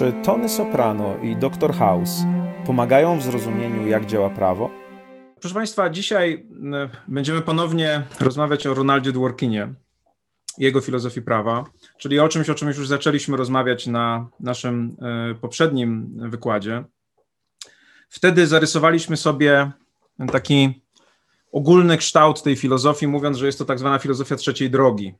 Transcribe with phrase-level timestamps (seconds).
[0.00, 1.74] Czy Tony Soprano i Dr.
[1.74, 2.10] House
[2.66, 4.70] pomagają w zrozumieniu, jak działa prawo?
[5.40, 9.74] Proszę Państwa, dzisiaj e, będziemy ponownie rozmawiać o Ronaldzie Dworkinie,
[10.58, 11.64] jego filozofii prawa,
[11.98, 16.84] czyli o czymś, o czym już zaczęliśmy rozmawiać na naszym e, poprzednim wykładzie.
[18.08, 19.70] Wtedy zarysowaliśmy sobie
[20.32, 20.82] taki
[21.52, 25.14] ogólny kształt tej filozofii, mówiąc, że jest to tak zwana filozofia trzeciej drogi.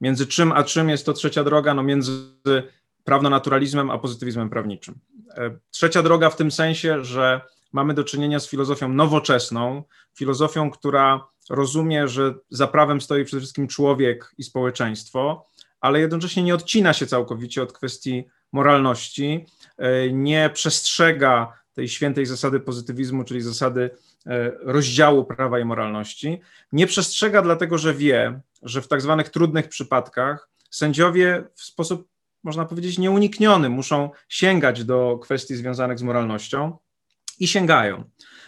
[0.00, 1.74] Między czym a czym jest to trzecia droga?
[1.74, 2.12] No między
[3.04, 4.98] prawnonaturalizmem a pozytywizmem prawniczym.
[5.36, 7.40] E, trzecia droga w tym sensie, że
[7.72, 9.82] mamy do czynienia z filozofią nowoczesną,
[10.14, 15.46] filozofią, która rozumie, że za prawem stoi przede wszystkim człowiek i społeczeństwo,
[15.80, 19.46] ale jednocześnie nie odcina się całkowicie od kwestii moralności,
[19.78, 23.90] e, nie przestrzega tej świętej zasady pozytywizmu, czyli zasady
[24.26, 26.40] e, rozdziału prawa i moralności.
[26.72, 32.08] Nie przestrzega dlatego, że wie, że w tak zwanych trudnych przypadkach sędziowie w sposób
[32.44, 33.68] można powiedzieć, nieunikniony.
[33.68, 36.78] Muszą sięgać do kwestii związanych z moralnością
[37.40, 38.04] i sięgają.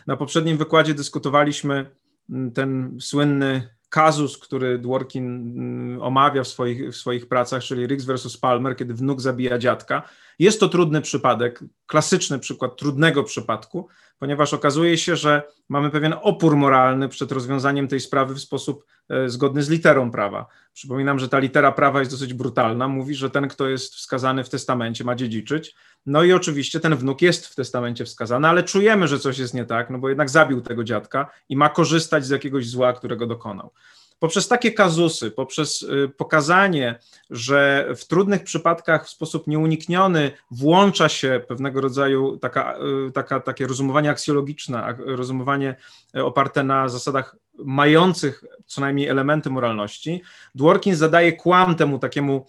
[0.07, 1.91] Na poprzednim wykładzie dyskutowaliśmy
[2.31, 8.05] mm, ten słynny kazus, który Dworkin mm, omawia w swoich, w swoich pracach, czyli Riggs
[8.05, 10.09] versus Palmer, kiedy wnuk zabija dziadka.
[10.39, 16.57] Jest to trudny przypadek, klasyczny przykład trudnego przypadku, ponieważ okazuje się, że mamy pewien opór
[16.57, 20.47] moralny przed rozwiązaniem tej sprawy w sposób e, zgodny z literą prawa.
[20.73, 22.89] Przypominam, że ta litera prawa jest dosyć brutalna.
[22.89, 25.75] Mówi, że ten, kto jest wskazany w testamencie, ma dziedziczyć.
[26.07, 29.65] No i oczywiście ten wnuk jest w testamencie wskazany, ale czujemy, że coś jest nie
[29.65, 33.73] tak, no bo jednak zabił tego dziadka i ma korzystać z jakiegoś zła, którego dokonał
[34.19, 36.99] poprzez takie kazusy, poprzez y, pokazanie,
[37.31, 42.79] że w trudnych przypadkach w sposób nieunikniony włącza się pewnego rodzaju taka,
[43.09, 45.77] y, taka, takie rozumowanie aksjologiczne, rozumowanie
[46.17, 50.23] y, oparte na zasadach mających co najmniej elementy moralności,
[50.55, 52.47] Dworkin zadaje kłam temu takiemu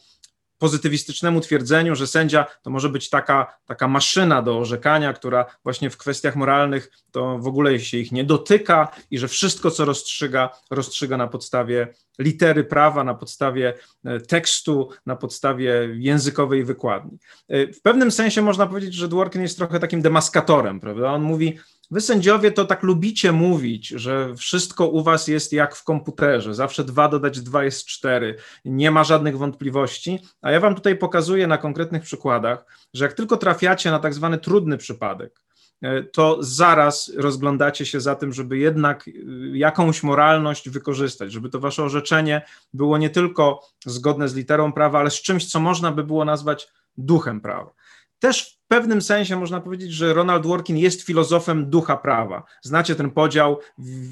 [0.58, 5.98] pozytywistycznemu twierdzeniu, że sędzia to może być taka, taka maszyna do orzekania, która właśnie w
[5.98, 11.18] kwestiach moralnych to w ogóle się ich nie dotyka i że wszystko, co rozstrzyga, rozstrzyga
[11.18, 11.88] na podstawie
[12.20, 13.74] litery prawa, na podstawie
[14.06, 17.18] e, tekstu, na podstawie językowej wykładni.
[17.48, 21.12] E, w pewnym sensie można powiedzieć, że Dworkin jest trochę takim demaskatorem, prawda?
[21.12, 21.60] On mówi,
[21.92, 26.84] Wy sędziowie to tak lubicie mówić, że wszystko u was jest jak w komputerze, zawsze
[26.84, 31.58] dwa dodać dwa jest cztery, nie ma żadnych wątpliwości, a ja wam tutaj pokazuję na
[31.58, 35.44] konkretnych przykładach, że jak tylko trafiacie na tak zwany trudny przypadek,
[35.82, 39.12] e, to zaraz rozglądacie się za tym, żeby jednak e,
[39.58, 42.42] jakąś moralność wykorzystać, żeby to wasze orzeczenie
[42.74, 46.68] było nie tylko zgodne z literą prawa, ale z czymś, co można by było nazwać
[46.98, 47.72] duchem prawa.
[48.20, 52.44] Też w pewnym sensie można powiedzieć, że Ronald Dworkin jest filozofem ducha prawa.
[52.62, 53.60] Znacie ten podział,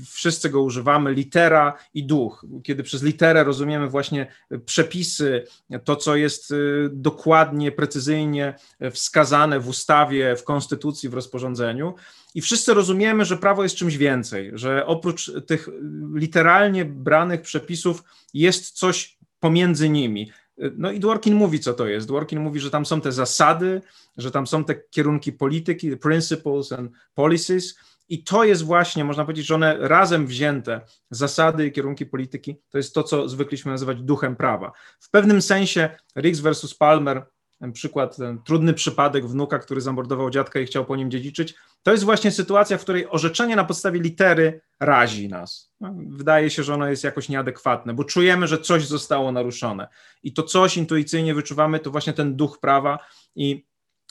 [0.10, 2.46] wszyscy go używamy, litera i duch.
[2.64, 4.28] Kiedy przez literę rozumiemy właśnie
[4.66, 5.44] przepisy,
[5.84, 8.56] to co jest y, dokładnie, precyzyjnie
[8.92, 11.94] wskazane w ustawie, w konstytucji, w rozporządzeniu.
[12.36, 15.70] I wszyscy rozumiemy, że prawo jest czymś więcej, że oprócz tych
[16.14, 20.32] literalnie branych przepisów jest coś pomiędzy nimi.
[20.58, 22.08] No i Dworkin mówi, co to jest.
[22.08, 23.82] Dworkin mówi, że tam są te zasady,
[24.18, 27.76] że tam są te kierunki polityki, principles and policies,
[28.10, 32.78] i to jest właśnie, można powiedzieć, że one razem wzięte, zasady i kierunki polityki, to
[32.78, 34.72] jest to, co zwykliśmy nazywać duchem prawa.
[35.00, 37.26] W pewnym sensie Riggs versus Palmer
[37.74, 42.04] przykład, ten trudny przypadek wnuka, który zamordował dziadka i chciał po nim dziedziczyć, to jest
[42.04, 45.72] właśnie sytuacja, w której orzeczenie na podstawie litery razi nas.
[45.80, 49.88] No, wydaje się, że ono jest jakoś nieadekwatne, bo czujemy, że coś zostało naruszone.
[50.24, 53.00] I to coś intuicyjnie wyczuwamy, to właśnie ten duch prawa.
[53.36, 53.66] I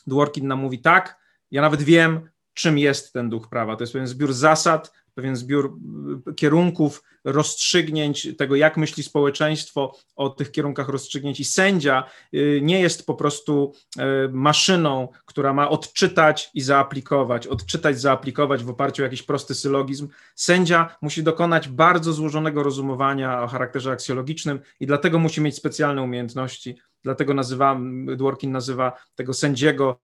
[0.07, 1.19] Dworkin nam mówi tak,
[1.51, 3.77] ja nawet wiem, czym jest ten duch prawa.
[3.77, 5.79] To jest pewien zbiór zasad, pewien zbiór
[6.29, 11.41] y, kierunków, rozstrzygnięć tego, jak myśli społeczeństwo o tych kierunkach rozstrzygnięć.
[11.41, 12.05] I sędzia
[12.35, 14.03] y, nie jest po prostu y,
[14.33, 20.09] maszyną, która ma odczytać i zaaplikować, odczytać, zaaplikować w oparciu o jakiś prosty sylogizm.
[20.35, 26.77] Sędzia musi dokonać bardzo złożonego rozumowania o charakterze aksjologicznym i dlatego musi mieć specjalne umiejętności.
[27.03, 27.81] Dlatego nazywa,
[28.17, 30.01] Dworkin nazywa tego sędziego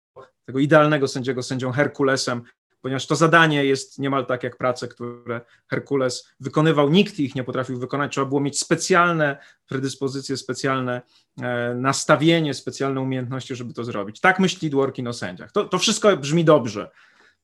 [0.45, 2.41] tego idealnego sędziego sędzią Herkulesem,
[2.85, 7.79] ponieważ to zadanie jest niemal tak jak prace, które Herkules wykonywał, nikt ich nie potrafił
[7.79, 9.37] wykonać, trzeba było mieć specjalne
[9.67, 11.01] predyspozycje, specjalne
[11.41, 14.19] e, nastawienie, specjalne umiejętności, żeby to zrobić.
[14.19, 15.51] Tak myśli Dworkin o sędziach.
[15.51, 16.91] To, to wszystko brzmi dobrze.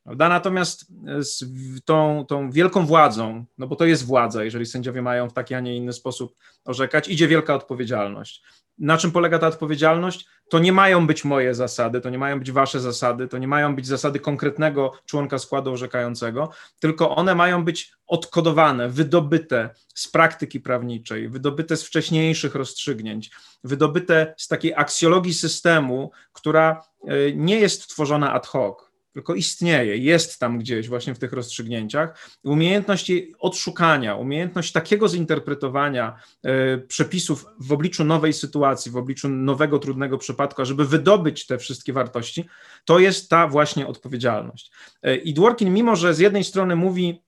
[0.04, 0.30] Prawda?
[0.30, 0.86] Natomiast
[1.20, 1.46] z
[1.86, 5.60] tą, tą wielką władzą, no bo to jest władza, jeżeli sędziowie mają w taki, a
[5.60, 8.44] nie inny sposób orzekać, idzie wielka odpowiedzialność.
[8.80, 10.28] Na czym polega ta odpowiedzialność?
[10.50, 13.76] To nie mają być moje zasady, to nie mają być wasze zasady, to nie mają
[13.76, 16.50] być zasady konkretnego członka składu orzekającego,
[16.80, 23.32] tylko one mają być odkodowane, wydobyte z praktyki prawniczej, wydobyte z wcześniejszych rozstrzygnięć,
[23.64, 30.40] wydobyte z takiej aksjologii systemu, która e, nie jest tworzona ad hoc tylko istnieje, jest
[30.40, 32.30] tam gdzieś właśnie w tych rozstrzygnięciach.
[32.44, 36.16] Umiejętność odszukania, umiejętność takiego zinterpretowania
[36.46, 41.94] y, przepisów w obliczu nowej sytuacji, w obliczu nowego, trudnego przypadku, żeby wydobyć te wszystkie
[41.94, 42.46] wartości,
[42.86, 44.72] to jest ta właśnie odpowiedzialność.
[45.08, 47.22] Y, I Dworkin, mimo że z jednej strony mówi,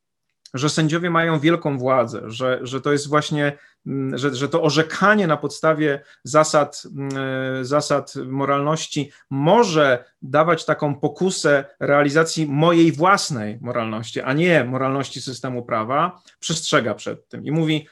[0.53, 3.57] że sędziowie mają wielką władzę, że, że to jest właśnie,
[4.13, 7.09] że, że to orzekanie na podstawie zasad, mm,
[7.59, 15.63] e, zasad moralności może dawać taką pokusę realizacji mojej własnej moralności, a nie moralności systemu
[15.63, 17.87] prawa, przestrzega przed tym i mówi,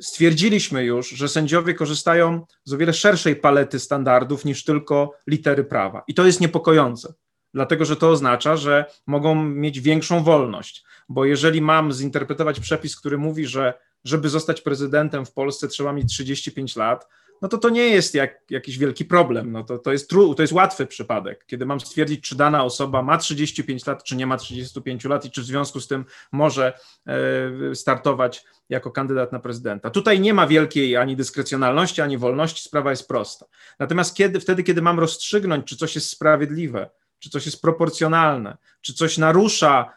[0.00, 6.02] stwierdziliśmy już, że sędziowie korzystają z o wiele szerszej palety standardów niż tylko litery prawa.
[6.08, 7.14] I to jest niepokojące
[7.54, 10.84] dlatego że to oznacza, że mogą mieć większą wolność.
[11.08, 13.74] Bo jeżeli mam zinterpretować przepis, który mówi, że
[14.04, 17.08] żeby zostać prezydentem w Polsce trzeba mieć 35 lat,
[17.42, 19.52] no to to nie jest jak, jakiś wielki problem.
[19.52, 23.02] No to, to, jest tru, to jest łatwy przypadek, kiedy mam stwierdzić, czy dana osoba
[23.02, 26.78] ma 35 lat, czy nie ma 35 lat i czy w związku z tym może
[27.06, 29.90] e, startować jako kandydat na prezydenta.
[29.90, 33.46] Tutaj nie ma wielkiej ani dyskrecjonalności, ani wolności, sprawa jest prosta.
[33.78, 38.94] Natomiast kiedy, wtedy, kiedy mam rozstrzygnąć, czy coś jest sprawiedliwe, czy coś jest proporcjonalne, czy
[38.94, 39.92] coś narusza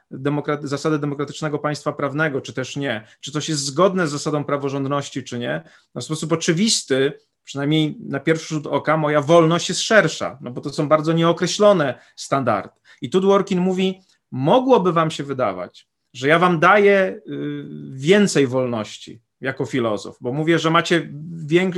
[0.61, 5.39] zasady demokratycznego państwa prawnego, czy też nie, czy coś jest zgodne z zasadą praworządności, czy
[5.39, 5.63] nie,
[5.95, 10.61] no w sposób oczywisty, przynajmniej na pierwszy rzut oka, moja wolność jest szersza, no bo
[10.61, 12.79] to są bardzo nieokreślone standardy.
[13.01, 19.21] I tu Dworkin mówi, mogłoby wam się wydawać, że ja wam daję y, więcej wolności,
[19.41, 21.09] jako filozof, bo mówię, że macie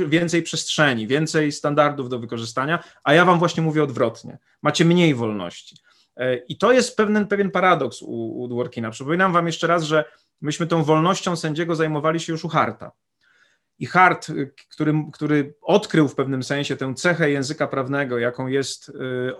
[0.08, 4.38] więcej przestrzeni, więcej standardów do wykorzystania, a ja wam właśnie mówię odwrotnie.
[4.62, 5.76] Macie mniej wolności.
[6.16, 8.90] E, I to jest pewien, pewien paradoks u, u Dworkina.
[8.90, 10.04] Przypominam wam jeszcze raz, że
[10.40, 12.92] myśmy tą wolnością sędziego zajmowali się już u Harta.
[13.78, 18.88] I Hart, y, który, który odkrył w pewnym sensie tę cechę języka prawnego, jaką jest
[18.88, 18.92] y,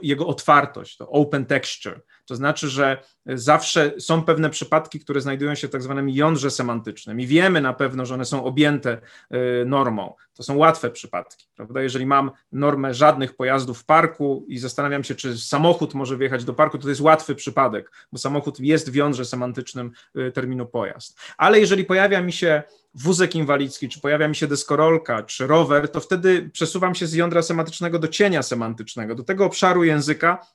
[0.03, 5.69] jego otwartość, to open texture, to znaczy, że zawsze są pewne przypadki, które znajdują się
[5.69, 8.99] w tak zwanym jądrze semantycznym i wiemy na pewno, że one są objęte
[9.35, 10.15] y, normą.
[10.35, 11.83] To są łatwe przypadki, prawda?
[11.83, 16.55] Jeżeli mam normę żadnych pojazdów w parku i zastanawiam się, czy samochód może wjechać do
[16.55, 19.91] parku, to, to jest łatwy przypadek, bo samochód jest w jądrze semantycznym
[20.35, 21.21] terminu pojazd.
[21.37, 22.63] Ale jeżeli pojawia mi się
[22.95, 27.43] wózek inwalidzki, czy pojawia mi się deskorolka, czy rower, to wtedy przesuwam się z jądra
[27.43, 30.47] semantycznego do cienia semantycznego, do tego obszaru języka,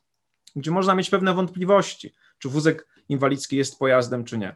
[0.55, 4.55] gdzie można mieć pewne wątpliwości, czy wózek inwalidzki jest pojazdem, czy nie.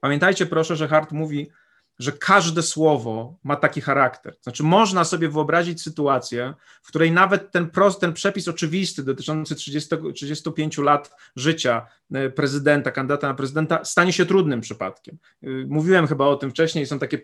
[0.00, 1.50] Pamiętajcie proszę, że Hart mówi,
[1.98, 4.36] że każde słowo ma taki charakter.
[4.42, 9.96] Znaczy, można sobie wyobrazić sytuację, w której nawet ten, prost, ten przepis oczywisty dotyczący 30,
[10.14, 15.18] 35 lat życia e, prezydenta, kandydata na prezydenta, stanie się trudnym przypadkiem.
[15.42, 17.18] E, mówiłem chyba o tym wcześniej, są, takie,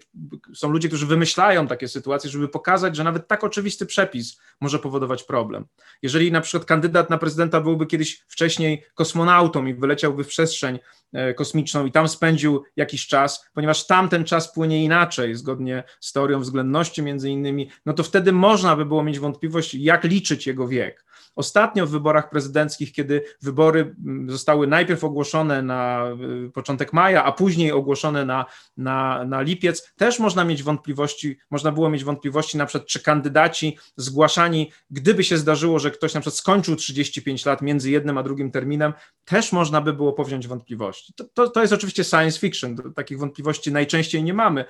[0.55, 5.23] są ludzie, którzy wymyślają takie sytuacje, żeby pokazać, że nawet tak oczywisty przepis może powodować
[5.23, 5.65] problem.
[6.03, 10.79] Jeżeli na przykład kandydat na prezydenta byłby kiedyś wcześniej kosmonautą i wyleciałby w przestrzeń
[11.13, 16.41] e, kosmiczną i tam spędził jakiś czas, ponieważ tamten czas płynie inaczej, zgodnie z teorią
[16.41, 21.05] względności między innymi, no to wtedy można by było mieć wątpliwość, jak liczyć jego wiek.
[21.37, 26.11] Ostatnio w wyborach prezydenckich, kiedy wybory mm, zostały najpierw ogłoszone na
[26.47, 31.73] y, początek maja, a później ogłoszone na, na, na lipiec, też można mieć wątpliwości, można
[31.73, 36.39] było mieć wątpliwości na przykład, czy kandydaci zgłaszani, gdyby się zdarzyło, że ktoś na przykład
[36.39, 38.93] skończył 35 lat między jednym a drugim terminem,
[39.25, 41.13] też można by było powziąć wątpliwości.
[41.15, 44.65] To, to, to jest oczywiście science fiction, takich wątpliwości najczęściej nie mamy,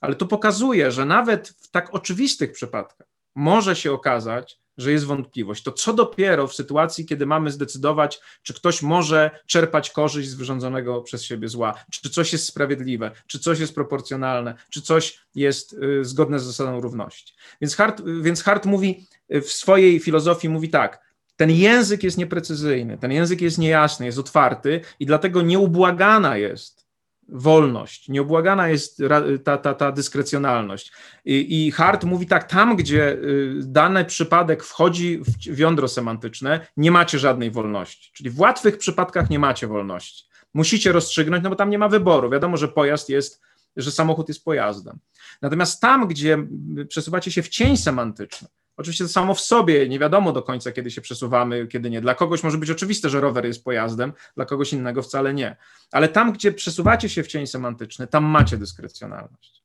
[0.00, 5.62] ale to pokazuje, że nawet w tak oczywistych przypadkach może się okazać, że jest wątpliwość.
[5.62, 11.02] To co dopiero w sytuacji, kiedy mamy zdecydować, czy ktoś może czerpać korzyść z wyrządzonego
[11.02, 16.04] przez siebie zła, czy coś jest sprawiedliwe, czy coś jest proporcjonalne, czy coś jest y,
[16.04, 17.34] zgodne z zasadą równości.
[17.60, 21.06] Więc Hart, więc Hart mówi y, w swojej filozofii, mówi tak,
[21.36, 26.85] ten język jest nieprecyzyjny, ten język jest niejasny, jest otwarty i dlatego nieubłagana jest
[27.28, 29.02] wolność, nieobłagana jest
[29.44, 30.92] ta, ta, ta dyskrecjonalność.
[31.24, 36.90] I, I Hart mówi tak, tam gdzie y, dany przypadek wchodzi w jądro semantyczne, nie
[36.90, 38.10] macie żadnej wolności.
[38.12, 40.24] Czyli w łatwych przypadkach nie macie wolności.
[40.54, 42.30] Musicie rozstrzygnąć, no bo tam nie ma wyboru.
[42.30, 43.40] Wiadomo, że pojazd jest,
[43.76, 44.98] że samochód jest pojazdem.
[45.42, 46.46] Natomiast tam, gdzie
[46.88, 50.90] przesuwacie się w cień semantyczny, Oczywiście to samo w sobie, nie wiadomo do końca, kiedy
[50.90, 52.00] się przesuwamy, kiedy nie.
[52.00, 55.56] Dla kogoś może być oczywiste, że rower jest pojazdem, dla kogoś innego wcale nie.
[55.92, 59.62] Ale tam, gdzie przesuwacie się w cień semantyczny, tam macie dyskrecjonalność.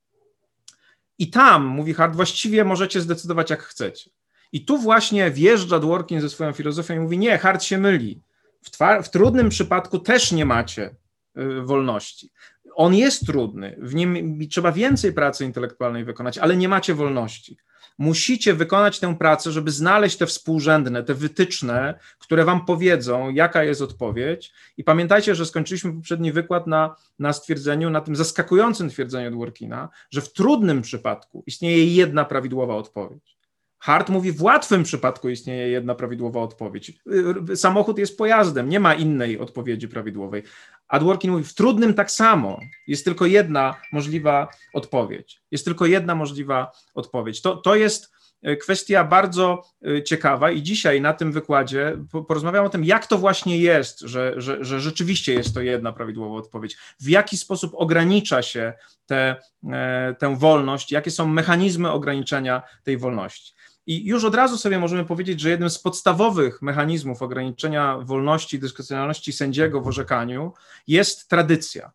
[1.19, 4.09] I tam, mówi Hart, właściwie możecie zdecydować, jak chcecie.
[4.51, 8.21] I tu właśnie wjeżdża Dworkin ze swoją filozofią i mówi: Nie, Hart się myli.
[8.61, 8.69] W,
[9.03, 10.95] w trudnym przypadku też nie macie
[11.37, 12.31] y, wolności.
[12.75, 17.57] On jest trudny, w nim trzeba więcej pracy intelektualnej wykonać, ale nie macie wolności
[18.01, 23.81] musicie wykonać tę pracę, żeby znaleźć te współrzędne, te wytyczne, które wam powiedzą, jaka jest
[23.81, 24.53] odpowiedź.
[24.77, 30.21] I pamiętajcie, że skończyliśmy poprzedni wykład na, na stwierdzeniu, na tym zaskakującym twierdzeniu Dworkina, że
[30.21, 33.37] w trudnym przypadku istnieje jedna prawidłowa odpowiedź.
[33.81, 36.93] Hart mówi, w łatwym przypadku istnieje jedna prawidłowa odpowiedź.
[37.55, 40.43] Samochód jest pojazdem, nie ma innej odpowiedzi prawidłowej.
[40.87, 42.59] A Dworkin mówi, w trudnym tak samo.
[42.87, 45.41] Jest tylko jedna możliwa odpowiedź.
[45.51, 47.41] Jest tylko jedna możliwa odpowiedź.
[47.41, 48.11] To, to jest
[48.41, 51.97] e, kwestia bardzo e, ciekawa i dzisiaj na tym wykładzie
[52.27, 56.35] porozmawiam o tym, jak to właśnie jest, że, że, że rzeczywiście jest to jedna prawidłowa
[56.35, 56.77] odpowiedź.
[56.99, 58.73] W jaki sposób ogranicza się
[59.05, 59.35] te,
[60.19, 63.53] tę wolność, jakie są mechanizmy ograniczenia tej wolności.
[63.87, 68.59] I już od razu sobie możemy powiedzieć, że jednym z podstawowych mechanizmów ograniczenia wolności i
[68.59, 70.53] dyskrecjonalności sędziego w orzekaniu
[70.87, 71.91] jest tradycja.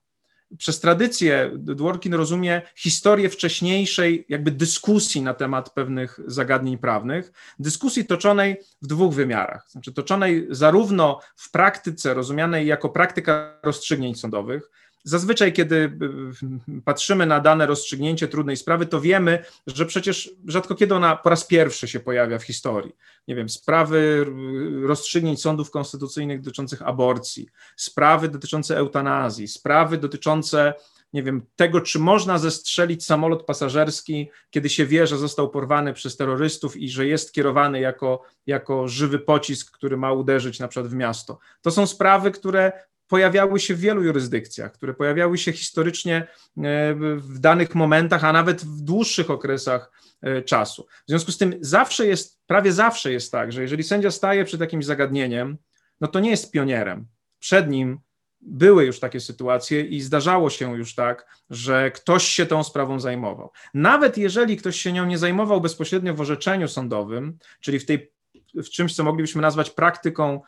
[0.58, 8.56] Przez tradycję Dworkin rozumie historię wcześniejszej jakby dyskusji na temat pewnych zagadnień prawnych, dyskusji toczonej
[8.82, 14.70] w dwóch wymiarach, znaczy toczonej zarówno w praktyce rozumianej jako praktyka rozstrzygnięć sądowych,
[15.08, 20.94] Zazwyczaj, kiedy y, patrzymy na dane rozstrzygnięcie trudnej sprawy, to wiemy, że przecież rzadko kiedy
[20.94, 22.92] ona po raz pierwszy się pojawia w historii.
[23.28, 24.26] Nie wiem, sprawy
[24.82, 30.74] rozstrzygnięć sądów konstytucyjnych dotyczących aborcji, sprawy dotyczące eutanazji, sprawy dotyczące
[31.12, 36.16] nie wiem, tego, czy można zestrzelić samolot pasażerski, kiedy się wie, że został porwany przez
[36.16, 40.94] terrorystów i że jest kierowany jako, jako żywy pocisk, który ma uderzyć na przykład w
[40.94, 41.38] miasto.
[41.62, 42.72] To są sprawy, które
[43.08, 46.26] pojawiały się w wielu jurysdykcjach, które pojawiały się historycznie e,
[47.16, 50.86] w danych momentach, a nawet w dłuższych okresach e, czasu.
[51.06, 54.60] W związku z tym zawsze jest, prawie zawsze jest tak, że jeżeli sędzia staje przed
[54.60, 55.56] jakimś zagadnieniem,
[56.00, 57.06] no to nie jest pionierem.
[57.38, 57.98] Przed nim
[58.40, 63.50] były już takie sytuacje i zdarzało się już tak, że ktoś się tą sprawą zajmował.
[63.74, 68.16] Nawet jeżeli ktoś się nią nie zajmował bezpośrednio w orzeczeniu sądowym, czyli w tej
[68.54, 70.40] w czymś, co moglibyśmy nazwać praktyką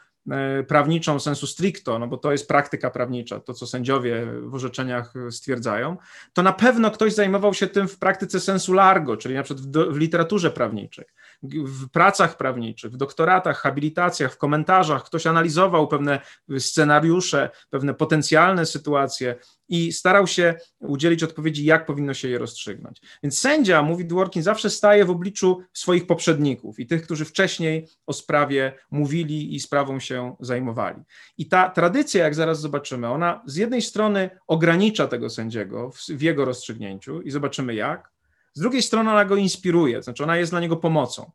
[0.69, 5.97] prawniczą sensu stricto, no bo to jest praktyka prawnicza, to co sędziowie w orzeczeniach stwierdzają,
[6.33, 9.93] to na pewno ktoś zajmował się tym w praktyce sensu largo, czyli na przykład w,
[9.93, 11.05] w literaturze prawniczej,
[11.43, 16.21] w pracach prawniczych, w doktoratach, habilitacjach, w komentarzach, ktoś analizował pewne
[16.59, 19.35] scenariusze, pewne potencjalne sytuacje,
[19.69, 23.01] i starał się udzielić odpowiedzi, jak powinno się je rozstrzygnąć.
[23.23, 28.13] Więc sędzia, mówi Dworkin, zawsze staje w obliczu swoich poprzedników i tych, którzy wcześniej o
[28.13, 31.03] sprawie mówili i sprawą się zajmowali.
[31.39, 36.23] I ta tradycja, jak zaraz zobaczymy, ona z jednej strony ogranicza tego sędziego w, w
[36.23, 38.11] jego rozstrzygnięciu i zobaczymy jak,
[38.59, 41.31] z drugiej strony ona go inspiruje, znaczy ona jest dla niego pomocą.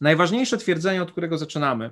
[0.00, 1.90] Najważniejsze twierdzenie, od którego zaczynamy,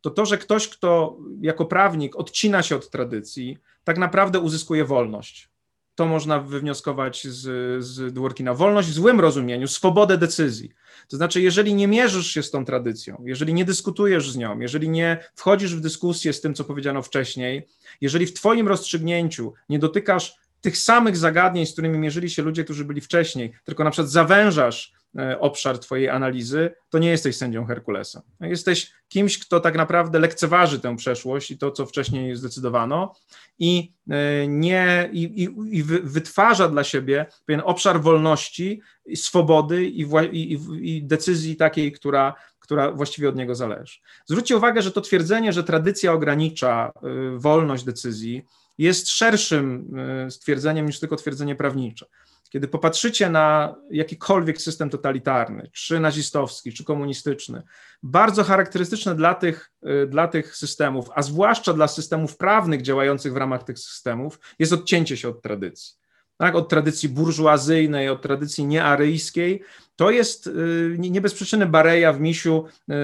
[0.00, 5.48] to to, że ktoś, kto jako prawnik odcina się od tradycji, tak naprawdę uzyskuje wolność.
[5.94, 8.54] To można wywnioskować z, z Dworkina.
[8.54, 10.72] Wolność w złym rozumieniu, swobodę decyzji.
[11.08, 14.88] To znaczy, jeżeli nie mierzysz się z tą tradycją, jeżeli nie dyskutujesz z nią, jeżeli
[14.88, 17.66] nie wchodzisz w dyskusję z tym, co powiedziano wcześniej,
[18.00, 22.84] jeżeli w Twoim rozstrzygnięciu nie dotykasz tych samych zagadnień, z którymi mierzyli się ludzie, którzy
[22.84, 28.22] byli wcześniej, tylko na przykład zawężasz E, obszar Twojej analizy, to nie jesteś sędzią Herkulesem.
[28.40, 33.14] Jesteś kimś, kto tak naprawdę lekceważy tę przeszłość i to, co wcześniej zdecydowano,
[33.58, 35.48] i, e, nie, i, i,
[35.78, 38.80] i wytwarza dla siebie pewien obszar wolności,
[39.14, 43.98] swobody i, i, i decyzji takiej, która, która właściwie od niego zależy.
[44.26, 48.44] Zwróćcie uwagę, że to twierdzenie, że tradycja ogranicza e, wolność decyzji,
[48.80, 49.94] jest szerszym
[50.30, 52.06] stwierdzeniem niż tylko twierdzenie prawnicze.
[52.50, 57.62] Kiedy popatrzycie na jakikolwiek system totalitarny, czy nazistowski, czy komunistyczny,
[58.02, 59.72] bardzo charakterystyczne dla tych,
[60.04, 64.72] y, dla tych systemów, a zwłaszcza dla systemów prawnych działających w ramach tych systemów, jest
[64.72, 65.94] odcięcie się od tradycji.
[66.36, 69.62] Tak, od tradycji burżuazyjnej, od tradycji niearyjskiej,
[70.00, 72.94] to jest y, nie bez przyczyny Bareja w Misiu y,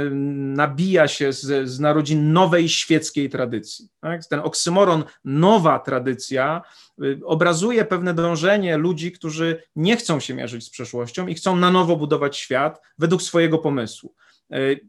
[0.57, 3.89] nabija się z, z narodzin nowej świeckiej tradycji.
[4.01, 4.27] Tak?
[4.27, 6.63] Ten oksymoron nowa tradycja
[7.03, 11.71] y, obrazuje pewne dążenie ludzi, którzy nie chcą się mierzyć z przeszłością i chcą na
[11.71, 14.15] nowo budować świat według swojego pomysłu.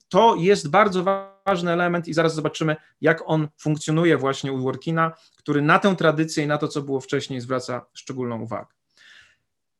[0.10, 1.04] To jest bardzo
[1.46, 6.44] ważny element i zaraz zobaczymy, jak on funkcjonuje właśnie u Workina, który na tę tradycję
[6.44, 8.68] i na to, co było wcześniej, zwraca szczególną uwagę.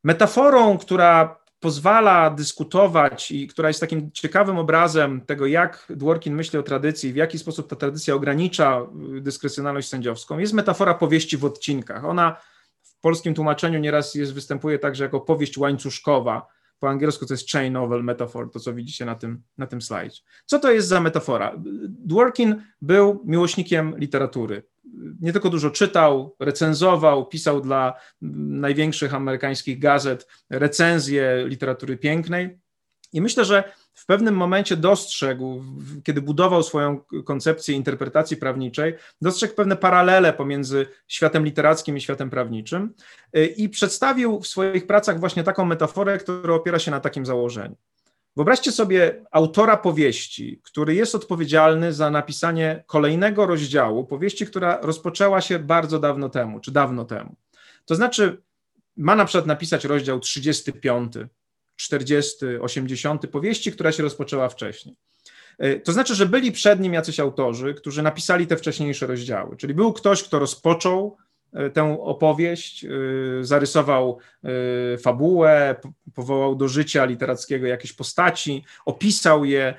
[0.04, 6.62] Metaforą, która pozwala dyskutować i która jest takim ciekawym obrazem tego, jak Dworkin myśli o
[6.62, 8.86] tradycji, w jaki sposób ta tradycja ogranicza
[9.16, 12.04] y, dyskrecjonalność sędziowską, jest metafora powieści w odcinkach.
[12.04, 12.36] Ona
[12.82, 16.46] w polskim tłumaczeniu nieraz jest, występuje także jako powieść łańcuszkowa.
[16.80, 20.20] Po angielsku to jest chain novel metaphor, to co widzicie na tym, na tym slajdzie.
[20.46, 21.54] Co to jest za metafora?
[21.88, 24.62] Dworkin był miłośnikiem literatury
[25.20, 32.58] nie tylko dużo czytał, recenzował, pisał dla największych amerykańskich gazet recenzje literatury pięknej.
[33.12, 35.64] I myślę, że w pewnym momencie dostrzegł,
[36.04, 42.94] kiedy budował swoją koncepcję interpretacji prawniczej, dostrzegł pewne paralele pomiędzy światem literackim i światem prawniczym
[43.56, 47.76] i przedstawił w swoich pracach właśnie taką metaforę, która opiera się na takim założeniu.
[48.38, 55.58] Wyobraźcie sobie autora powieści, który jest odpowiedzialny za napisanie kolejnego rozdziału powieści, która rozpoczęła się
[55.58, 57.36] bardzo dawno temu, czy dawno temu.
[57.84, 58.42] To znaczy,
[58.96, 61.12] ma na przykład napisać rozdział 35,
[61.76, 64.96] 40, 80 powieści, która się rozpoczęła wcześniej.
[65.58, 69.56] E, to znaczy, że byli przed nim jacyś autorzy, którzy napisali te wcześniejsze rozdziały.
[69.56, 71.16] Czyli był ktoś, kto rozpoczął
[71.74, 72.88] tę opowieść, e,
[73.40, 75.76] zarysował e, fabułę,
[76.14, 79.74] powołał do życia literackiego jakieś postaci, opisał je,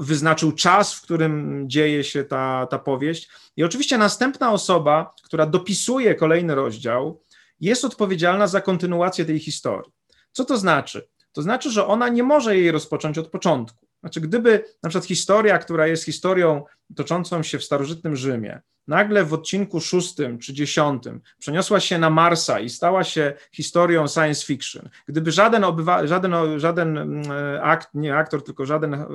[0.00, 3.30] wyznaczył czas, w którym dzieje się ta, ta powieść.
[3.56, 7.20] I oczywiście następna osoba, która dopisuje kolejny rozdział,
[7.60, 9.92] jest odpowiedzialna za kontynuację tej historii.
[10.32, 11.08] Co to znaczy?
[11.32, 13.86] To znaczy, że ona nie może jej rozpocząć od początku.
[14.00, 16.64] Znaczy, gdyby na przykład historia, która jest historią
[16.96, 22.60] toczącą się w starożytnym Rzymie, nagle w odcinku szóstym czy dziesiątym przeniosła się na Marsa
[22.60, 27.24] i stała się historią science fiction, gdyby żaden, obywa, żaden, żaden mm,
[27.62, 29.06] akt, nie aktor, tylko żaden, e,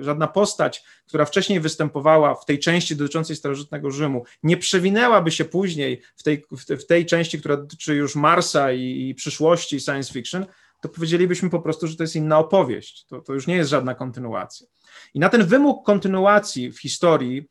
[0.00, 6.02] żadna postać, która wcześniej występowała w tej części dotyczącej starożytnego Rzymu, nie przewinęłaby się później
[6.16, 10.46] w tej, w tej części, która dotyczy już Marsa i, i przyszłości science fiction,
[10.80, 13.06] to powiedzielibyśmy po prostu, że to jest inna opowieść.
[13.06, 14.66] To, to już nie jest żadna kontynuacja.
[15.14, 17.48] I na ten wymóg kontynuacji w historii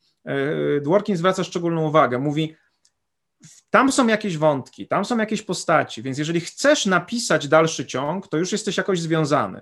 [0.82, 2.18] Dworkin zwraca szczególną uwagę.
[2.18, 2.56] Mówi,
[3.70, 8.36] tam są jakieś wątki, tam są jakieś postaci, więc jeżeli chcesz napisać dalszy ciąg, to
[8.36, 9.60] już jesteś jakoś związany,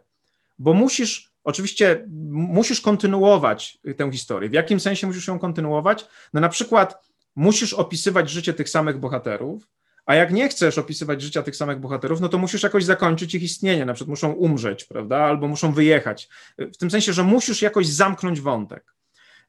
[0.59, 4.51] bo musisz, oczywiście musisz kontynuować tę historię.
[4.51, 6.07] W jakim sensie musisz ją kontynuować?
[6.33, 9.69] No na przykład musisz opisywać życie tych samych bohaterów,
[10.07, 13.43] a jak nie chcesz opisywać życia tych samych bohaterów, no to musisz jakoś zakończyć ich
[13.43, 16.29] istnienie, na przykład muszą umrzeć, prawda, albo muszą wyjechać.
[16.59, 18.96] W tym sensie, że musisz jakoś zamknąć wątek.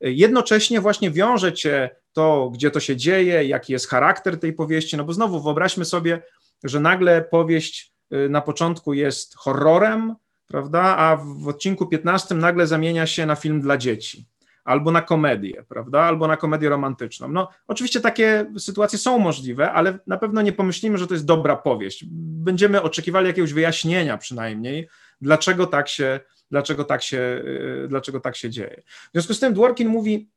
[0.01, 5.03] Jednocześnie właśnie wiąże cię to, gdzie to się dzieje, jaki jest charakter tej powieści, no
[5.03, 6.21] bo znowu wyobraźmy sobie,
[6.63, 10.15] że nagle powieść y, na początku jest horrorem,
[10.47, 14.27] prawda, a w odcinku 15 nagle zamienia się na film dla dzieci
[14.67, 17.27] albo na komedię, prawda, albo na komedię romantyczną.
[17.27, 21.55] No, oczywiście takie sytuacje są możliwe, ale na pewno nie pomyślimy, że to jest dobra
[21.55, 22.05] powieść.
[22.11, 24.87] Będziemy oczekiwali jakiegoś wyjaśnienia przynajmniej,
[25.21, 26.19] dlaczego tak się,
[26.51, 27.41] dlaczego tak się,
[27.83, 28.81] y, dlaczego tak się dzieje.
[28.87, 30.29] W związku z tym Dworkin mówi,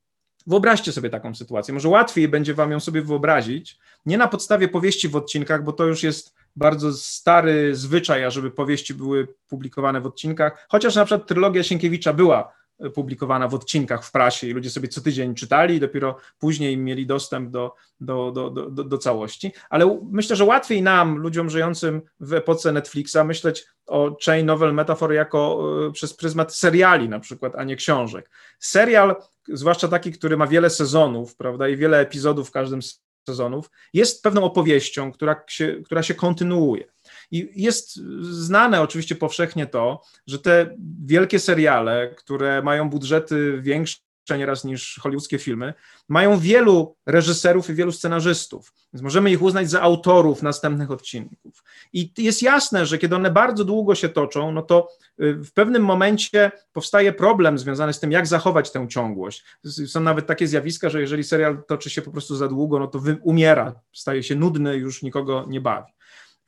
[0.46, 1.74] Wyobraźcie sobie taką sytuację.
[1.74, 5.84] Może łatwiej będzie Wam ją sobie wyobrazić, nie na podstawie powieści w odcinkach, bo to
[5.84, 11.62] już jest bardzo stary zwyczaj, ażeby powieści były publikowane w odcinkach, chociaż na przykład trylogia
[11.62, 12.52] Sienkiewicza była
[12.94, 17.06] publikowana w odcinkach w prasie i ludzie sobie co tydzień czytali i dopiero później mieli
[17.06, 19.52] dostęp do, do, do, do, do całości.
[19.70, 25.12] Ale myślę, że łatwiej nam, ludziom żyjącym w epoce Netflixa, myśleć o chain novel metafor
[25.12, 28.30] jako e, przez pryzmat seriali na przykład, a nie książek.
[28.58, 29.16] Serial,
[29.48, 32.80] zwłaszcza taki, który ma wiele sezonów, prawda, i wiele epizodów w każdym
[33.28, 36.84] sezonów, jest pewną opowieścią, która się, która się kontynuuje.
[37.30, 44.00] I jest znane oczywiście powszechnie to, że te wielkie seriale, które mają budżety większe
[44.38, 45.74] nieraz niż hollywoodzkie filmy,
[46.08, 51.64] mają wielu reżyserów i wielu scenarzystów, więc możemy ich uznać za autorów następnych odcinków.
[51.92, 54.88] I jest jasne, że kiedy one bardzo długo się toczą, no to
[55.20, 59.44] y, w pewnym momencie powstaje problem związany z tym, jak zachować tę ciągłość.
[59.86, 63.00] Są nawet takie zjawiska, że jeżeli serial toczy się po prostu za długo, no to
[63.22, 65.92] umiera, staje się nudny, już nikogo nie bawi.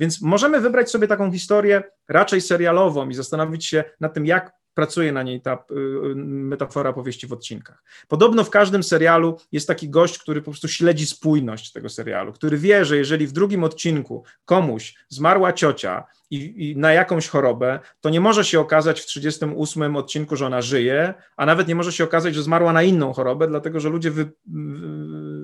[0.00, 5.12] Więc możemy wybrać sobie taką historię raczej serialową i zastanowić się nad tym, jak pracuje
[5.12, 7.82] na niej ta y, y, metafora powieści w odcinkach.
[8.08, 12.58] Podobno w każdym serialu jest taki gość, który po prostu śledzi spójność tego serialu, który
[12.58, 18.10] wie, że jeżeli w drugim odcinku komuś zmarła ciocia i, i na jakąś chorobę, to
[18.10, 22.04] nie może się okazać w 38 odcinku, że ona żyje, a nawet nie może się
[22.04, 24.32] okazać, że zmarła na inną chorobę, dlatego że ludzie wy,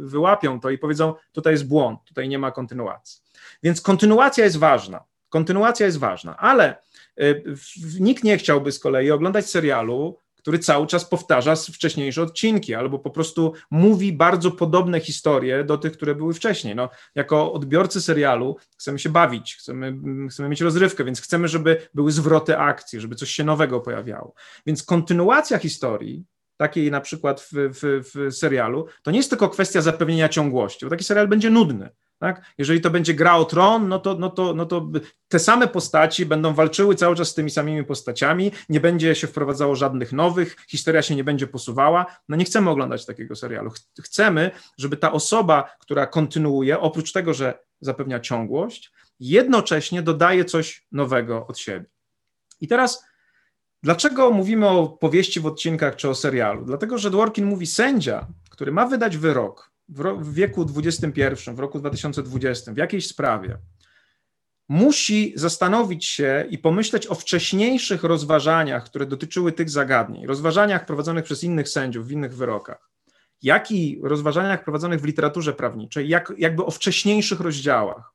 [0.09, 3.23] wyłapią to i powiedzą, tutaj jest błąd, tutaj nie ma kontynuacji.
[3.63, 5.05] Więc kontynuacja jest ważna.
[5.29, 6.77] Kontynuacja jest ważna, ale
[7.21, 7.45] y,
[8.01, 10.19] nikt nie chciałby z kolei oglądać serialu,
[10.49, 15.93] który cały czas powtarza wcześniejsze odcinki, albo po prostu mówi bardzo podobne historie do tych,
[15.93, 16.75] które były wcześniej.
[16.75, 19.95] No, jako odbiorcy serialu chcemy się bawić, chcemy,
[20.31, 24.35] chcemy mieć rozrywkę, więc chcemy, żeby były zwroty akcji, żeby coś się nowego pojawiało.
[24.67, 26.25] Więc kontynuacja historii,
[26.59, 30.91] takiej na przykład w, w, w serialu, to nie jest tylko kwestia zapewnienia ciągłości, bo
[30.91, 31.91] taki serial będzie nudny.
[32.19, 32.43] Tak?
[32.59, 34.89] Jeżeli to będzie gra o tron, no to, no, to, no to
[35.29, 39.77] te same postaci będą walczyły cały czas z tymi samymi postaciami, nie będzie się wprowadzało
[39.77, 42.07] żadnych nowych, historia się nie będzie posuwała.
[42.29, 43.71] No nie chcemy oglądać takiego serialu.
[44.03, 51.47] Chcemy, żeby ta osoba, która kontynuuje, oprócz tego, że zapewnia ciągłość, jednocześnie dodaje coś nowego
[51.47, 51.87] od siebie.
[52.61, 53.05] I teraz,
[53.83, 56.65] dlaczego mówimy o powieści w odcinkach czy o serialu?
[56.65, 62.73] Dlatego, że Dworkin mówi, sędzia, który ma wydać wyrok, w, wieku XXI, w roku 2020,
[62.73, 63.59] w jakiejś sprawie,
[64.69, 71.45] musi zastanowić się i pomyśleć o wcześniejszych rozważaniach, które dotyczyły tych zagadnień, rozważaniach prowadzonych przez
[71.45, 72.91] innych sędziów w innych wyrokach,
[73.43, 78.13] jak i rozważaniach prowadzonych w literaturze prawniczej, jak, jakby o wcześniejszych rozdziałach.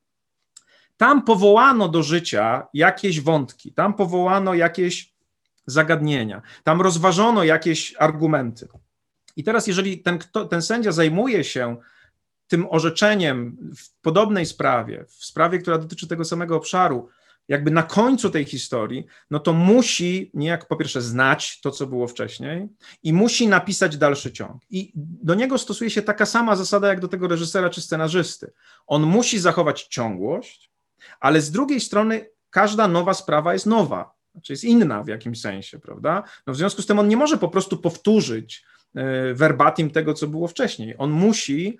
[0.96, 5.13] Tam powołano do życia jakieś wątki, tam powołano jakieś
[5.66, 8.68] zagadnienia, tam rozważono jakieś argumenty.
[9.36, 11.76] I teraz, jeżeli ten, kto, ten sędzia zajmuje się
[12.48, 17.08] tym orzeczeniem w podobnej sprawie, w sprawie, która dotyczy tego samego obszaru,
[17.48, 22.08] jakby na końcu tej historii, no to musi niejako po pierwsze znać to, co było
[22.08, 22.68] wcześniej
[23.02, 24.62] i musi napisać dalszy ciąg.
[24.70, 28.52] I do niego stosuje się taka sama zasada jak do tego reżysera czy scenarzysty.
[28.86, 30.70] On musi zachować ciągłość,
[31.20, 35.78] ale z drugiej strony każda nowa sprawa jest nowa, znaczy jest inna w jakimś sensie,
[35.78, 36.22] prawda?
[36.46, 40.26] No w związku z tym on nie może po prostu powtórzyć E, verbatim tego, co
[40.26, 40.94] było wcześniej.
[40.98, 41.78] On musi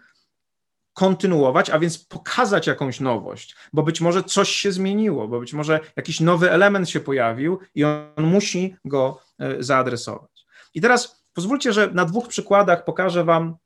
[0.93, 5.81] kontynuować, a więc pokazać jakąś nowość, bo być może coś się zmieniło, bo być może
[5.97, 10.47] jakiś nowy element się pojawił i on musi go e, zaadresować.
[10.75, 13.57] I teraz pozwólcie, że na dwóch przykładach pokażę Wam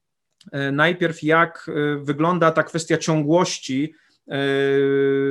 [0.53, 1.71] e, najpierw, jak
[2.03, 3.95] wygląda ta kwestia ciągłości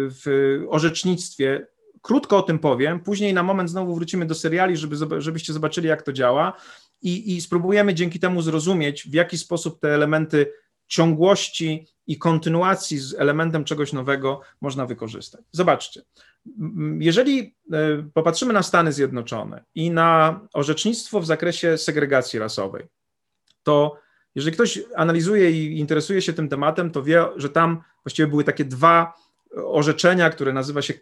[0.10, 1.68] w orzecznictwie.
[2.02, 6.02] Krótko o tym powiem, później na moment znowu wrócimy do seriali, żeby, żebyście zobaczyli, jak
[6.02, 6.54] to działa
[7.02, 10.54] i, i spróbujemy dzięki temu zrozumieć, w jaki sposób te elementy
[10.88, 15.42] ciągłości i kontynuacji z elementem czegoś nowego można wykorzystać.
[15.52, 16.02] Zobaczcie,
[17.00, 22.86] jeżeli e, popatrzymy na Stany Zjednoczone i na orzecznictwo w zakresie segregacji rasowej,
[23.64, 24.00] to
[24.36, 28.66] jeżeli ktoś analizuje i interesuje się tym tematem, to wie, że tam właściwie były takie
[28.66, 29.14] dwa
[29.56, 30.94] orzeczenia, które nazywa się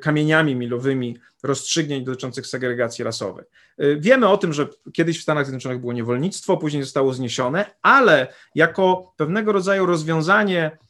[0.00, 3.44] kamieniami milowymi rozstrzygnięć dotyczących segregacji rasowej.
[3.78, 8.32] E, wiemy o tym, że kiedyś w Stanach Zjednoczonych było niewolnictwo, później zostało zniesione, ale
[8.54, 10.78] jako pewnego rodzaju rozwiązanie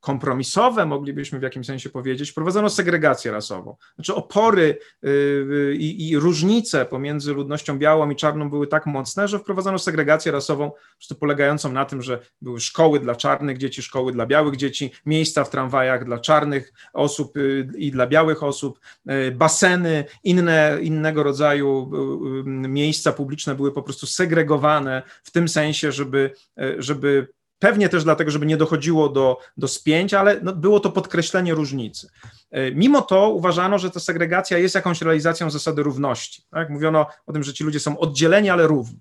[0.00, 3.76] kompromisowe, moglibyśmy w jakimś sensie powiedzieć, wprowadzono segregację rasową.
[3.94, 9.28] Znaczy opory y, y, i, i, różnice pomiędzy ludnością białą i czarną były tak mocne,
[9.28, 10.70] że wprowadzono segregację rasową,
[11.20, 15.50] polegającą na tym, że były szkoły dla czarnych dzieci, szkoły dla białych dzieci, miejsca w
[15.50, 17.34] tramwajach dla czarnych osób
[17.76, 18.80] i dla białych osób,
[19.34, 21.90] baseny, inne, innego rodzaju
[22.46, 26.30] miejsca publiczne były po prostu segregowane w tym sensie, żeby,
[26.78, 27.26] żeby
[27.62, 32.08] Pewnie też dlatego, żeby nie dochodziło do, do spięć, ale no, było to podkreślenie różnicy.
[32.50, 36.42] E, mimo to uważano, że ta segregacja jest jakąś realizacją zasady równości.
[36.50, 36.70] Tak?
[36.70, 39.00] Mówiono o tym, że ci ludzie są oddzieleni, ale równi.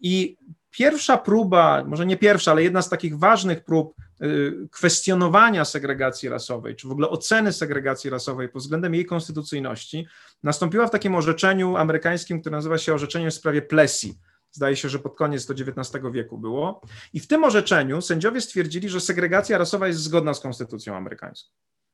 [0.00, 0.36] I
[0.70, 4.26] pierwsza próba, może nie pierwsza, ale jedna z takich ważnych prób e,
[4.70, 10.06] kwestionowania segregacji rasowej, czy w ogóle oceny segregacji rasowej pod względem jej konstytucyjności,
[10.42, 14.08] nastąpiła w takim orzeczeniu amerykańskim, które nazywa się orzeczeniem w sprawie Plessy
[14.52, 16.80] Zdaje się, że pod koniec do XIX wieku było.
[17.12, 21.52] I w tym orzeczeniu sędziowie stwierdzili, że segregacja rasowa jest zgodna z konstytucją amerykańską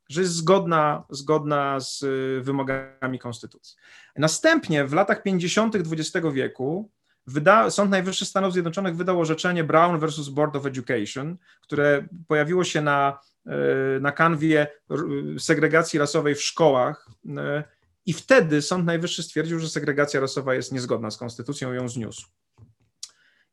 [0.08, 3.76] że jest zgodna, zgodna z y, wymogami konstytucji.
[4.16, 5.76] Następnie w latach 50.
[5.76, 6.90] XX wieku
[7.26, 12.82] wyda, Sąd Najwyższy Stanów Zjednoczonych wydał orzeczenie Brown versus Board of Education, które pojawiło się
[12.82, 14.66] na, y, na kanwie
[15.38, 17.08] segregacji rasowej w szkołach.
[17.24, 17.30] Y,
[18.06, 22.26] I wtedy Sąd Najwyższy stwierdził, że segregacja rasowa jest niezgodna z konstytucją, ją zniósł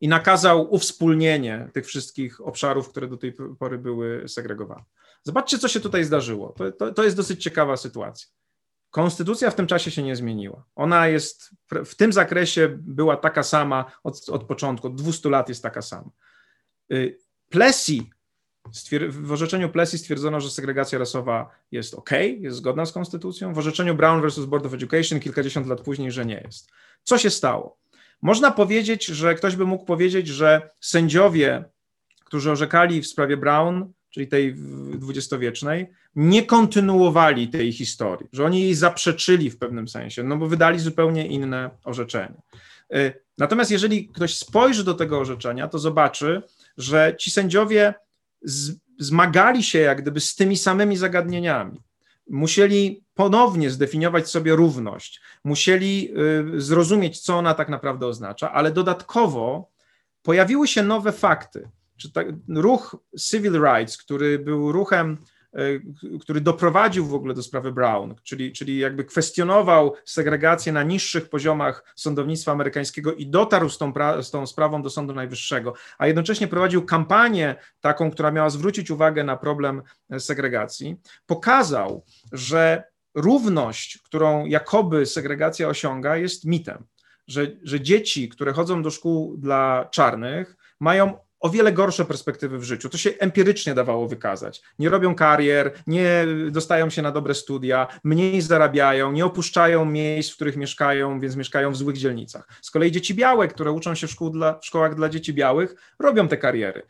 [0.01, 4.84] i nakazał uwspólnienie tych wszystkich obszarów, które do tej pory były segregowane.
[5.23, 6.49] Zobaczcie, co się tutaj zdarzyło.
[6.49, 8.27] To, to, to, jest dosyć ciekawa sytuacja.
[8.89, 10.65] Konstytucja w tym czasie się nie zmieniła.
[10.75, 11.49] Ona jest
[11.86, 16.10] w tym zakresie była taka sama od, od początku, od 200 lat jest taka sama.
[16.91, 17.17] Y,
[17.49, 17.97] Plessy,
[19.10, 23.53] w orzeczeniu Plessy stwierdzono, że segregacja rasowa jest ok, jest zgodna z konstytucją.
[23.53, 26.71] W orzeczeniu Brown versus Board of Education kilkadziesiąt lat później, że nie jest.
[27.03, 27.77] Co się stało?
[28.21, 31.63] Można powiedzieć, że ktoś by mógł powiedzieć, że sędziowie,
[32.25, 34.56] którzy orzekali w sprawie Brown, czyli tej
[34.95, 40.80] dwudziestowiecznej, nie kontynuowali tej historii, że oni jej zaprzeczyli w pewnym sensie, no bo wydali
[40.80, 42.41] zupełnie inne orzeczenie.
[43.38, 46.41] Natomiast jeżeli ktoś spojrzy do tego orzeczenia, to zobaczy,
[46.78, 47.93] że ci sędziowie
[48.99, 51.82] zmagali się jak gdyby z tymi samymi zagadnieniami.
[52.29, 56.09] Musieli ponownie zdefiniować sobie równość, musieli
[56.55, 59.71] y, zrozumieć, co ona tak naprawdę oznacza, ale dodatkowo
[60.23, 61.69] pojawiły się nowe fakty.
[61.97, 62.11] Czy
[62.47, 65.17] ruch Civil Rights, który był ruchem
[66.21, 71.93] który doprowadził w ogóle do sprawy Brown, czyli, czyli jakby kwestionował segregację na niższych poziomach
[71.95, 76.85] sądownictwa amerykańskiego i dotarł z tą, z tą sprawą do Sądu Najwyższego, a jednocześnie prowadził
[76.85, 79.81] kampanię taką, która miała zwrócić uwagę na problem
[80.19, 82.83] segregacji, pokazał, że
[83.15, 86.83] równość, którą jakoby segregacja osiąga, jest mitem.
[87.27, 92.63] Że, że dzieci, które chodzą do szkół dla czarnych, mają o wiele gorsze perspektywy w
[92.63, 92.89] życiu.
[92.89, 94.62] To się empirycznie dawało wykazać.
[94.79, 100.36] Nie robią karier, nie dostają się na dobre studia, mniej zarabiają, nie opuszczają miejsc, w
[100.36, 102.47] których mieszkają, więc mieszkają w złych dzielnicach.
[102.62, 105.75] Z kolei dzieci białe, które uczą się w, szkół dla, w szkołach dla dzieci białych,
[105.99, 106.81] robią te kariery.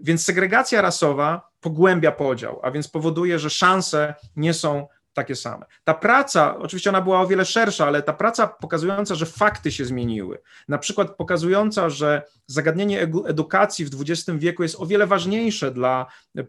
[0.00, 5.66] Więc segregacja rasowa pogłębia podział, a więc powoduje, że szanse nie są takie same.
[5.84, 9.84] Ta praca, oczywiście ona była o wiele szersza, ale ta praca pokazująca, że fakty się
[9.84, 16.06] zmieniły, na przykład pokazująca, że zagadnienie edukacji w XX wieku jest o wiele ważniejsze dla
[16.38, 16.44] e, e,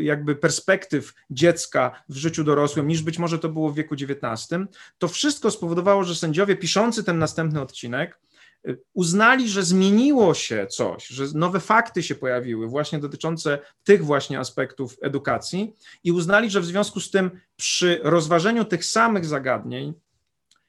[0.00, 4.48] jakby perspektyw dziecka w życiu dorosłym niż być może to było w wieku XIX,
[4.98, 8.18] to wszystko spowodowało, że sędziowie piszący ten następny odcinek
[8.94, 14.96] uznali, że zmieniło się coś, że nowe fakty się pojawiły, właśnie dotyczące tych właśnie aspektów
[15.02, 19.94] edukacji, i uznali, że w związku z tym przy rozważeniu tych samych zagadnień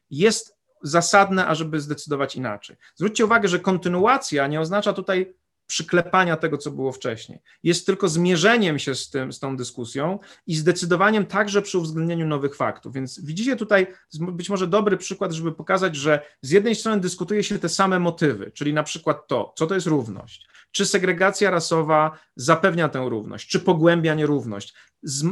[0.10, 2.76] jest zasadne, ażeby zdecydować inaczej.
[2.96, 5.34] Zwróćcie uwagę, że kontynuacja nie oznacza tutaj
[5.70, 7.40] przyklepania tego, co było wcześniej.
[7.64, 12.56] Jest tylko zmierzeniem się z, tym, z tą dyskusją i zdecydowaniem także przy uwzględnieniu nowych
[12.56, 12.94] faktów.
[12.94, 17.60] Więc widzicie tutaj być może dobry przykład, żeby pokazać, że z jednej strony dyskutuje się
[17.60, 22.90] te same motywy, czyli na przykład to, co to jest równość, czy segregacja rasowa zapewnia
[22.90, 24.74] tę równość, czy pogłębia nierówność.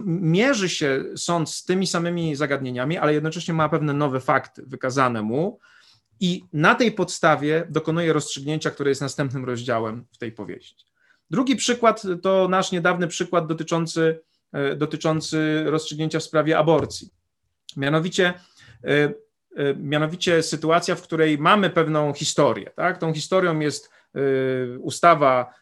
[0.05, 5.59] Mierzy się sąd z tymi samymi zagadnieniami, ale jednocześnie ma pewne nowe fakty wykazane mu,
[6.19, 10.85] i na tej podstawie dokonuje rozstrzygnięcia, które jest następnym rozdziałem w tej powieści.
[11.29, 14.19] Drugi przykład to nasz niedawny przykład dotyczący,
[14.53, 17.09] e, dotyczący rozstrzygnięcia w sprawie aborcji.
[17.77, 18.33] Mianowicie,
[18.83, 19.13] e, e,
[19.75, 22.71] mianowicie sytuacja, w której mamy pewną historię.
[22.75, 22.97] Tak?
[22.97, 23.97] Tą historią jest
[24.79, 25.53] ustawa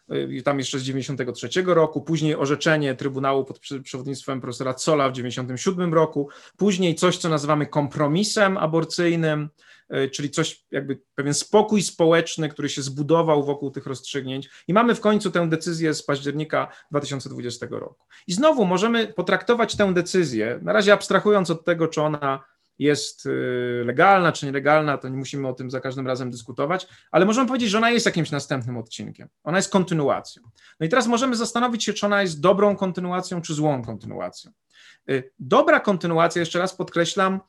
[0.44, 6.28] tam jeszcze z 93 roku, później orzeczenie Trybunału pod przewodnictwem profesora Cola w 97 roku,
[6.56, 9.48] później coś, co nazywamy kompromisem aborcyjnym,
[10.12, 15.00] czyli coś jakby pewien spokój społeczny, który się zbudował wokół tych rozstrzygnięć i mamy w
[15.00, 18.06] końcu tę decyzję z października 2020 roku.
[18.26, 22.44] I znowu możemy potraktować tę decyzję, na razie abstrahując od tego, czy ona
[22.78, 23.30] jest e,
[23.84, 27.70] legalna czy nielegalna, to nie musimy o tym za każdym razem dyskutować, ale możemy powiedzieć,
[27.70, 29.28] że ona jest jakimś następnym odcinkiem.
[29.44, 30.42] Ona jest kontynuacją.
[30.80, 34.50] No i teraz możemy zastanowić się, czy ona jest dobrą kontynuacją, czy złą kontynuacją.
[35.08, 37.40] E, dobra kontynuacja, jeszcze raz podkreślam,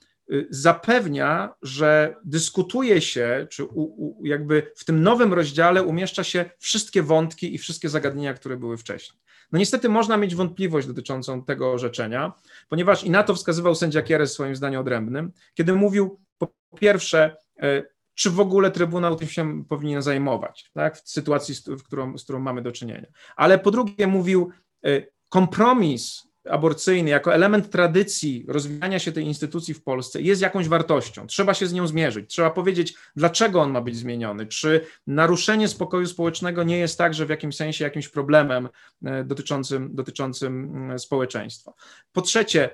[0.49, 7.03] zapewnia, że dyskutuje się, czy u, u, jakby w tym nowym rozdziale umieszcza się wszystkie
[7.03, 9.19] wątki i wszystkie zagadnienia, które były wcześniej.
[9.51, 12.33] No niestety można mieć wątpliwość dotyczącą tego orzeczenia,
[12.69, 17.37] ponieważ i na to wskazywał sędzia Kieres w swoim zdaniu odrębnym, kiedy mówił po pierwsze,
[17.63, 22.23] y, czy w ogóle Trybunał tym się powinien zajmować, tak, w sytuacji, z którą, z
[22.23, 23.07] którą mamy do czynienia.
[23.35, 24.51] Ale po drugie mówił,
[24.87, 31.27] y, kompromis aborcyjny jako element tradycji rozwijania się tej instytucji w Polsce jest jakąś wartością.
[31.27, 34.45] Trzeba się z nią zmierzyć, trzeba powiedzieć, dlaczego on ma być zmieniony.
[34.45, 38.69] Czy naruszenie spokoju społecznego nie jest także w jakimś sensie jakimś problemem
[39.05, 41.73] e, dotyczącym, dotyczącym mm, społeczeństwa.
[42.11, 42.69] Po trzecie,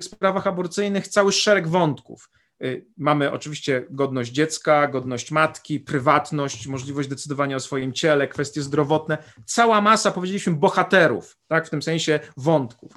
[0.00, 2.30] w sprawach aborcyjnych cały szereg wątków.
[2.64, 9.18] Y, mamy oczywiście godność dziecka, godność matki, prywatność, możliwość decydowania o swoim ciele, kwestie zdrowotne,
[9.44, 12.92] cała masa, powiedzieliśmy, bohaterów, tak, w tym sensie wątków.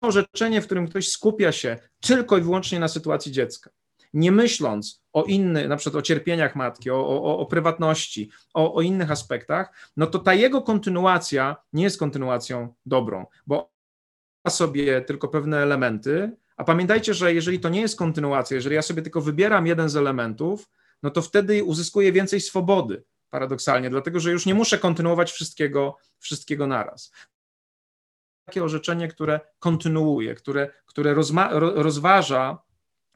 [0.00, 3.70] Orzeczenie, w którym ktoś skupia się tylko i wyłącznie na sytuacji dziecka,
[4.14, 8.82] nie myśląc o innych, na przykład o cierpieniach matki, o, o, o prywatności, o, o
[8.82, 13.70] innych aspektach, no to ta jego kontynuacja nie jest kontynuacją dobrą, bo
[14.48, 19.02] sobie tylko pewne elementy, a pamiętajcie, że jeżeli to nie jest kontynuacja, jeżeli ja sobie
[19.02, 20.70] tylko wybieram jeden z elementów,
[21.02, 26.66] no to wtedy uzyskuję więcej swobody, paradoksalnie, dlatego że już nie muszę kontynuować wszystkiego, wszystkiego
[26.66, 27.12] naraz.
[28.44, 32.58] Takie orzeczenie, które kontynuuje, które, które rozma, rozważa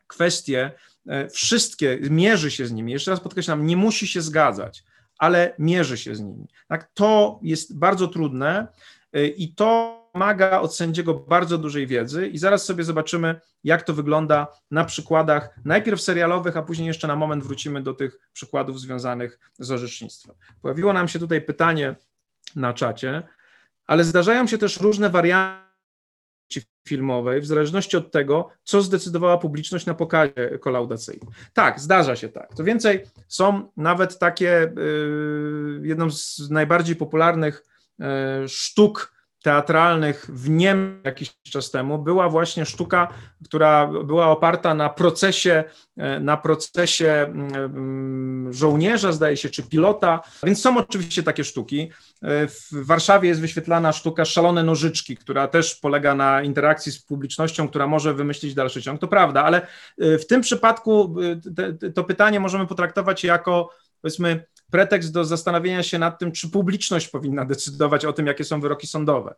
[0.07, 0.73] kwestie,
[1.07, 2.93] e, wszystkie, mierzy się z nimi.
[2.93, 4.85] Jeszcze raz podkreślam, nie musi się zgadzać,
[5.19, 6.47] ale mierzy się z nimi.
[6.69, 6.91] Tak?
[6.95, 8.69] To jest bardzo trudne
[9.13, 13.95] e, i to wymaga od sędziego bardzo dużej wiedzy i zaraz sobie zobaczymy, jak to
[13.95, 19.39] wygląda na przykładach najpierw serialowych, a później jeszcze na moment wrócimy do tych przykładów związanych
[19.59, 20.35] z orzecznictwem.
[20.63, 21.95] Pojawiło nam się tutaj pytanie
[22.57, 23.23] na czacie,
[23.87, 25.63] ale zdarzają się też różne warianty
[26.89, 31.29] filmowej, w zależności od tego, co zdecydowała publiczność na pokazie kolaudacyjnym.
[31.53, 32.55] Tak, zdarza się tak.
[32.55, 37.65] Co więcej, są nawet takie, yy, jedną z najbardziej popularnych
[37.99, 38.07] yy,
[38.49, 43.09] sztuk teatralnych w Niemczech jakiś czas temu była właśnie sztuka,
[43.45, 45.65] która była oparta na procesie,
[45.97, 51.91] e, na procesie mm, żołnierza, zdaje się, czy pilota, więc są oczywiście takie sztuki.
[52.23, 57.69] E, w Warszawie jest wyświetlana sztuka Szalone Nożyczki, która też polega na interakcji z publicznością,
[57.69, 59.01] która może wymyślić dalszy ciąg.
[59.01, 59.67] To prawda, ale
[59.99, 61.17] e, w tym przypadku
[61.95, 63.71] to pytanie możemy potraktować jako
[64.03, 68.61] powiedzmy pretekst do zastanowienia się nad tym, czy publiczność powinna decydować o tym, jakie są
[68.61, 69.35] wyroki sądowe.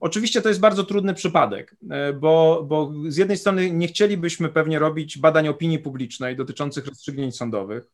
[0.00, 4.78] Oczywiście to jest bardzo trudny przypadek, e, bo, bo z jednej strony nie chcielibyśmy pewnie
[4.78, 7.84] robić badań opinii publicznej dotyczących rozstrzygnięć sądowych.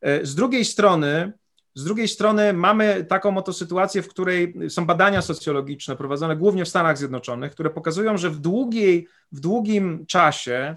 [0.00, 1.32] E, z drugiej strony,
[1.74, 6.68] z drugiej strony mamy taką oto sytuację, w której są badania socjologiczne prowadzone głównie w
[6.68, 10.76] Stanach Zjednoczonych, które pokazują, że w, długiej, w długim czasie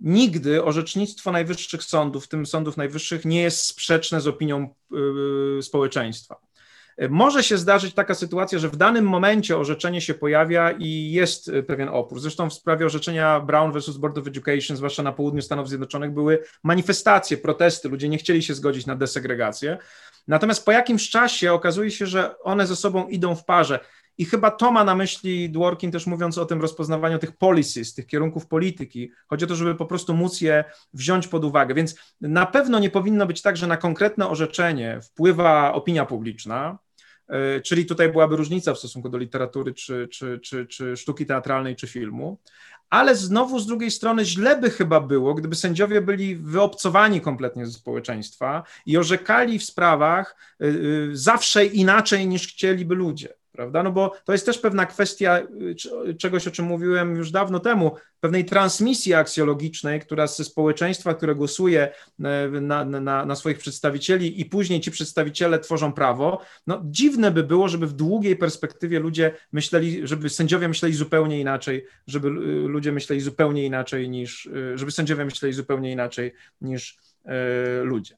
[0.00, 6.46] nigdy orzecznictwo najwyższych sądów, w tym sądów najwyższych, nie jest sprzeczne z opinią yy, społeczeństwa.
[7.10, 11.62] Może się zdarzyć taka sytuacja, że w danym momencie orzeczenie się pojawia i jest y,
[11.62, 12.20] pewien opór.
[12.20, 16.42] Zresztą w sprawie orzeczenia Brown versus Board of Education, zwłaszcza na południu Stanów Zjednoczonych, były
[16.62, 19.78] manifestacje, protesty, ludzie nie chcieli się zgodzić na desegregację.
[20.28, 23.80] Natomiast po jakimś czasie okazuje się, że one ze sobą idą w parze.
[24.18, 28.06] I chyba to ma na myśli Dworkin też mówiąc o tym rozpoznawaniu tych policies, tych
[28.06, 29.10] kierunków polityki.
[29.26, 31.74] Chodzi o to, żeby po prostu móc je wziąć pod uwagę.
[31.74, 36.78] Więc na pewno nie powinno być tak, że na konkretne orzeczenie wpływa opinia publiczna,
[37.28, 41.76] e, czyli tutaj byłaby różnica w stosunku do literatury, czy, czy, czy, czy sztuki teatralnej,
[41.76, 42.38] czy filmu.
[42.90, 47.72] Ale znowu z drugiej strony źle by chyba było, gdyby sędziowie byli wyobcowani kompletnie ze
[47.72, 50.70] społeczeństwa i orzekali w sprawach e, e,
[51.12, 53.82] zawsze inaczej niż chcieliby ludzie prawda?
[53.82, 55.42] No bo to jest też pewna kwestia
[56.08, 61.34] y, czegoś, o czym mówiłem już dawno temu, pewnej transmisji aksjologicznej, która ze społeczeństwa, które
[61.34, 61.92] głosuje
[62.24, 67.42] e, na, na, na swoich przedstawicieli i później ci przedstawiciele tworzą prawo, no dziwne by
[67.42, 72.32] było, żeby w długiej perspektywie ludzie myśleli, żeby sędziowie myśleli zupełnie inaczej, żeby y,
[72.68, 76.98] ludzie myśleli zupełnie inaczej niż, y, żeby sędziowie myśleli zupełnie inaczej niż
[77.82, 78.16] ludzie.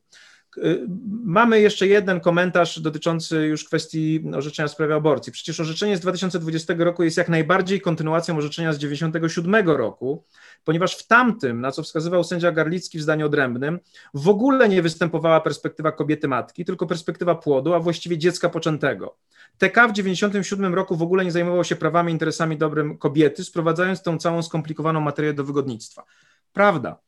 [0.64, 0.86] Y,
[1.24, 5.32] mamy jeszcze jeden komentarz dotyczący już kwestii orzeczenia w sprawie aborcji.
[5.32, 10.24] Przecież orzeczenie z 2020 roku jest jak najbardziej kontynuacją orzeczenia z 1997 roku,
[10.64, 13.78] ponieważ w tamtym, na co wskazywał sędzia Garlicki w zdaniu odrębnym,
[14.14, 19.16] w ogóle nie występowała perspektywa kobiety matki, tylko perspektywa płodu, a właściwie dziecka poczętego.
[19.58, 24.18] TK w 1997 roku w ogóle nie zajmował się prawami, interesami, dobrem kobiety, sprowadzając tą
[24.18, 26.04] całą skomplikowaną materię do wygodnictwa.
[26.52, 26.98] Prawda,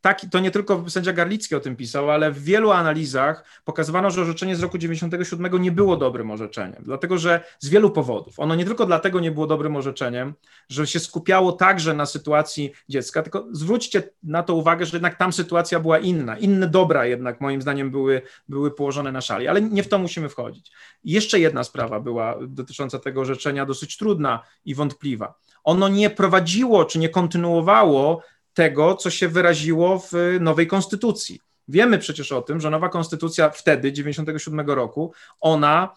[0.00, 4.22] tak, to nie tylko sędzia Garlicki o tym pisał, ale w wielu analizach pokazywano, że
[4.22, 8.38] orzeczenie z roku 97 nie było dobrym orzeczeniem, dlatego że z wielu powodów.
[8.38, 10.34] Ono nie tylko dlatego nie było dobrym orzeczeniem,
[10.68, 15.32] że się skupiało także na sytuacji dziecka, tylko zwróćcie na to uwagę, że jednak tam
[15.32, 19.82] sytuacja była inna, inne dobra jednak moim zdaniem były, były położone na szali, ale nie
[19.82, 20.72] w to musimy wchodzić.
[21.04, 25.34] I jeszcze jedna sprawa była dotycząca tego orzeczenia dosyć trudna i wątpliwa.
[25.64, 28.22] Ono nie prowadziło czy nie kontynuowało
[28.54, 31.40] tego, co się wyraziło w nowej konstytucji.
[31.68, 35.96] Wiemy przecież o tym, że nowa konstytucja wtedy, 97 roku, ona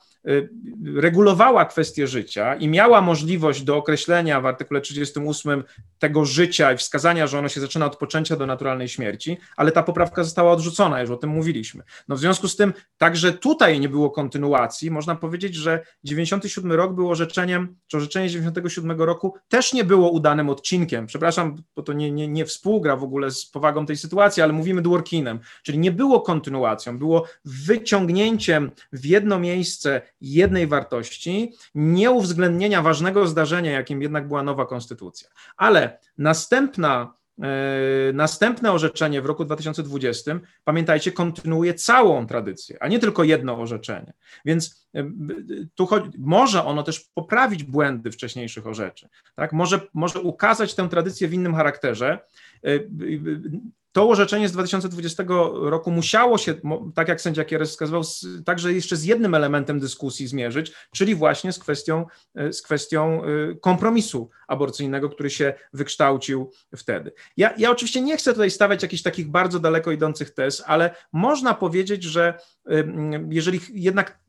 [0.95, 5.63] regulowała kwestię życia i miała możliwość do określenia w artykule 38
[5.99, 9.83] tego życia i wskazania, że ono się zaczyna od poczęcia do naturalnej śmierci, ale ta
[9.83, 11.83] poprawka została odrzucona, już o tym mówiliśmy.
[12.07, 14.91] No w związku z tym także tutaj nie było kontynuacji.
[14.91, 20.49] Można powiedzieć, że 97 rok był orzeczeniem, czy orzeczenie 97 roku też nie było udanym
[20.49, 21.05] odcinkiem.
[21.05, 24.81] Przepraszam, bo to nie, nie, nie współgra w ogóle z powagą tej sytuacji, ale mówimy
[24.81, 33.27] Dworkinem, czyli nie było kontynuacją, było wyciągnięciem w jedno miejsce jednej wartości, nie uwzględnienia ważnego
[33.27, 35.29] zdarzenia, jakim jednak była nowa konstytucja.
[35.57, 43.23] Ale następna e, Następne orzeczenie w roku 2020, pamiętajcie, kontynuuje całą tradycję, a nie tylko
[43.23, 44.13] jedno orzeczenie.
[44.45, 45.12] Więc e,
[45.75, 49.09] tu chodzi, może ono też poprawić błędy wcześniejszych orzeczeń.
[49.36, 49.53] Tak?
[49.53, 52.19] Może, może ukazać tę tradycję w innym charakterze.
[53.93, 56.56] E, to orzeczenie z 2020 roku musiało się,
[56.95, 58.01] tak jak sędzia Kieres wskazywał,
[58.45, 62.06] także jeszcze z jednym elementem dyskusji zmierzyć, czyli właśnie z kwestią,
[62.51, 63.21] z kwestią
[63.62, 67.12] kompromisu aborcyjnego, który się wykształcił wtedy.
[67.38, 71.53] Ja, ja oczywiście nie chcę tutaj stawiać jakichś takich bardzo daleko idących tez, ale można
[71.53, 72.39] powiedzieć, że
[73.30, 74.20] jeżeli jednak,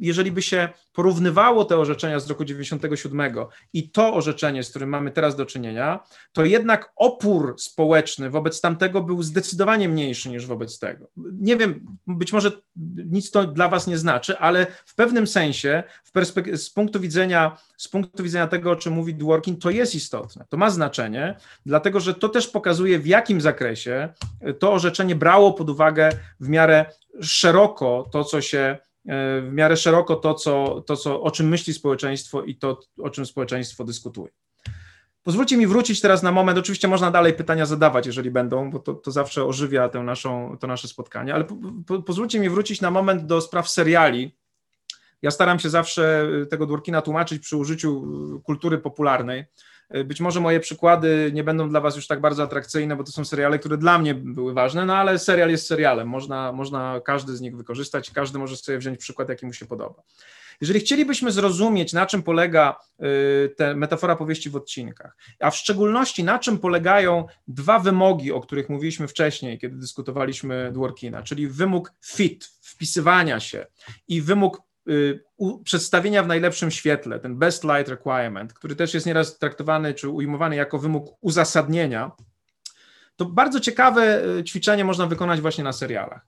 [0.00, 3.34] jeżeli by się porównywało te orzeczenia z roku 97
[3.72, 6.00] i to orzeczenie, z którym mamy teraz do czynienia,
[6.32, 11.10] to jednak opór społeczny wobec tamtego był zdecydowanie mniejszy niż wobec tego.
[11.16, 12.52] Nie wiem, być może
[13.06, 16.12] nic to dla was nie znaczy, ale w pewnym sensie w
[16.56, 20.44] z punktu widzenia z punktu widzenia tego, o czym mówi Dworkin, to jest istotne.
[20.48, 21.36] To ma znaczenie,
[21.66, 24.08] dlatego że to też pokazuje, w jakim zakresie
[24.58, 26.10] to orzeczenie brało pod uwagę
[26.40, 26.86] w miarę
[27.20, 31.74] szeroko to, co się e, w miarę szeroko to, co, to co, o czym myśli
[31.74, 34.30] społeczeństwo i to, o czym społeczeństwo dyskutuje.
[35.22, 36.58] Pozwólcie mi wrócić teraz na moment.
[36.58, 40.66] Oczywiście można dalej pytania zadawać, jeżeli będą, bo to, to zawsze ożywia tę naszą, to
[40.66, 41.56] nasze spotkanie, ale po,
[41.86, 44.36] po, pozwólcie mi wrócić na moment do spraw seriali.
[45.22, 48.02] Ja staram się zawsze tego Dworkina tłumaczyć przy użyciu
[48.44, 49.44] kultury popularnej.
[50.04, 53.24] Być może moje przykłady nie będą dla Was już tak bardzo atrakcyjne, bo to są
[53.24, 56.08] seriale, które dla mnie były ważne, no ale serial jest serialem.
[56.08, 60.02] Można, można każdy z nich wykorzystać, każdy może sobie wziąć przykład, jaki mu się podoba.
[60.60, 66.24] Jeżeli chcielibyśmy zrozumieć, na czym polega y, ta metafora powieści w odcinkach, a w szczególności
[66.24, 72.44] na czym polegają dwa wymogi, o których mówiliśmy wcześniej, kiedy dyskutowaliśmy Dworkina, czyli wymóg fit,
[72.60, 73.66] wpisywania się
[74.08, 75.24] i wymóg y,
[75.64, 80.56] przedstawienia w najlepszym świetle, ten best light requirement, który też jest nieraz traktowany czy ujmowany
[80.56, 82.10] jako wymóg uzasadnienia,
[83.16, 86.26] to bardzo ciekawe y, ćwiczenie można wykonać właśnie na serialach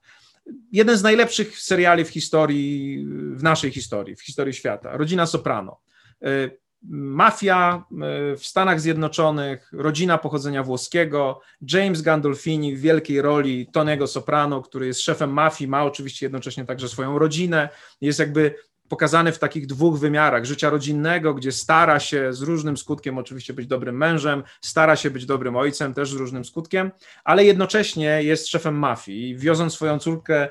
[0.71, 4.97] jeden z najlepszych seriali w historii, w naszej historii, w historii świata.
[4.97, 5.79] Rodzina Soprano.
[6.21, 6.49] E,
[6.91, 11.41] mafia e, w Stanach Zjednoczonych, rodzina pochodzenia włoskiego,
[11.73, 16.89] James Gandolfini w wielkiej roli Tonego Soprano, który jest szefem mafii, ma oczywiście jednocześnie także
[16.89, 17.69] swoją rodzinę,
[18.01, 18.55] jest jakby
[18.93, 20.45] pokazany w takich dwóch wymiarach.
[20.45, 25.25] Życia rodzinnego, gdzie stara się z różnym skutkiem oczywiście być dobrym mężem, stara się być
[25.25, 26.91] dobrym ojcem, też z różnym skutkiem,
[27.23, 30.47] ale jednocześnie jest szefem mafii i wioząc swoją córkę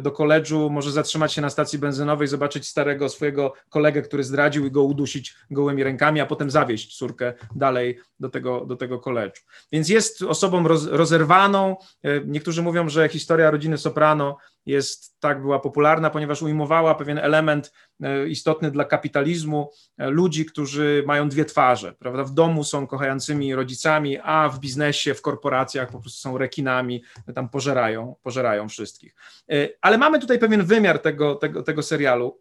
[0.00, 4.70] do koledżu, może zatrzymać się na stacji benzynowej, zobaczyć starego swojego kolegę, który zdradził i
[4.70, 9.42] go udusić gołymi rękami, a potem zawieźć córkę dalej do tego, do tego koledżu.
[9.72, 11.76] Więc jest osobą roz, rozerwaną.
[12.02, 17.72] E, niektórzy mówią, że historia rodziny Soprano jest tak była popularna, ponieważ ujmowała pewien element
[18.02, 22.24] e, istotny dla kapitalizmu e, ludzi, którzy mają dwie twarze, prawda?
[22.24, 27.02] W domu są kochającymi rodzicami, a w biznesie, w korporacjach po prostu są rekinami,
[27.34, 29.14] tam pożerają, pożerają wszystkich.
[29.62, 32.40] E, ale mamy tutaj pewien wymiar tego, tego, tego serialu,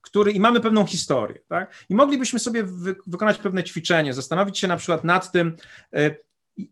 [0.00, 1.84] który i mamy pewną historię, tak?
[1.88, 5.56] I moglibyśmy sobie wy, wykonać pewne ćwiczenie, zastanowić się na przykład nad tym,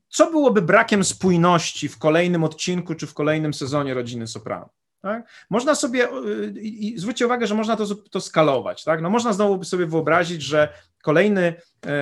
[0.08, 4.68] co byłoby brakiem spójności w kolejnym odcinku czy w kolejnym sezonie Rodziny Soprano.
[5.02, 5.28] Tak?
[5.50, 8.84] Można sobie, y, i zwróćcie uwagę, że można to, to skalować.
[8.84, 9.02] Tak?
[9.02, 10.72] No można znowu sobie wyobrazić, że
[11.02, 11.92] kolejny e, e,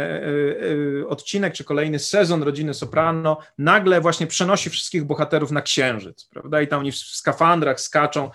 [1.01, 6.63] e, odcinek czy kolejny sezon Rodziny Soprano nagle właśnie przenosi wszystkich bohaterów na księżyc, prawda?
[6.63, 8.31] I tam oni w skafandrach skaczą.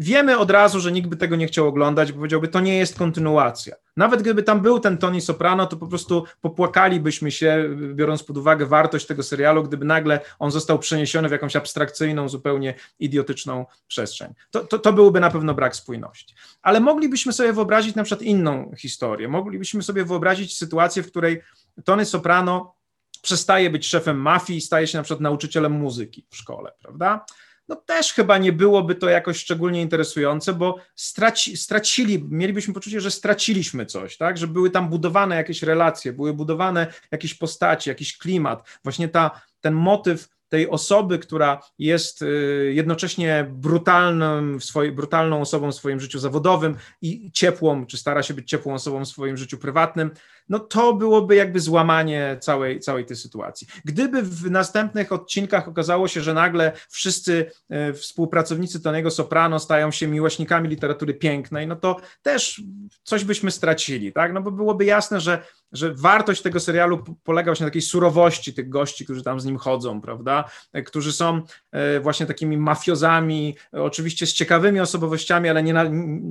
[0.00, 2.98] Wiemy od razu, że nikt by tego nie chciał oglądać, bo powiedziałby, to nie jest
[2.98, 3.76] kontynuacja.
[3.96, 8.66] Nawet gdyby tam był ten Tony Soprano, to po prostu popłakalibyśmy się, biorąc pod uwagę
[8.66, 14.34] wartość tego serialu, gdyby nagle on został przeniesiony w jakąś abstrakcyjną, zupełnie idiotyczną przestrzeń.
[14.50, 16.34] To, to, to byłby na pewno brak spójności.
[16.62, 19.28] Ale moglibyśmy sobie wyobrazić na przykład inną historię.
[19.28, 21.42] Moglibyśmy sobie wyobrazić sytuację, w której
[21.84, 22.74] Tony Soprano
[23.22, 27.24] przestaje być szefem mafii i staje się na przykład nauczycielem muzyki w szkole, prawda?
[27.68, 33.10] No też chyba nie byłoby to jakoś szczególnie interesujące, bo straci, stracili, mielibyśmy poczucie, że
[33.10, 38.78] straciliśmy coś, tak, że były tam budowane jakieś relacje, były budowane jakieś postaci, jakiś klimat,
[38.84, 45.74] właśnie ta, ten motyw tej osoby, która jest y, jednocześnie brutalną, swoim, brutalną osobą w
[45.74, 50.10] swoim życiu zawodowym i ciepłą, czy stara się być ciepłą osobą w swoim życiu prywatnym,
[50.48, 53.66] no to byłoby jakby złamanie całej, całej tej sytuacji.
[53.84, 57.50] Gdyby w następnych odcinkach okazało się, że nagle wszyscy
[57.90, 62.62] y, współpracownicy Tonego Soprano stają się miłośnikami literatury pięknej, no to też
[63.02, 64.32] coś byśmy stracili, tak?
[64.32, 65.42] No bo byłoby jasne, że
[65.72, 69.56] że wartość tego serialu polega właśnie na takiej surowości tych gości, którzy tam z nim
[69.56, 70.44] chodzą, prawda?
[70.86, 75.84] Którzy są e, właśnie takimi mafiozami, oczywiście z ciekawymi osobowościami, ale nie, na,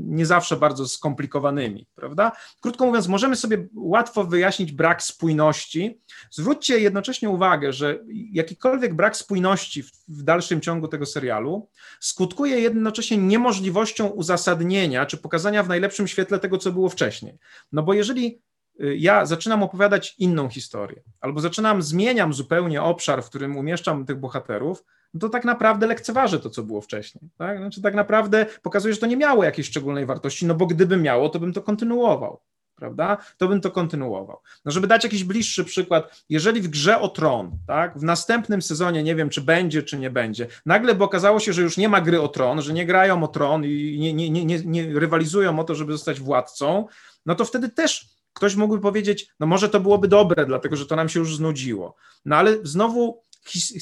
[0.07, 2.31] nie zawsze bardzo skomplikowanymi, prawda?
[2.61, 6.01] Krótko mówiąc, możemy sobie łatwo wyjaśnić brak spójności.
[6.31, 7.99] Zwróćcie jednocześnie uwagę, że
[8.31, 15.63] jakikolwiek brak spójności w, w dalszym ciągu tego serialu skutkuje jednocześnie niemożliwością uzasadnienia czy pokazania
[15.63, 17.37] w najlepszym świetle tego, co było wcześniej.
[17.71, 18.41] No bo jeżeli
[18.81, 24.19] y, ja zaczynam opowiadać inną historię, albo zaczynam, zmieniam zupełnie obszar, w którym umieszczam tych
[24.19, 24.83] bohaterów,
[25.13, 27.29] no to tak naprawdę lekceważy to, co było wcześniej.
[27.37, 27.57] Tak?
[27.57, 31.29] Znaczy, tak naprawdę pokazuje, że to nie miało jakiejś szczególnej wartości, no bo gdyby miało,
[31.29, 32.41] to bym to kontynuował
[32.77, 34.39] prawda, to bym to kontynuował.
[34.65, 39.03] No, żeby dać jakiś bliższy przykład, jeżeli w grze o tron, tak, w następnym sezonie,
[39.03, 42.01] nie wiem, czy będzie, czy nie będzie, nagle by okazało się, że już nie ma
[42.01, 45.59] gry o tron, że nie grają o tron i nie, nie, nie, nie, nie rywalizują
[45.59, 46.87] o to, żeby zostać władcą,
[47.25, 50.95] no to wtedy też ktoś mógłby powiedzieć, no może to byłoby dobre, dlatego że to
[50.95, 51.95] nam się już znudziło.
[52.25, 53.21] No ale znowu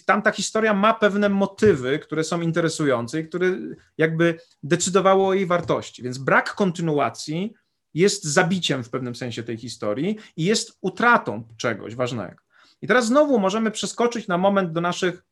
[0.05, 3.57] tamta historia ma pewne motywy, które są interesujące i które
[3.97, 6.03] jakby decydowało o jej wartości.
[6.03, 7.53] Więc brak kontynuacji
[7.95, 12.35] jest zabiciem w pewnym sensie tej historii i jest utratą czegoś ważnego.
[12.81, 15.23] I teraz znowu możemy przeskoczyć na moment do naszych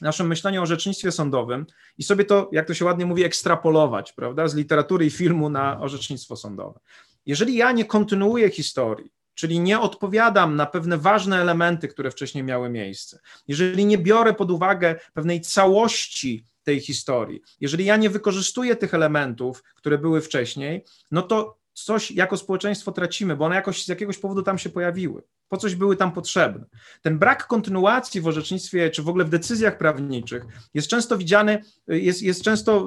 [0.00, 1.66] naszym myśleniu o orzecznictwie sądowym
[1.98, 5.80] i sobie to, jak to się ładnie mówi, ekstrapolować, prawda, z literatury i filmu na
[5.80, 6.80] orzecznictwo sądowe.
[7.26, 12.70] Jeżeli ja nie kontynuuję historii, czyli nie odpowiadam na pewne ważne elementy, które wcześniej miały
[12.70, 18.94] miejsce, jeżeli nie biorę pod uwagę pewnej całości tej historii, jeżeli ja nie wykorzystuję tych
[18.94, 24.18] elementów, które były wcześniej, no to coś jako społeczeństwo tracimy, bo one jakoś z jakiegoś
[24.18, 26.64] powodu tam się pojawiły, po coś były tam potrzebne.
[27.02, 30.44] Ten brak kontynuacji w orzecznictwie, czy w ogóle w decyzjach prawniczych
[30.74, 32.86] jest często widziany, jest, jest często,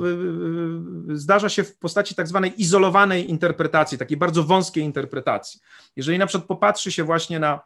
[1.07, 5.59] yy, zdarza się w postaci tak zwanej izolowanej interpretacji, takiej bardzo wąskiej interpretacji.
[5.95, 7.59] Jeżeli na przykład popatrzy się właśnie na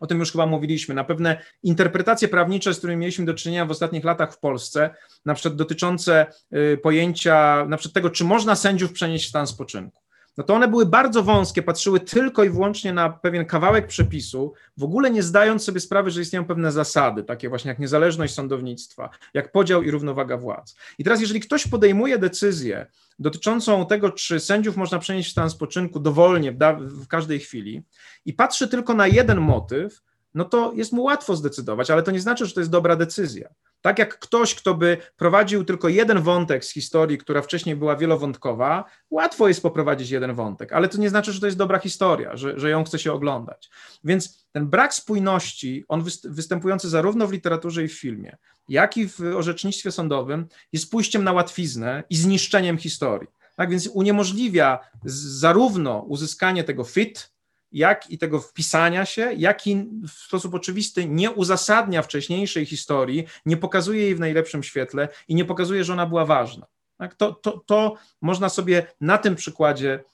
[0.00, 3.70] o tym już chyba mówiliśmy, na pewne interpretacje prawnicze, z którymi mieliśmy do czynienia w
[3.70, 4.90] ostatnich latach w Polsce,
[5.24, 10.07] na przykład dotyczące y, pojęcia, na przykład tego, czy można sędziów przenieść w stan spoczynku
[10.38, 14.84] no to one były bardzo wąskie, patrzyły tylko i wyłącznie na pewien kawałek przepisu, w
[14.84, 19.52] ogóle nie zdając sobie sprawy, że istnieją pewne zasady, takie właśnie jak niezależność sądownictwa, jak
[19.52, 20.76] podział i równowaga władz.
[20.98, 22.86] I teraz, jeżeli ktoś podejmuje decyzję
[23.18, 27.82] dotyczącą tego, czy sędziów można przenieść w stan spoczynku dowolnie, w, każdej chwili,
[28.24, 30.02] i patrzy tylko na jeden motyw,
[30.34, 33.48] no to jest mu łatwo zdecydować, ale to nie znaczy, że to jest dobra decyzja.
[33.80, 38.84] Tak jak ktoś, kto by prowadził tylko jeden wątek z historii, która wcześniej była wielowątkowa,
[39.10, 42.60] łatwo jest poprowadzić jeden wątek, ale to nie znaczy, że to jest dobra historia, że,
[42.60, 43.70] że ją chce się oglądać.
[44.04, 48.36] Więc ten brak spójności, on występujący zarówno w literaturze i w filmie,
[48.68, 53.28] jak i w orzecznictwie sądowym, jest pójściem na łatwiznę i zniszczeniem historii.
[53.56, 57.32] Tak więc uniemożliwia zarówno uzyskanie tego fit,
[57.72, 63.56] jak i tego wpisania się, jak i w sposób oczywisty nie uzasadnia wcześniejszej historii, nie
[63.56, 66.66] pokazuje jej w najlepszym świetle i nie pokazuje, że ona była ważna.
[66.98, 67.14] Tak?
[67.14, 70.04] To, to, to można sobie na tym przykładzie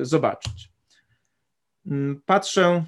[0.00, 0.72] y, zobaczyć.
[1.86, 2.84] Mm, patrzę.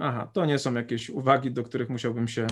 [0.00, 2.46] Aha, to nie są jakieś uwagi, do których musiałbym się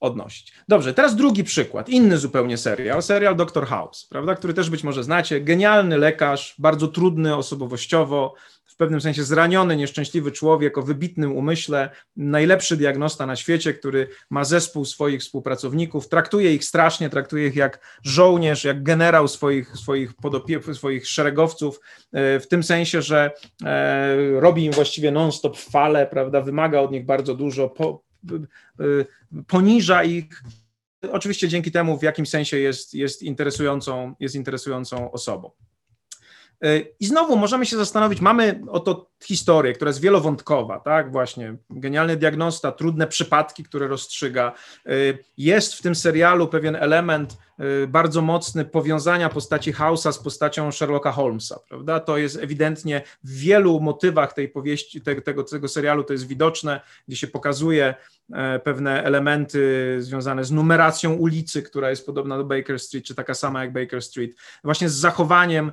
[0.00, 0.52] odnosić.
[0.68, 3.66] Dobrze, teraz drugi przykład, inny zupełnie serial, serial Dr.
[3.66, 5.40] House, prawda, który też być może znacie.
[5.40, 8.34] Genialny lekarz, bardzo trudny osobowościowo,
[8.74, 14.44] w pewnym sensie zraniony, nieszczęśliwy człowiek o wybitnym umyśle, najlepszy diagnosta na świecie, który ma
[14.44, 20.74] zespół swoich współpracowników, traktuje ich strasznie, traktuje ich jak żołnierz, jak generał swoich, swoich, podopie-
[20.74, 21.80] swoich szeregowców,
[22.12, 23.30] e, w tym sensie, że
[23.64, 28.02] e, robi im właściwie non-stop fale, prawda, wymaga od nich bardzo dużo, po,
[28.32, 28.84] e,
[29.46, 30.42] poniża ich,
[31.12, 35.50] oczywiście dzięki temu w jakimś sensie jest, jest, interesującą, jest interesującą osobą.
[36.64, 42.16] E, I znowu możemy się zastanowić, mamy oto historię, która jest wielowątkowa, tak, właśnie, genialny
[42.16, 44.52] diagnosta, trudne przypadki, które rozstrzyga.
[44.86, 44.90] E,
[45.36, 47.36] jest w tym serialu pewien element
[47.88, 52.00] bardzo mocny powiązania postaci House'a z postacią Sherlocka Holmesa, prawda?
[52.00, 56.80] To jest ewidentnie w wielu motywach tej powieści, tego, tego, tego serialu to jest widoczne,
[57.08, 57.94] gdzie się pokazuje
[58.64, 63.64] pewne elementy związane z numeracją ulicy, która jest podobna do Baker Street, czy taka sama
[63.64, 65.72] jak Baker Street, właśnie z zachowaniem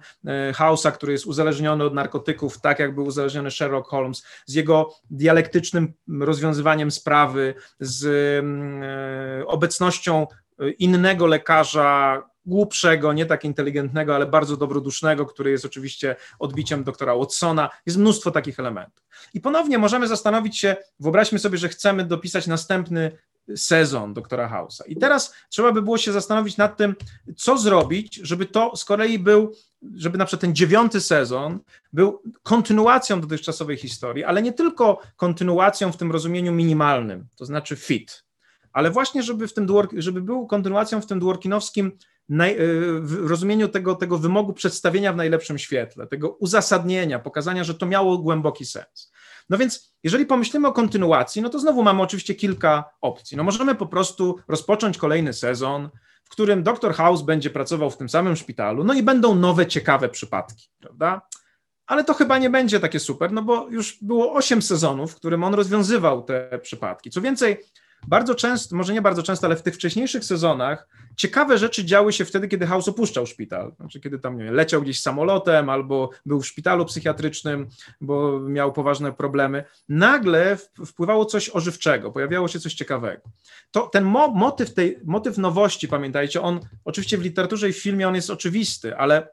[0.53, 6.91] House'a, który jest uzależniony od narkotyków, tak jakby uzależniony Sherlock Holmes, z jego dialektycznym rozwiązywaniem
[6.91, 8.05] sprawy, z
[8.39, 10.27] mm, e, obecnością
[10.79, 17.69] innego lekarza, głupszego, nie tak inteligentnego, ale bardzo dobrodusznego, który jest oczywiście odbiciem doktora Watsona.
[17.85, 19.03] Jest mnóstwo takich elementów.
[19.33, 23.11] I ponownie możemy zastanowić się, wyobraźmy sobie, że chcemy dopisać następny
[23.55, 24.83] sezon doktora House'a.
[24.87, 26.95] I teraz trzeba by było się zastanowić nad tym,
[27.37, 29.55] co zrobić, żeby to z kolei był,
[29.95, 31.59] żeby na przykład ten dziewiąty sezon
[31.93, 38.23] był kontynuacją dotychczasowej historii, ale nie tylko kontynuacją w tym rozumieniu minimalnym, to znaczy fit,
[38.73, 39.67] ale właśnie, żeby, w tym,
[39.97, 41.91] żeby był kontynuacją w tym dworkinowskim
[42.29, 42.57] naj,
[43.01, 48.17] w rozumieniu tego, tego wymogu przedstawienia w najlepszym świetle, tego uzasadnienia, pokazania, że to miało
[48.17, 49.11] głęboki sens.
[49.49, 53.37] No więc, jeżeli pomyślimy o kontynuacji, no to znowu mamy oczywiście kilka opcji.
[53.37, 55.89] No możemy po prostu rozpocząć kolejny sezon,
[56.23, 60.09] w którym dr House będzie pracował w tym samym szpitalu, no i będą nowe, ciekawe
[60.09, 61.21] przypadki, prawda?
[61.91, 65.43] ale to chyba nie będzie takie super, no bo już było osiem sezonów, w którym
[65.43, 67.09] on rozwiązywał te przypadki.
[67.09, 67.57] Co więcej,
[68.07, 72.25] bardzo często, może nie bardzo często, ale w tych wcześniejszych sezonach ciekawe rzeczy działy się
[72.25, 73.73] wtedy, kiedy House opuszczał szpital.
[73.75, 77.67] Znaczy, kiedy tam nie wiem, leciał gdzieś samolotem albo był w szpitalu psychiatrycznym,
[78.01, 79.63] bo miał poważne problemy.
[79.89, 83.21] Nagle wpływało coś ożywczego, pojawiało się coś ciekawego.
[83.71, 88.07] To, ten mo motyw, tej, motyw nowości, pamiętajcie, on oczywiście w literaturze i w filmie
[88.07, 89.27] on jest oczywisty, ale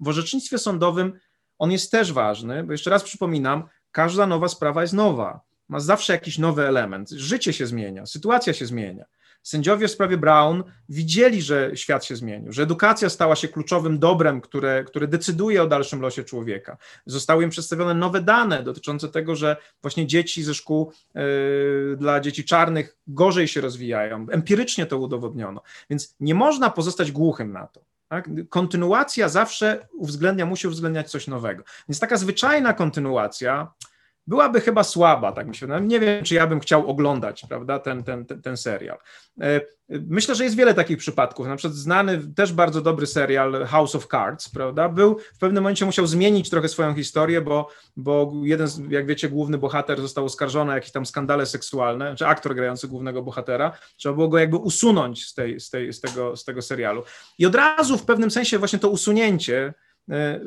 [0.00, 1.12] w orzecznictwie sądowym
[1.58, 5.40] on jest też ważny, bo jeszcze raz przypominam, każda nowa sprawa jest nowa
[5.72, 7.10] ma zawsze jakiś nowy element.
[7.10, 9.04] Życie się zmienia, sytuacja się zmienia.
[9.42, 14.40] Sędziowie w sprawie Brown widzieli, że świat się zmienił, że edukacja stała się kluczowym dobrem,
[14.40, 16.76] które, które decyduje o dalszym losie człowieka.
[17.06, 22.44] Zostały im przedstawione nowe dane dotyczące tego, że właśnie dzieci ze szkół yy, dla dzieci
[22.44, 24.26] czarnych gorzej się rozwijają.
[24.30, 25.62] Empirycznie to udowodniono.
[25.90, 27.80] Więc nie można pozostać głuchym na to.
[28.08, 28.30] Tak?
[28.48, 31.64] Kontynuacja zawsze uwzględnia, musi uwzględniać coś nowego.
[31.88, 33.72] Więc taka zwyczajna kontynuacja
[34.26, 35.80] byłaby chyba słaba, tak myślę.
[35.80, 38.98] Nie wiem, czy ja bym chciał oglądać, prawda, ten, ten, ten, ten, serial.
[39.40, 41.46] E, myślę, że jest wiele takich przypadków.
[41.46, 45.86] Na przykład znany, też bardzo dobry serial House of Cards, prawda, był, w pewnym momencie
[45.86, 50.72] musiał zmienić trochę swoją historię, bo, bo jeden, z, jak wiecie, główny bohater został oskarżony
[50.72, 55.24] o jakieś tam skandale seksualne, czy aktor grający głównego bohatera, trzeba było go jakby usunąć
[55.24, 57.02] z, tej, z, tej, z, tego, z tego serialu.
[57.38, 59.74] I od razu w pewnym sensie właśnie to usunięcie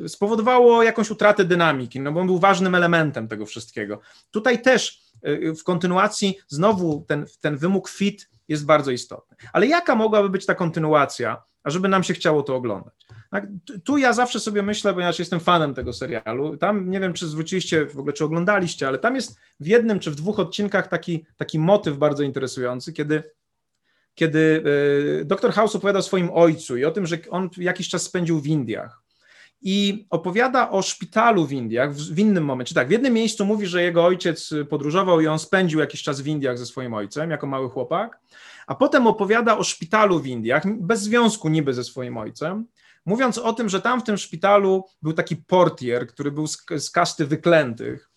[0.08, 4.00] spowodowało jakąś utratę dynamiki, no bo on był ważnym elementem tego wszystkiego.
[4.30, 9.36] Tutaj też e, w kontynuacji znowu ten, ten wymóg fit jest bardzo istotny.
[9.52, 13.06] Ale jaka mogłaby być ta kontynuacja, ażeby nam się chciało to oglądać?
[13.30, 13.46] Tak?
[13.84, 17.86] Tu ja zawsze sobie myślę, ponieważ jestem fanem tego serialu, tam nie wiem, czy zwróciliście
[17.86, 21.58] w ogóle, czy oglądaliście, ale tam jest w jednym czy w dwóch odcinkach taki, taki
[21.58, 23.22] motyw bardzo interesujący, kiedy
[24.14, 24.62] kiedy
[25.20, 28.40] e, dr House opowiada o swoim ojcu i o tym, że on jakiś czas spędził
[28.40, 29.05] w Indiach
[29.68, 32.74] i opowiada o szpitalu w Indiach w, innym momencie.
[32.74, 36.26] Tak, w jednym miejscu mówi, że jego ojciec podróżował i on spędził jakiś czas w
[36.26, 38.20] Indiach ze swoim ojcem jako mały chłopak,
[38.66, 42.66] a potem opowiada o szpitalu w Indiach, bez związku niby ze swoim ojcem,
[43.06, 46.90] mówiąc o tym, że tam w tym szpitalu był taki portier, który był z, z
[46.90, 48.10] kasty wyklętych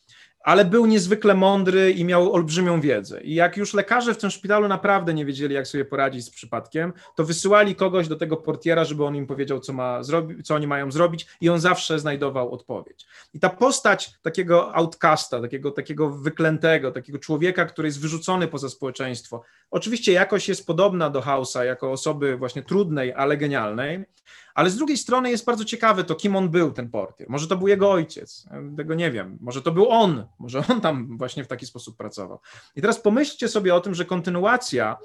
[0.44, 3.22] ale był niezwykle mądry i miał olbrzymią wiedzę.
[3.22, 6.94] I jak już lekarze w tym szpitalu naprawdę nie wiedzieli, jak sobie poradzić z przypadkiem,
[7.16, 10.68] to wysyłali kogoś do tego portiera, żeby on im powiedział, co, ma zrobi- co oni
[10.68, 13.06] mają zrobić, i on zawsze znajdował odpowiedź.
[13.34, 19.42] I ta postać takiego outcasta, takiego, takiego wyklętego, takiego człowieka, który jest wyrzucony poza społeczeństwo,
[19.72, 24.06] oczywiście jakoś jest podobna do Hausa, jako osoby właśnie trudnej, ale genialnej,
[24.60, 27.30] ale z drugiej strony jest bardzo ciekawe to, kim on był, ten portier.
[27.30, 28.46] Może to był jego ojciec,
[28.78, 29.38] tego nie wiem.
[29.42, 32.40] Może to był on, może on tam właśnie w taki sposób pracował.
[32.76, 34.98] I teraz pomyślcie sobie o tym, że kontynuacja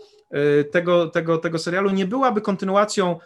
[0.60, 3.18] y, tego, tego, tego serialu nie byłaby kontynuacją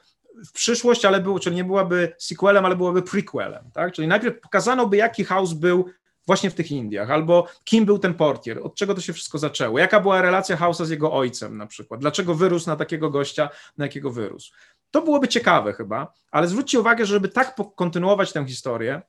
[0.47, 3.93] w przyszłość, ale był, czyli nie byłaby sequelem, ale byłaby prequelem, tak?
[3.93, 5.85] Czyli najpierw pokazano by, jaki House był
[6.27, 9.79] właśnie w tych Indiach, albo kim był ten portier, od czego to się wszystko zaczęło,
[9.79, 13.49] jaka była relacja House'a z jego ojcem na przykład, dlaczego wyrósł na takiego gościa,
[13.79, 14.53] na jakiego wyrósł.
[14.91, 19.03] To byłoby ciekawe chyba, ale zwróćcie uwagę, że żeby tak kontynuować tę historię,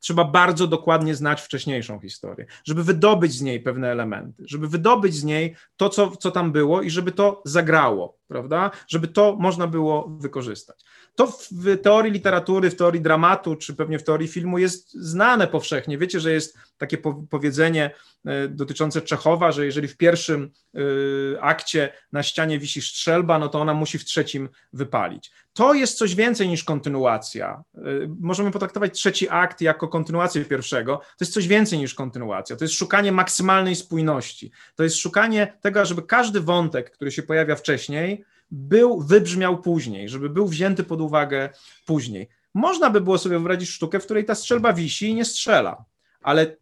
[0.00, 5.24] trzeba bardzo dokładnie znać wcześniejszą historię, żeby wydobyć z niej pewne elementy, żeby wydobyć z
[5.24, 8.70] niej to, co, co tam było i żeby to zagrało, prawda?
[8.88, 10.84] Żeby to można było wykorzystać.
[11.14, 15.98] To w teorii literatury, w teorii dramatu, czy pewnie w teorii filmu jest znane powszechnie.
[15.98, 16.98] Wiecie, że jest takie
[17.30, 17.90] powiedzenie
[18.24, 23.60] e, dotyczące Czechowa, że jeżeli w pierwszym e, akcie na ścianie wisi strzelba, no to
[23.60, 25.30] ona musi w trzecim wypalić.
[25.52, 27.62] To jest coś więcej niż kontynuacja.
[27.74, 27.80] E,
[28.20, 30.96] możemy potraktować trzeci akt jako kontynuację pierwszego.
[30.96, 32.56] To jest coś więcej niż kontynuacja.
[32.56, 34.52] To jest szukanie maksymalnej spójności.
[34.74, 38.21] To jest szukanie tego, żeby każdy wątek, który się pojawia wcześniej,
[38.52, 41.50] był, wybrzmiał później, żeby był wzięty pod uwagę
[41.86, 42.28] później.
[42.54, 45.84] Można by było sobie wyobrazić sztukę, w której ta strzelba wisi i nie strzela,
[46.22, 46.56] ale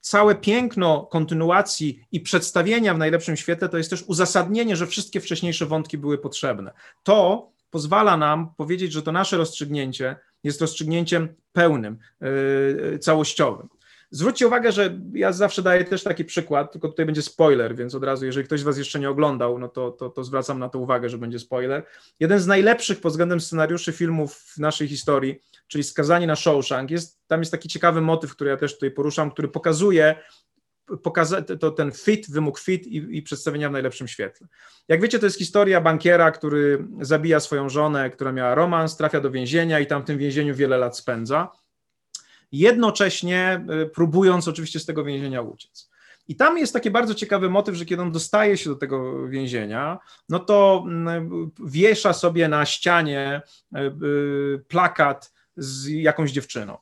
[0.00, 5.66] całe piękno kontynuacji i przedstawienia w najlepszym świetle to jest też uzasadnienie, że wszystkie wcześniejsze
[5.66, 6.72] wątki były potrzebne.
[7.02, 13.68] To pozwala nam powiedzieć, że to nasze rozstrzygnięcie jest rozstrzygnięciem pełnym, yy, całościowym.
[14.14, 18.04] Zwróćcie uwagę, że ja zawsze daję też taki przykład, tylko tutaj będzie spoiler, więc od
[18.04, 20.78] razu, jeżeli ktoś z Was jeszcze nie oglądał, no to, to, to zwracam na to
[20.78, 21.86] uwagę, że będzie spoiler.
[22.20, 27.20] Jeden z najlepszych pod względem scenariuszy filmów w naszej historii, czyli Skazanie na Shawshank, jest,
[27.26, 30.14] tam jest taki ciekawy motyw, który ja też tutaj poruszam, który pokazuje
[31.02, 34.46] pokaza to ten fit, wymóg fit i, i, przedstawienia w najlepszym świetle.
[34.88, 39.30] Jak wiecie, to jest historia bankiera, który zabija swoją żonę, która miała romans, trafia do
[39.30, 41.48] więzienia i tam w tym więzieniu wiele lat spędza
[42.52, 45.92] jednocześnie y, próbując oczywiście z tego więzienia uciec.
[46.28, 49.98] I tam jest taki bardzo ciekawy motyw, że kiedy on dostaje się do tego więzienia,
[50.28, 50.84] no to
[51.64, 53.42] wiesza sobie na ścianie
[53.76, 56.78] y, plakat z jakąś dziewczyną.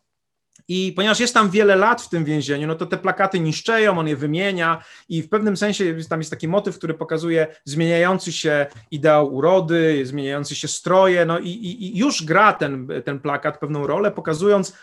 [0.73, 4.09] I ponieważ jest tam wiele lat w tym więzieniu, no to te plakaty niszczeją, on
[4.09, 9.35] je wymienia i w pewnym sensie tam jest taki motyw, który pokazuje zmieniający się ideał
[9.35, 14.11] urody, zmieniający się stroje, no i, i, i już gra ten, ten plakat pewną rolę,
[14.11, 14.77] pokazując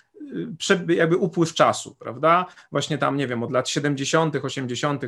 [0.87, 2.45] jakby upływ czasu, prawda?
[2.71, 5.01] Właśnie tam, nie wiem, od lat 70., 80.,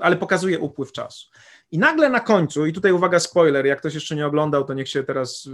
[0.00, 1.30] ale pokazuje upływ czasu.
[1.70, 4.88] I nagle na końcu, i tutaj uwaga, spoiler, jak ktoś jeszcze nie oglądał, to niech
[4.88, 5.50] się teraz y,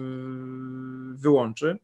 [1.14, 1.78] wyłączy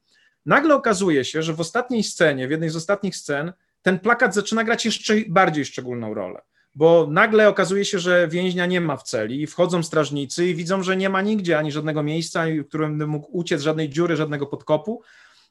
[0.47, 3.53] Nagle okazuje się, że w ostatniej scenie, w jednej z ostatnich scen,
[3.83, 6.43] ten plakat zaczyna grać jeszcze bardziej szczególną rolę,
[6.74, 10.97] bo nagle okazuje się, że więźnia nie ma w celi wchodzą strażnicy i widzą, że
[10.97, 15.03] nie ma nigdzie ani żadnego miejsca, w którym mógł uciec, żadnej dziury, żadnego podkopu.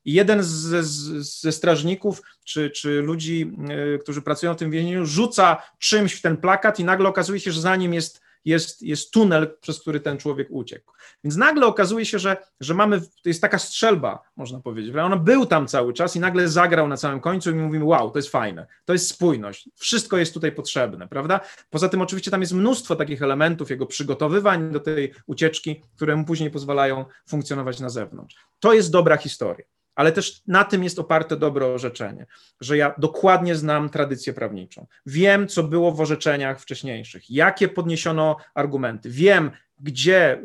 [0.05, 0.83] I jeden ze,
[1.23, 6.37] ze strażników czy, czy ludzi, yy, którzy pracują w tym więzieniu, rzuca czymś w ten
[6.37, 10.17] plakat i nagle okazuje się, że za nim jest jest, jest tunel, przez który ten
[10.17, 10.91] człowiek uciekł.
[11.23, 15.45] Więc nagle okazuje się, że, że mamy, to jest taka strzelba, można powiedzieć, on był
[15.45, 18.67] tam cały czas i nagle zagrał na samym końcu i mówimy, wow, to jest fajne,
[18.85, 21.39] to jest spójność, wszystko jest tutaj potrzebne, prawda?
[21.69, 26.25] Poza tym oczywiście tam jest mnóstwo takich elementów, jego przygotowywań do tej ucieczki, które mu
[26.25, 28.35] później pozwalają funkcjonować na zewnątrz.
[28.59, 32.25] To jest dobra historia ale też na tym jest oparte dobre orzeczenie,
[32.61, 34.87] że ja dokładnie znam tradycję prawniczą.
[35.05, 39.09] Wiem, co było w orzeczeniach wcześniejszych, jakie podniesiono argumenty.
[39.09, 40.41] Wiem, gdzie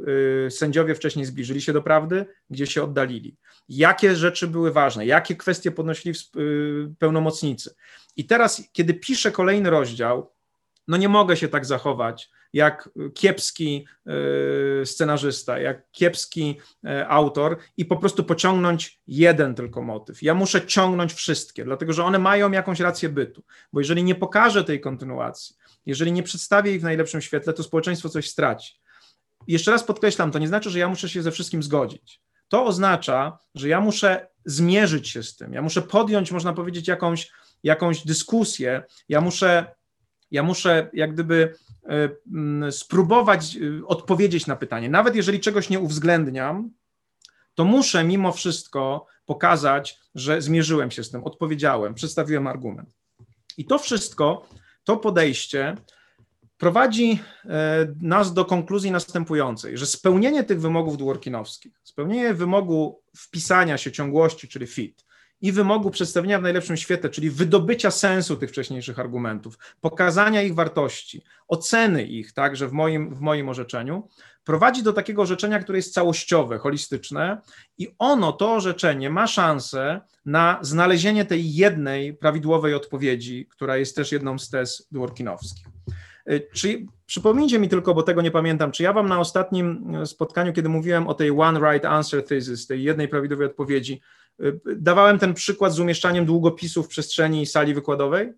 [0.47, 3.37] y, sędziowie wcześniej zbliżyli się do prawdy, gdzie się oddalili.
[3.69, 7.75] Jakie rzeczy były ważne, jakie kwestie podnosili y, pełnomocnicy.
[8.17, 10.33] I teraz, kiedy piszę kolejny rozdział,
[10.89, 17.85] no nie mogę się tak zachować, jak kiepski e, scenarzysta, jak kiepski e, autor i
[17.85, 20.23] po prostu pociągnąć jeden tylko motyw.
[20.23, 23.43] Ja muszę ciągnąć wszystkie, dlatego że one mają jakąś rację bytu,
[23.73, 28.09] bo jeżeli nie pokażę tej kontynuacji, jeżeli nie przedstawię ich w najlepszym świetle, to społeczeństwo
[28.09, 28.81] coś straci.
[29.47, 32.21] Jeszcze raz podkreślam, to nie znaczy, że ja muszę się ze wszystkim zgodzić.
[32.49, 37.31] To oznacza, że ja muszę zmierzyć się z tym, ja muszę podjąć, można powiedzieć, jakąś,
[37.63, 39.75] jakąś dyskusję, ja muszę
[40.31, 41.55] ja muszę jak gdyby
[41.85, 44.89] e, mm, spróbować e, odpowiedzieć na pytanie.
[44.89, 46.71] Nawet jeżeli czegoś nie uwzględniam,
[47.55, 52.97] to muszę mimo wszystko pokazać, że zmierzyłem się z tym, odpowiedziałem, przedstawiłem argument.
[53.59, 54.47] I to wszystko,
[54.85, 55.77] to podejście
[56.59, 63.93] prowadzi e, nas do konkluzji następującej, że spełnienie tych wymogów dworkinowskich, spełnienie wymogu wpisania się
[63.93, 65.05] ciągłości, czyli fit,
[65.41, 71.25] i wymogu przedstawienia w najlepszym świetle, czyli wydobycia sensu tych wcześniejszych argumentów, pokazania ich wartości,
[71.49, 74.09] oceny ich, także w moim, w moim orzeczeniu,
[74.45, 77.41] prowadzi do takiego orzeczenia, które jest całościowe, holistyczne
[77.79, 84.13] i ono, to orzeczenie ma szansę na znalezienie tej jednej prawidłowej odpowiedzi, która jest też
[84.13, 85.67] jedną z tez dworkinowskich.
[86.31, 90.53] Y, czy, przypomnijcie mi tylko, bo tego nie pamiętam, czy ja wam na ostatnim spotkaniu,
[90.53, 94.01] kiedy mówiłem o tej one right answer thesis, tej jednej prawidłowej odpowiedzi,
[94.77, 98.33] Dawałem ten przykład z umieszczaniem długopisów w przestrzeni sali wykładowej?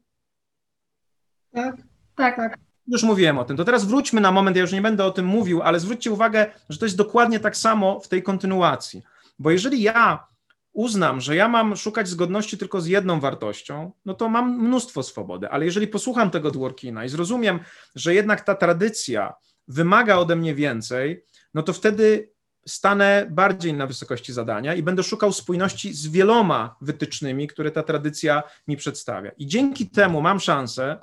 [1.52, 1.76] Tak,
[2.16, 2.58] tak, tak.
[2.86, 3.56] Już mówiłem o tym.
[3.56, 6.46] To teraz wróćmy na moment, ja już nie będę o tym mówił, ale zwróćcie uwagę,
[6.68, 9.02] że to jest dokładnie tak samo w tej kontynuacji.
[9.38, 10.26] Bo jeżeli ja
[10.72, 15.48] uznam, że ja mam szukać zgodności tylko z jedną wartością, no to mam mnóstwo swobody,
[15.48, 17.60] ale jeżeli posłucham tego Dworkina i zrozumiem,
[17.94, 19.34] że jednak ta tradycja
[19.68, 21.24] wymaga ode mnie więcej,
[21.54, 22.31] no to wtedy
[22.66, 28.42] stanę bardziej na wysokości zadania i będę szukał spójności z wieloma wytycznymi, które ta tradycja
[28.68, 29.30] mi przedstawia.
[29.38, 30.96] I dzięki temu mam szansę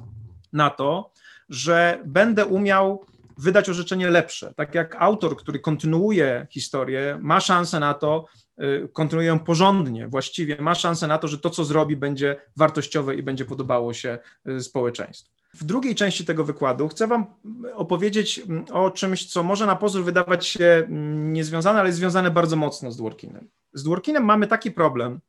[0.53, 1.11] na to,
[1.49, 3.05] że będę umiał
[3.37, 4.53] wydać orzeczenie lepsze.
[4.53, 8.25] Tak jak autor, który kontynuuje historię, ma szansę na to,
[8.61, 13.15] y, kontynuuje ją porządnie, właściwie, ma szansę na to, że to, co zrobi, będzie wartościowe
[13.15, 15.38] i będzie podobało się y, społeczeństwu.
[15.53, 17.25] W drugiej części tego wykładu chcę Wam
[17.73, 22.31] opowiedzieć mm, o czymś, co może na pozór wydawać się mm, niezwiązane, ale jest związane
[22.31, 23.49] bardzo mocno z Dworkinem.
[23.73, 25.19] Z Dworkinem mamy taki problem,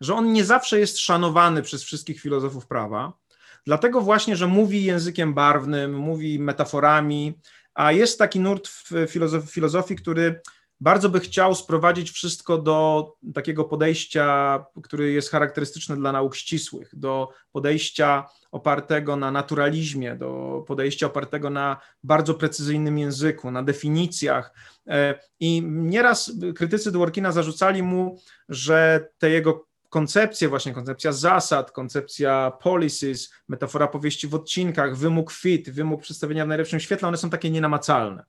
[0.00, 3.12] że on nie zawsze jest szanowany przez wszystkich filozofów prawa,
[3.66, 7.38] dlatego właśnie, że mówi językiem barwnym, mówi metaforami,
[7.74, 10.40] a jest taki nurt w filozofii, filozofii który
[10.84, 17.28] bardzo by chciał sprowadzić wszystko do takiego podejścia, który jest charakterystyczne dla nauk ścisłych, do
[17.52, 24.54] podejścia opartego na naturalizmie, do podejścia opartego na bardzo precyzyjnym języku, na definicjach.
[24.88, 32.52] E, I nieraz krytycy Dworkina zarzucali mu, że te jego koncepcje, właśnie koncepcja zasad, koncepcja
[32.62, 37.50] policies, metafora powieści w odcinkach, wymóg fit, wymóg przedstawienia w najlepszym świetle, one są takie
[37.50, 38.24] nienamacalne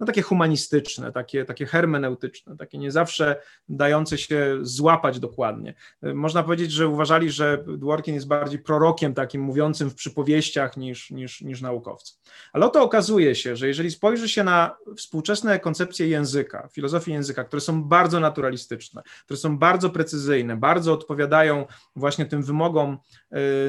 [0.00, 5.74] no takie humanistyczne, takie, takie hermeneutyczne, takie nie zawsze dające się złapać dokładnie.
[6.02, 11.40] Można powiedzieć, że uważali, że Dworkin jest bardziej prorokiem takim mówiącym w przypowieściach niż, niż,
[11.40, 12.18] niż naukowcem.
[12.52, 17.60] Ale oto okazuje się, że jeżeli spojrzy się na współczesne koncepcje języka, filozofii języka, które
[17.60, 22.98] są bardzo naturalistyczne, które są bardzo precyzyjne, bardzo odpowiadają właśnie tym wymogom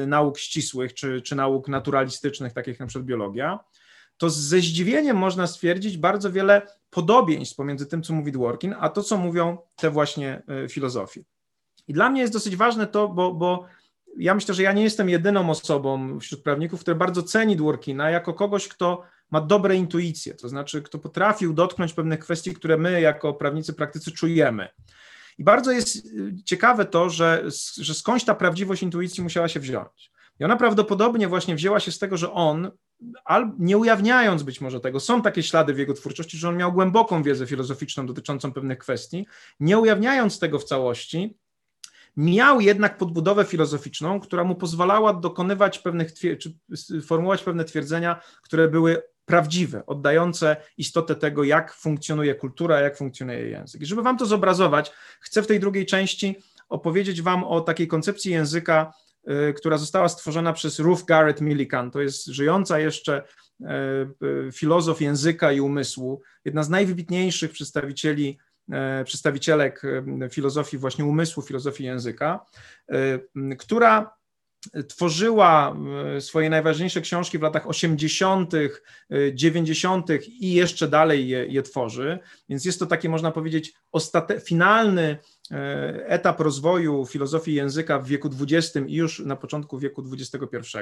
[0.02, 3.58] y, nauk ścisłych czy, czy nauk naturalistycznych, takich jak na przykład biologia,
[4.20, 9.02] to ze zdziwieniem można stwierdzić bardzo wiele podobieństw pomiędzy tym, co mówi Dworkin, a to,
[9.02, 11.22] co mówią te właśnie y, filozofie.
[11.88, 13.66] I dla mnie jest dosyć ważne to, bo, bo
[14.16, 18.34] ja myślę, że ja nie jestem jedyną osobą wśród prawników, która bardzo ceni Dworkina jako
[18.34, 23.34] kogoś, kto ma dobre intuicje, to znaczy, kto potrafił dotknąć pewnych kwestii, które my jako
[23.34, 24.68] prawnicy praktycy czujemy.
[25.38, 27.44] I bardzo jest y, ciekawe to, że,
[27.76, 30.10] że skądś ta prawdziwość intuicji musiała się wziąć.
[30.40, 32.70] I ona prawdopodobnie właśnie wzięła się z tego, że on,
[33.58, 37.22] nie ujawniając być może tego, są takie ślady w jego twórczości, że on miał głęboką
[37.22, 39.26] wiedzę filozoficzną dotyczącą pewnych kwestii,
[39.60, 41.38] nie ujawniając tego w całości,
[42.16, 46.54] miał jednak podbudowę filozoficzną, która mu pozwalała dokonywać pewnych, czy
[47.06, 53.82] formułować pewne twierdzenia, które były prawdziwe, oddające istotę tego, jak funkcjonuje kultura, jak funkcjonuje język.
[53.82, 56.36] I żeby wam to zobrazować, chcę w tej drugiej części
[56.68, 58.92] opowiedzieć wam o takiej koncepcji języka,
[59.56, 61.90] która została stworzona przez Ruth Garrett Millikan.
[61.90, 63.22] To jest żyjąca jeszcze
[63.60, 63.66] y,
[64.26, 68.38] y, filozof języka i umysłu, jedna z najwybitniejszych przedstawicieli
[69.04, 69.82] przedstawicielek
[70.30, 72.46] filozofii właśnie umysłu, filozofii języka,
[73.58, 74.20] która
[74.88, 75.76] tworzyła
[76.16, 78.52] e, swoje najważniejsze książki w latach 80.,
[79.34, 80.10] 90.
[80.10, 82.18] E, i jeszcze dalej je, je tworzy.
[82.48, 85.18] Więc jest to taki, można powiedzieć, ostate, finalny e,
[86.06, 90.78] etap rozwoju filozofii języka w wieku XX i już na początku wieku XXI.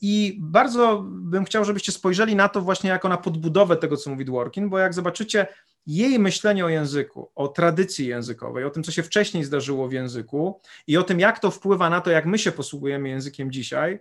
[0.00, 4.24] I bardzo bym chciał, żebyście spojrzeli na to właśnie jako na podbudowę tego, co mówi
[4.24, 5.46] Dworkin, bo jak zobaczycie,
[5.86, 10.60] jej myślenie o języku, o tradycji językowej, o tym, co się wcześniej zdarzyło w języku
[10.86, 13.98] i o tym, jak to wpływa na to, jak my się posługujemy językiem dzisiaj,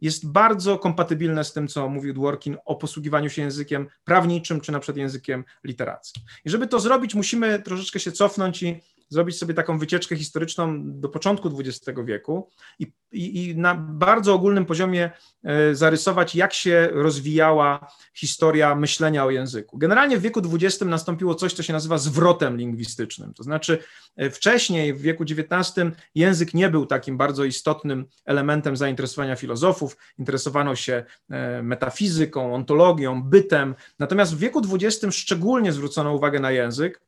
[0.00, 4.80] jest bardzo kompatybilne z tym, co mówił Dworkin o posługiwaniu się językiem prawniczym, czy na
[4.80, 6.22] przykład językiem literackim.
[6.44, 11.08] I żeby to zrobić, musimy troszeczkę się cofnąć i zrobić sobie taką wycieczkę historyczną do
[11.08, 15.10] początku XX wieku i, i, i, na bardzo ogólnym poziomie
[15.44, 19.78] e, zarysować, jak się rozwijała historia myślenia o języku.
[19.78, 23.34] Generalnie w wieku XX nastąpiło coś, co się nazywa zwrotem lingwistycznym.
[23.34, 23.78] To znaczy,
[24.16, 25.74] e, wcześniej, w wieku XIX,
[26.14, 29.96] język nie był takim bardzo istotnym elementem zainteresowania filozofów.
[30.18, 33.74] Interesowano się e, metafizyką, ontologią, bytem.
[33.98, 37.00] Natomiast w wieku XX szczególnie zwrócono uwagę na język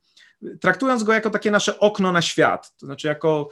[0.60, 3.48] traktując go jako takie nasze okno na świat, to znaczy jako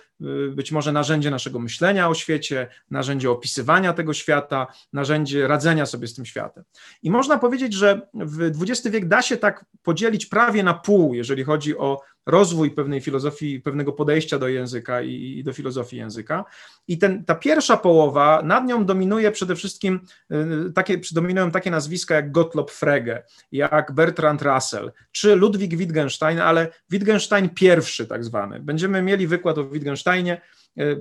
[0.50, 6.14] być może narzędzie naszego myślenia o świecie, narzędzie opisywania tego świata, narzędzie radzenia sobie z
[6.14, 6.64] tym światem.
[7.02, 11.44] I można powiedzieć, że w XX wiek da się tak podzielić prawie na pół, jeżeli
[11.44, 16.44] chodzi o rozwój pewnej filozofii, pewnego podejścia do języka i, i do filozofii języka.
[16.88, 20.00] I ten, ta pierwsza połowa, nad nią dominuje przede wszystkim
[20.32, 26.68] y, takie, dominują takie nazwiska jak Gottlob Frege, jak Bertrand Russell, czy Ludwig Wittgenstein, ale
[26.90, 28.60] Wittgenstein pierwszy tak zwany.
[28.60, 30.38] Będziemy mieli wykład o Wittgensteinie, y,
[30.80, 30.96] y,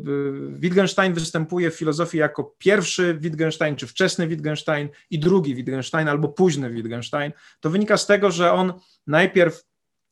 [0.50, 6.70] Wittgenstein występuje w filozofii jako pierwszy Wittgenstein, czy wczesny Wittgenstein i drugi Wittgenstein, albo późny
[6.70, 7.32] Wittgenstein.
[7.60, 8.74] To wynika z tego, że on
[9.08, 9.66] najpierw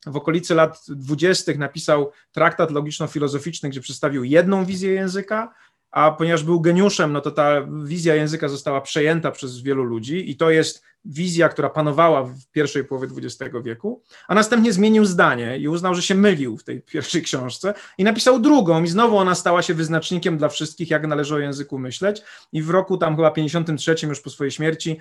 [0.06, 5.54] w okolicy lat dwudziestych napisał traktat logiczno-filozoficzny, gdzie przedstawił jedną wizję języka,
[5.94, 10.38] a ponieważ był geniuszem, no to ta wizja języka została przejęta przez wielu ludzi i
[10.38, 15.68] to jest wizja, która panowała w pierwszej połowie XX wieku, a następnie zmienił zdanie i
[15.68, 19.62] uznał, że się mylił w tej pierwszej książce i napisał drugą i znowu ona stała
[19.62, 22.22] się wyznacznikiem dla wszystkich, jak należy o języku myśleć.
[22.54, 25.00] I w roku tam chyba 53 już po swojej śmierci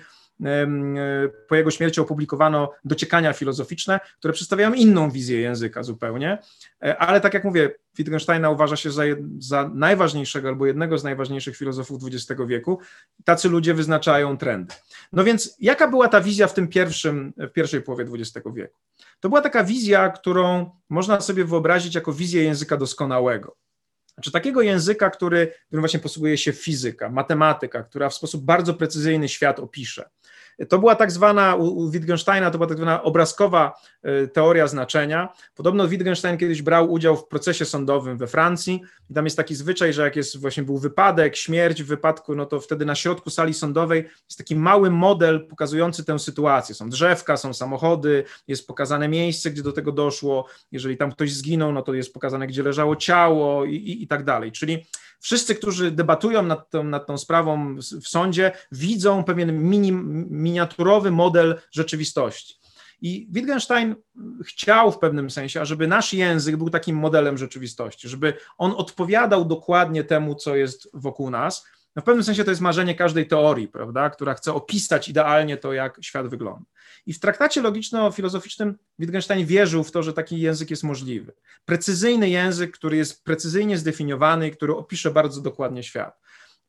[1.47, 6.37] po jego śmierci opublikowano dociekania filozoficzne, które przedstawiają inną wizję języka zupełnie,
[6.83, 9.03] e, ale tak jak mówię, Wittgensteina uważa się za,
[9.39, 12.79] za najważniejszego albo jednego z najważniejszych filozofów XX wieku.
[13.23, 14.75] Tacy ludzie wyznaczają trendy.
[15.11, 18.79] No więc jaka była ta wizja w tym pierwszym, w pierwszej połowie XX wieku?
[19.19, 23.55] To była taka wizja, którą można sobie wyobrazić jako wizję języka doskonałego.
[24.13, 29.29] Znaczy takiego języka, który, którym właśnie posługuje się fizyka, matematyka, która w sposób bardzo precyzyjny
[29.29, 30.09] świat opisze.
[30.69, 33.73] To była tak zwana, u Wittgensteina to była tak zwana obrazkowa
[34.03, 35.29] e, teoria znaczenia.
[35.55, 39.93] Podobno Wittgenstein kiedyś brał udział w procesie sądowym we Francji i tam jest taki zwyczaj,
[39.93, 43.53] że jak jest właśnie był wypadek, śmierć w wypadku, no to wtedy na środku sali
[43.53, 46.75] sądowej jest taki mały model pokazujący tę sytuację.
[46.75, 50.45] Są drzewka, są samochody, jest pokazane miejsce, gdzie do tego doszło.
[50.71, 54.23] Jeżeli tam ktoś zginął, no to jest pokazane, gdzie leżało ciało i, i, i tak
[54.23, 54.51] dalej.
[54.51, 54.85] Czyli
[55.23, 59.91] wszyscy, którzy debatują nad tą, nad tą sprawą w sądzie, widzą pewien mini,
[60.29, 62.55] miniaturowy model rzeczywistości.
[63.01, 63.95] I Wittgenstein
[64.45, 70.03] chciał w pewnym sensie, ażeby nasz język był takim modelem rzeczywistości, żeby on odpowiadał dokładnie
[70.03, 71.65] temu, co jest wokół nas.
[71.95, 75.73] No w pewnym sensie to jest marzenie każdej teorii, prawda, która chce opisać idealnie to,
[75.73, 76.65] jak świat wygląda.
[77.05, 81.33] I w traktacie logiczno-filozoficznym Wittgenstein wierzył w to, że taki język jest możliwy.
[81.65, 86.19] Precyzyjny język, który jest precyzyjnie zdefiniowany i który opisze bardzo dokładnie świat.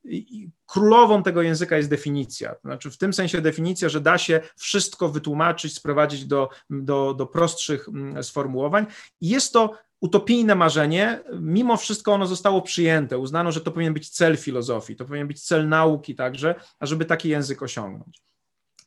[0.05, 2.55] I królową tego języka jest definicja.
[2.65, 7.89] Znaczy, w tym sensie definicja, że da się wszystko wytłumaczyć, sprowadzić do, do, do prostszych
[7.89, 8.87] mm, sformułowań.
[9.21, 13.19] I jest to utopijne marzenie, mimo wszystko ono zostało przyjęte.
[13.19, 17.29] Uznano, że to powinien być cel filozofii, to powinien być cel nauki także, ażeby taki
[17.29, 18.23] język osiągnąć.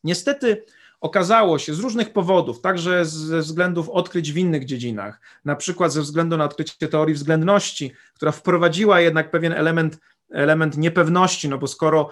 [0.03, 0.65] Niestety
[1.01, 6.01] okazało się z różnych powodów, także ze względów odkryć w innych dziedzinach, na przykład ze
[6.01, 9.99] względu na odkrycie teorii względności, która wprowadziła jednak pewien element,
[10.31, 12.09] element niepewności, no bo skoro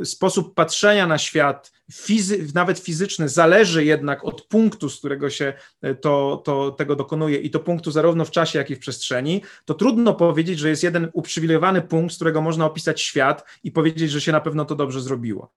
[0.00, 5.52] y, sposób patrzenia na świat, fizy, nawet fizyczny, zależy jednak od punktu, z którego się
[5.84, 9.42] y, to, to, tego dokonuje i to punktu zarówno w czasie, jak i w przestrzeni,
[9.64, 14.10] to trudno powiedzieć, że jest jeden uprzywilejowany punkt, z którego można opisać świat i powiedzieć,
[14.10, 15.52] że się na pewno to dobrze zrobiło.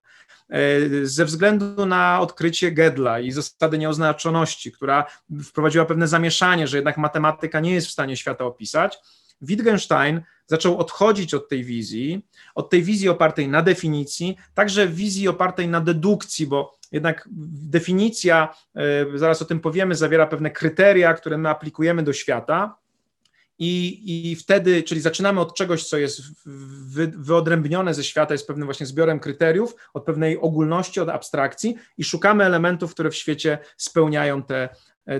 [0.49, 5.05] E, ze względu na odkrycie Gedla i zasady nieoznaczoności, która
[5.43, 8.97] wprowadziła pewne zamieszanie, że jednak matematyka nie jest w stanie świata opisać,
[9.43, 12.25] Wittgenstein zaczął odchodzić od tej wizji,
[12.55, 17.29] od tej wizji opartej na definicji, także wizji opartej na dedukcji, bo jednak
[17.69, 22.75] definicja, e, zaraz o tym powiemy, zawiera pewne kryteria, które my aplikujemy do świata,
[23.63, 28.67] i, I wtedy, czyli zaczynamy od czegoś, co jest wy, wyodrębnione ze świata, jest pewnym
[28.67, 34.43] właśnie zbiorem kryteriów, od pewnej ogólności, od abstrakcji i szukamy elementów, które w świecie spełniają
[34.43, 34.69] te,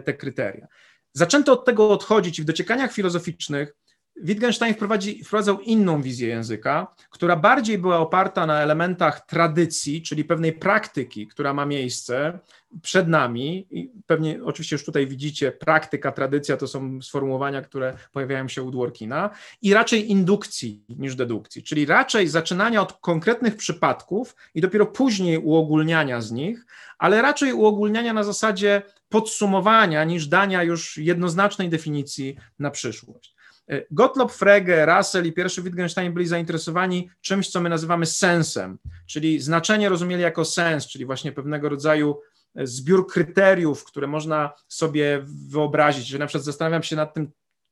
[0.06, 0.68] te kryteria.
[1.14, 3.74] Zaczęto od tego odchodzić i w dociekaniach filozoficznych
[4.16, 10.54] Wittgenstein wprowadzi, wprowadzał inną wizję języka, która bardziej była oparta na elementach tradycji, czyli pewnej
[10.54, 12.40] praktyki, która ma miejsce
[12.82, 13.68] przed nami.
[13.72, 18.72] I pewnie, oczywiście, już tutaj widzicie, praktyka, tradycja to są sformułowania, które pojawiają się u
[18.72, 19.30] Dworkina,
[19.62, 26.22] i raczej indukcji niż dedukcji, czyli raczej zaczynania od konkretnych przypadków i dopiero później uogólniania
[26.22, 26.66] z nich,
[26.98, 33.33] ale raczej uogólniania na zasadzie podsumowania niż dania już jednoznacznej definicji na przyszłość.
[33.70, 39.40] E, Gottlob Frege, Russell i pierwszy Wittgenstein byli zainteresowani czymś, co my nazywamy sensem, czyli
[39.40, 42.20] znaczenie rozumieli jako sens, czyli właśnie pewnego rodzaju
[42.56, 47.32] e, zbiór kryteriów, które można sobie wyobrazić, że na przykład zastanawiam się nad tym,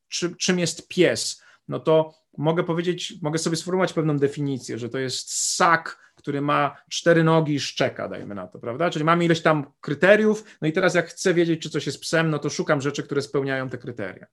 [0.09, 4.97] czy, czym jest pies, no to mogę powiedzieć, mogę sobie sformułować pewną definicję, że to
[4.97, 8.89] jest ssak, który ma cztery nogi i szczeka, dajmy na to, prawda?
[8.89, 12.29] Czyli mamy ileś tam kryteriów, no i teraz jak chcę wiedzieć, czy coś jest psem,
[12.29, 14.25] no to szukam rzeczy, które spełniają te kryteria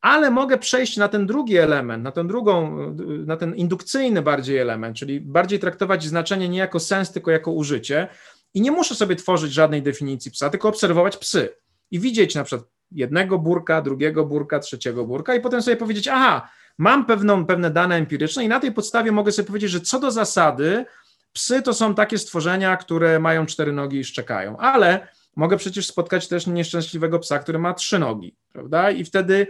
[0.00, 2.76] ale mogę przejść na ten drugi element, na ten drugą,
[3.26, 8.08] na ten indukcyjny bardziej element, czyli bardziej traktować znaczenie nie jako sens, tylko jako użycie
[8.54, 11.48] i nie muszę sobie tworzyć żadnej definicji psa, tylko obserwować psy
[11.90, 16.48] i widzieć na przykład jednego burka, drugiego burka, trzeciego burka i potem sobie powiedzieć, aha,
[16.78, 20.10] mam pewną, pewne dane empiryczne i na tej podstawie mogę sobie powiedzieć, że co do
[20.10, 20.84] zasady
[21.32, 26.28] psy to są takie stworzenia, które mają cztery nogi i szczekają, ale mogę przecież spotkać
[26.28, 28.90] też nieszczęśliwego psa, który ma trzy nogi, prawda?
[28.90, 29.46] I wtedy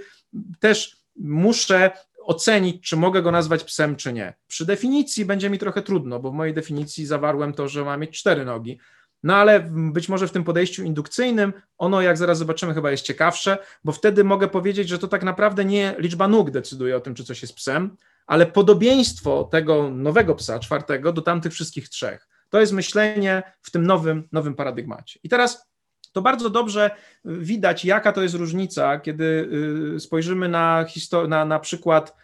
[0.60, 1.90] też muszę
[2.24, 4.34] ocenić, czy mogę go nazwać psem, czy nie.
[4.46, 8.18] Przy definicji będzie mi trochę trudno, bo w mojej definicji zawarłem to, że ma mieć
[8.18, 8.78] cztery nogi.
[9.22, 13.58] No ale być może w tym podejściu indukcyjnym ono, jak zaraz zobaczymy, chyba jest ciekawsze,
[13.84, 17.24] bo wtedy mogę powiedzieć, że to tak naprawdę nie liczba nóg decyduje o tym, czy
[17.24, 17.96] coś jest psem,
[18.26, 22.28] ale podobieństwo tego nowego psa, czwartego, do tamtych wszystkich trzech.
[22.48, 25.20] To jest myślenie w tym nowym, nowym paradygmacie.
[25.22, 25.68] I teraz
[26.12, 26.90] to bardzo dobrze
[27.24, 29.48] widać, jaka to jest różnica, kiedy
[29.96, 30.86] y, spojrzymy na,
[31.28, 32.16] na, na przykład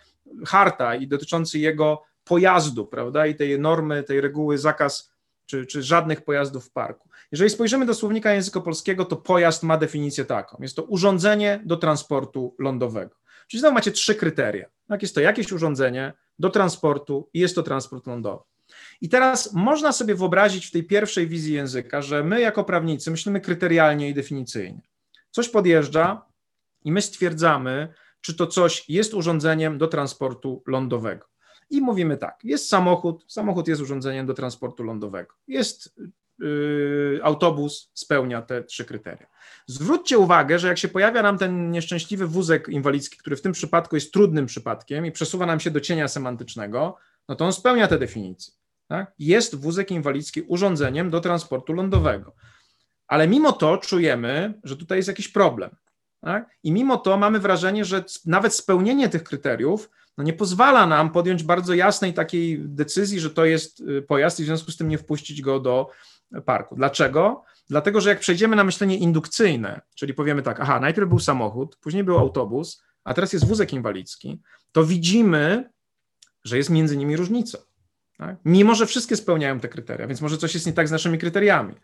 [0.47, 5.13] Harta i dotyczący jego pojazdu, prawda, i tej normy, tej reguły zakaz
[5.47, 7.09] czy, czy żadnych pojazdów w parku.
[7.32, 10.57] Jeżeli spojrzymy do słownika języka polskiego, to pojazd ma definicję taką.
[10.61, 13.16] Jest to urządzenie do transportu lądowego.
[13.49, 14.66] Czyli znowu macie trzy kryteria.
[14.88, 18.42] Tak, jest to jakieś urządzenie do transportu i jest to transport lądowy.
[19.01, 23.40] I teraz można sobie wyobrazić w tej pierwszej wizji języka, że my jako prawnicy myślimy
[23.40, 24.82] kryterialnie i definicyjnie.
[25.30, 26.26] Coś podjeżdża
[26.84, 31.34] i my stwierdzamy, czy to coś jest urządzeniem do transportu lądowego.
[31.70, 35.34] I mówimy tak, jest samochód, samochód jest urządzeniem do transportu lądowego.
[35.48, 35.96] Jest
[36.38, 39.26] yy, autobus, spełnia te trzy kryteria.
[39.66, 43.96] Zwróćcie uwagę, że jak się pojawia nam ten nieszczęśliwy wózek inwalidzki, który w tym przypadku
[43.96, 46.96] jest trudnym przypadkiem i przesuwa nam się do cienia semantycznego,
[47.28, 48.54] no to on spełnia te definicje
[48.88, 49.12] tak?
[49.18, 52.34] jest wózek inwalidzki urządzeniem do transportu lądowego.
[53.06, 55.70] Ale mimo to czujemy, że tutaj jest jakiś problem.
[56.20, 56.50] Tak?
[56.62, 61.42] I mimo to mamy wrażenie, że nawet spełnienie tych kryteriów no nie pozwala nam podjąć
[61.42, 64.98] bardzo jasnej takiej decyzji, że to jest y, pojazd i w związku z tym nie
[64.98, 65.90] wpuścić go do,
[66.40, 66.76] parku.
[66.76, 67.44] Dlaczego?
[67.68, 72.04] Dlatego, że jak przejdziemy na myślenie indukcyjne, czyli powiemy tak, aha, najpierw był samochód, później
[72.04, 74.42] był autobus, a teraz jest wózek inwalidzki,
[74.72, 75.70] to widzimy,
[76.44, 77.58] że jest między nimi różnica.
[78.18, 78.36] Tak?
[78.44, 81.74] Mimo, że wszystkie spełniają te kryteria, więc może coś jest nie tak z naszymi kryteriami.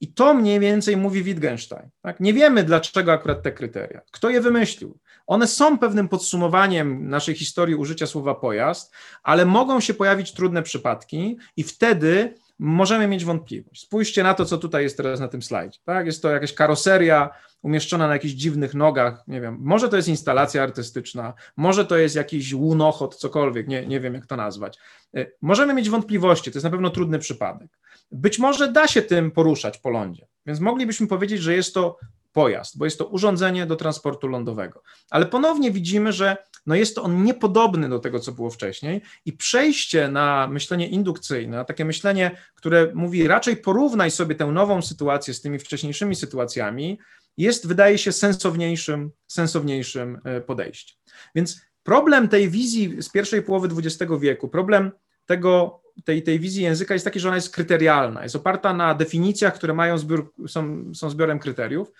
[0.00, 1.90] I to mniej więcej mówi Wittgenstein.
[2.02, 2.20] Tak?
[2.20, 4.00] Nie wiemy, dlaczego akurat te kryteria.
[4.12, 4.98] Kto je wymyślił?
[5.26, 11.38] One są pewnym podsumowaniem naszej historii użycia słowa pojazd, ale mogą się pojawić trudne przypadki
[11.56, 13.82] i wtedy możemy mieć wątpliwość.
[13.82, 15.78] Spójrzcie na to, co tutaj jest teraz na tym slajdzie.
[15.84, 16.06] Tak?
[16.06, 17.30] Jest to jakaś karoseria
[17.62, 22.16] umieszczona na jakichś dziwnych nogach, nie wiem, może to jest instalacja artystyczna, może to jest
[22.16, 24.78] jakiś łunochod, cokolwiek, nie, nie wiem jak to nazwać.
[25.16, 27.78] E, możemy mieć wątpliwości, to jest na pewno trudny przypadek.
[28.12, 31.98] Być może da się tym poruszać po lądzie, więc moglibyśmy powiedzieć, że jest to
[32.36, 34.82] pojazd, bo jest to urządzenie do transportu lądowego.
[35.10, 39.32] Ale ponownie widzimy, że no jest to on niepodobny do tego, co było wcześniej i
[39.32, 45.34] przejście na myślenie indukcyjne, na takie myślenie, które mówi raczej porównaj sobie tę nową sytuację
[45.34, 46.98] z tymi wcześniejszymi sytuacjami,
[47.36, 50.96] jest, wydaje się, sensowniejszym, sensowniejszym e, podejściem.
[51.34, 54.90] Więc problem tej wizji z pierwszej połowy XX wieku, problem
[55.26, 59.54] tego, tej, tej wizji języka jest taki, że ona jest kryterialna, jest oparta na definicjach,
[59.54, 61.92] które mają zbiór, są, są zbiorem kryteriów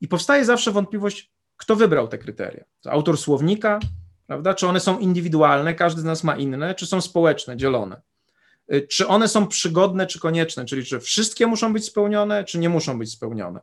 [0.00, 2.64] i powstaje zawsze wątpliwość, kto wybrał te kryteria.
[2.80, 3.78] To autor słownika,
[4.26, 4.54] prawda?
[4.54, 8.00] Czy one są indywidualne, każdy z nas ma inne, czy są społeczne, dzielone?
[8.72, 12.68] Y, czy one są przygodne, czy konieczne, czyli czy wszystkie muszą być spełnione, czy nie
[12.68, 13.60] muszą być spełnione?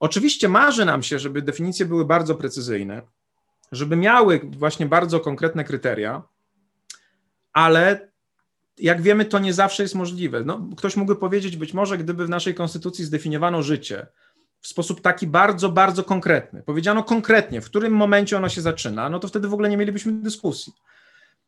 [0.00, 3.02] Oczywiście marzy nam się, żeby definicje były bardzo precyzyjne,
[3.72, 6.22] żeby miały właśnie bardzo konkretne kryteria,
[7.52, 8.12] ale
[8.78, 10.44] jak wiemy, to nie zawsze jest możliwe.
[10.44, 14.06] No, ktoś mógłby powiedzieć, być może gdyby w naszej konstytucji zdefiniowano życie
[14.62, 19.18] w sposób taki bardzo, bardzo konkretny, powiedziano konkretnie, w którym momencie ono się zaczyna, no
[19.18, 20.72] to wtedy w ogóle nie mielibyśmy dyskusji.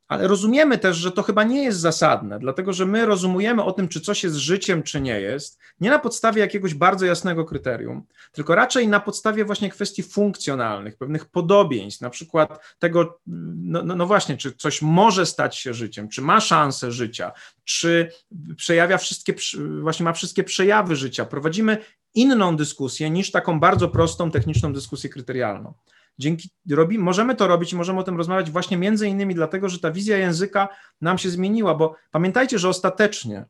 [0.09, 3.89] Ale rozumiemy też, że to chyba nie jest zasadne, dlatego że my rozumujemy o tym,
[3.89, 8.03] czy coś jest życiem, czy nie jest, nie na podstawie jakiegoś bardzo jasnego kryterium,
[8.33, 14.07] tylko raczej na podstawie właśnie kwestii funkcjonalnych, pewnych podobieństw, na przykład tego, no, no, no
[14.07, 17.33] właśnie, czy coś może stać się życiem, czy ma szansę życia,
[17.65, 18.11] czy
[18.57, 19.35] przejawia wszystkie,
[19.81, 21.25] właśnie ma wszystkie przejawy życia.
[21.25, 21.79] Prowadzimy
[22.15, 25.75] inną dyskusję niż taką bardzo prostą, techniczną dyskusję kryterialną.
[26.19, 29.79] Dzięki robi, możemy to robić i możemy o tym rozmawiać właśnie między innymi dlatego, że
[29.79, 30.69] ta wizja języka
[31.01, 33.45] nam się zmieniła, bo pamiętajcie, że ostatecznie,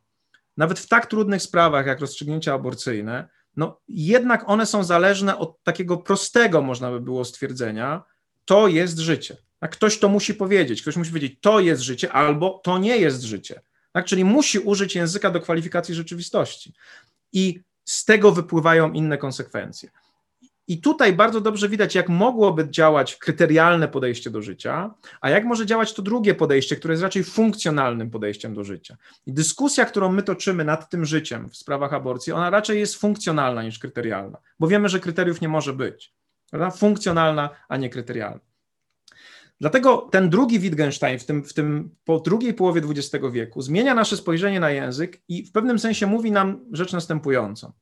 [0.57, 5.97] nawet w tak trudnych sprawach jak rozstrzygnięcia aborcyjne, no jednak one są zależne od takiego
[5.97, 8.03] prostego, można by było stwierdzenia,
[8.45, 9.37] to jest życie.
[9.61, 9.71] Tak?
[9.73, 13.61] Ktoś to musi powiedzieć, ktoś musi powiedzieć, to jest życie albo to nie jest życie.
[13.93, 14.05] Tak?
[14.05, 16.75] Czyli musi użyć języka do kwalifikacji rzeczywistości.
[17.33, 19.91] I z tego wypływają inne konsekwencje.
[20.69, 25.67] I tutaj bardzo dobrze widać, jak mogłoby działać kryterialne podejście do życia, a jak może
[25.67, 28.97] działać to drugie podejście, które jest raczej funkcjonalnym podejściem do życia.
[29.27, 33.63] I dyskusja, którą my toczymy nad tym życiem w sprawach aborcji, ona raczej jest funkcjonalna
[33.63, 36.13] niż kryterialna, bo wiemy, że kryteriów nie może być.
[36.51, 36.71] Prawda?
[36.71, 38.54] Funkcjonalna, a nie kryterialna.
[39.61, 44.17] Dlatego ten drugi Wittgenstein w tym, w tym po drugiej połowie XX wieku zmienia nasze
[44.17, 47.73] spojrzenie na język i w pewnym sensie mówi nam rzecz następującą.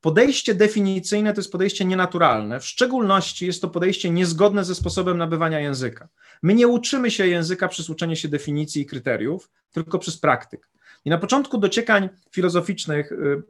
[0.00, 5.60] Podejście definicyjne to jest podejście nienaturalne, w szczególności jest to podejście niezgodne ze sposobem nabywania
[5.60, 6.08] języka.
[6.42, 10.68] My nie uczymy się języka przez uczenie się definicji i kryteriów, tylko przez praktyk.
[11.04, 13.42] I na początku dociekań filozoficznych y,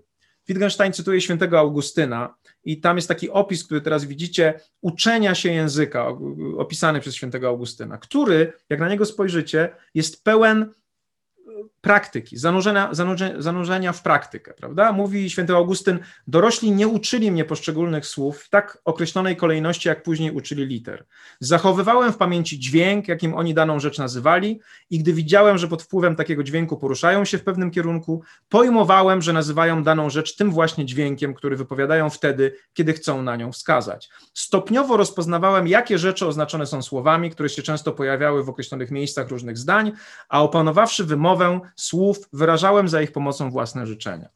[0.48, 2.34] Wittgenstein cytuje świętego Augustyna
[2.64, 6.08] i tam jest taki opis, który teraz widzicie, uczenia się języka
[6.58, 10.74] opisany przez świętego Augustyna, który, jak na niego spojrzycie, jest pełen
[11.82, 12.90] praktyki, zanurzenia,
[13.38, 14.92] zanurzenia, w praktykę, prawda?
[14.92, 20.30] Mówi święty Augustyn, dorośli nie uczyli mnie poszczególnych słów w tak określonej kolejności, jak później
[20.30, 21.04] uczyli liter.
[21.40, 24.60] Zachowywałem w pamięci dźwięk, jakim oni daną rzecz nazywali
[24.90, 29.32] i gdy widziałem, że pod wpływem takiego dźwięku poruszają się w pewnym kierunku, pojmowałem, że
[29.32, 34.10] nazywają daną rzecz tym właśnie dźwiękiem, który wypowiadają wtedy, kiedy chcą na nią wskazać.
[34.34, 39.58] Stopniowo rozpoznawałem, jakie rzeczy oznaczone są słowami, które się często pojawiały w określonych miejscach różnych
[39.58, 39.92] zdań,
[40.28, 44.28] a opanowawszy wymowę, słów wyrażałem za ich pomocą własne życzenia.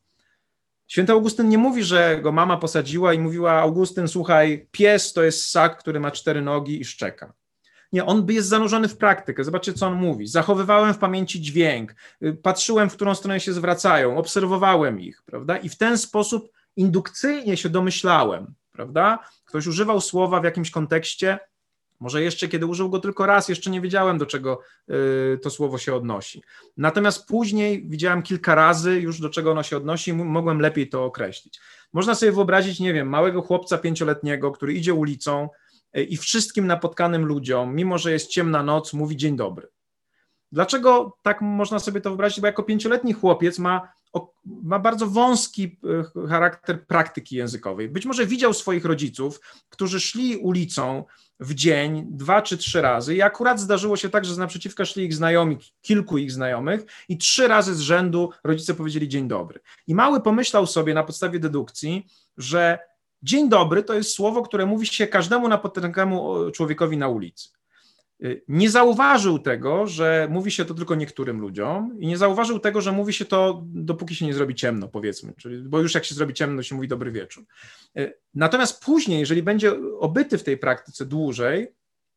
[0.86, 5.46] Święty Augustyn nie mówi, że go mama posadziła i mówiła: Augustyn, słuchaj, pies to jest
[5.46, 7.32] ssak, który ma cztery nogi i szczeka.
[7.92, 9.44] Nie, on jest zanurzony w praktykę.
[9.44, 10.26] Zobaczcie, co on mówi.
[10.26, 11.94] Zachowywałem w pamięci dźwięk,
[12.42, 15.56] patrzyłem, w którą stronę się zwracają, obserwowałem ich, prawda?
[15.56, 19.18] I w ten sposób indukcyjnie się domyślałem, prawda?
[19.44, 21.38] Ktoś używał słowa w jakimś kontekście,
[22.00, 25.78] może jeszcze kiedy użył go tylko raz, jeszcze nie wiedziałem, do czego y, to słowo
[25.78, 26.42] się odnosi.
[26.76, 31.04] Natomiast później widziałem kilka razy już, do czego ono się odnosi, i mogłem lepiej to
[31.04, 31.60] określić.
[31.92, 35.48] Można sobie wyobrazić, nie wiem, małego chłopca pięcioletniego, który idzie ulicą
[35.96, 39.68] y, i wszystkim napotkanym ludziom, mimo że jest ciemna noc, mówi dzień dobry.
[40.52, 42.40] Dlaczego tak można sobie to wyobrazić?
[42.40, 43.88] Bo jako pięcioletni chłopiec ma
[44.44, 45.78] ma bardzo wąski
[46.24, 47.88] e, charakter praktyki językowej.
[47.88, 51.04] Być może widział swoich rodziców, którzy szli ulicą
[51.40, 55.04] w dzień dwa czy trzy razy i akurat zdarzyło się tak, że z naprzeciwka szli
[55.04, 59.60] ich znajomi, kilku ich znajomych i trzy razy z rzędu rodzice powiedzieli dzień dobry.
[59.86, 62.06] I mały pomyślał sobie na podstawie dedukcji,
[62.36, 62.78] że
[63.22, 67.55] dzień dobry to jest słowo, które mówi się każdemu napotykannemu człowiekowi na ulicy.
[68.24, 72.80] Y, nie zauważył tego, że mówi się to tylko niektórym ludziom i nie zauważył tego,
[72.80, 76.14] że mówi się to dopóki się nie zrobi ciemno, powiedzmy, czyli, bo już jak się
[76.14, 77.44] zrobi ciemno, się mówi dobry wieczór.
[77.98, 81.68] Y, natomiast później, jeżeli będzie obyty w tej praktyce dłużej,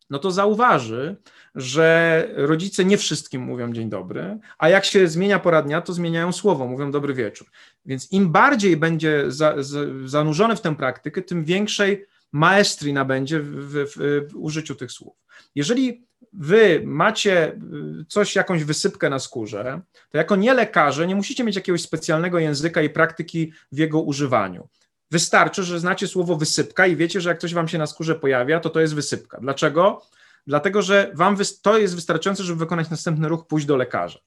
[0.09, 1.15] no to zauważy,
[1.55, 6.31] że rodzice nie wszystkim mówią dzień dobry, a jak się zmienia pora dnia, to zmieniają
[6.31, 7.47] słowo, mówią dobry wieczór.
[7.85, 13.56] Więc im bardziej będzie za, za, zanurzony w tę praktykę, tym większej maestrii nabędzie w,
[13.73, 15.18] w, w użyciu tych słów.
[15.56, 16.03] Jeżeli
[16.34, 17.53] wy macie
[18.01, 22.39] y, coś, jakąś wysypkę na skórze, to jako nie lekarze nie musicie mieć jakiegoś specjalnego
[22.39, 24.68] języka i praktyki w jego używaniu.
[25.11, 28.60] Wystarczy, że znacie słowo wysypka i wiecie, że jak coś wam się na skórze pojawia,
[28.60, 29.39] to to jest wysypka.
[29.41, 30.01] Dlaczego?
[30.47, 34.19] Dlatego, że wam to jest wystarczające, żeby wykonać następny ruch, pójść do lekarza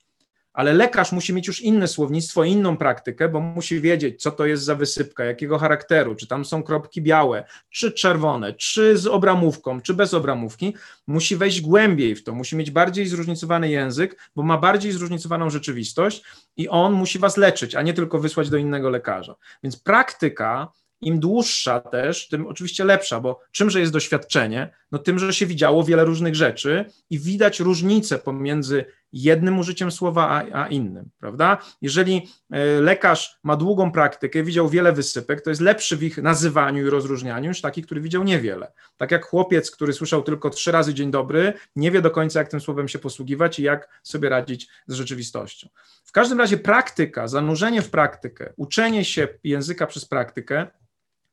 [0.53, 4.65] ale lekarz musi mieć już inne słownictwo, inną praktykę, bo musi wiedzieć, co to jest
[4.65, 9.95] za wysypka, jakiego charakteru, czy tam są kropki białe, czy czerwone, czy z obramówką, czy
[9.95, 10.75] bez obramówki.
[11.07, 16.23] Musi wejść głębiej w to, musi mieć bardziej zróżnicowany język, bo ma bardziej zróżnicowaną rzeczywistość
[16.57, 19.35] i on musi was leczyć, a nie tylko wysłać do innego lekarza.
[19.63, 20.73] Więc praktyka
[21.03, 24.71] im dłuższa też, tym oczywiście lepsza, bo czymże jest doświadczenie?
[24.93, 30.29] No tym, że się widziało wiele różnych rzeczy i widać różnice pomiędzy jednym użyciem słowa,
[30.29, 31.59] a, a, innym, prawda?
[31.83, 36.87] Jeżeli e, lekarz ma długą praktykę, widział wiele wysypek, to jest lepszy w ich nazywaniu
[36.87, 38.73] i rozróżnianiu niż taki, który widział niewiele.
[38.97, 42.49] Tak jak chłopiec, który słyszał tylko trzy razy dzień dobry, nie wie do końca, jak
[42.49, 45.69] tym słowem się posługiwać i jak sobie radzić z rzeczywistością.
[46.05, 50.67] W każdym razie praktyka, zanurzenie w praktykę, uczenie się języka przez praktykę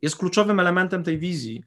[0.02, 1.64] jest kluczowym elementem tej wizji.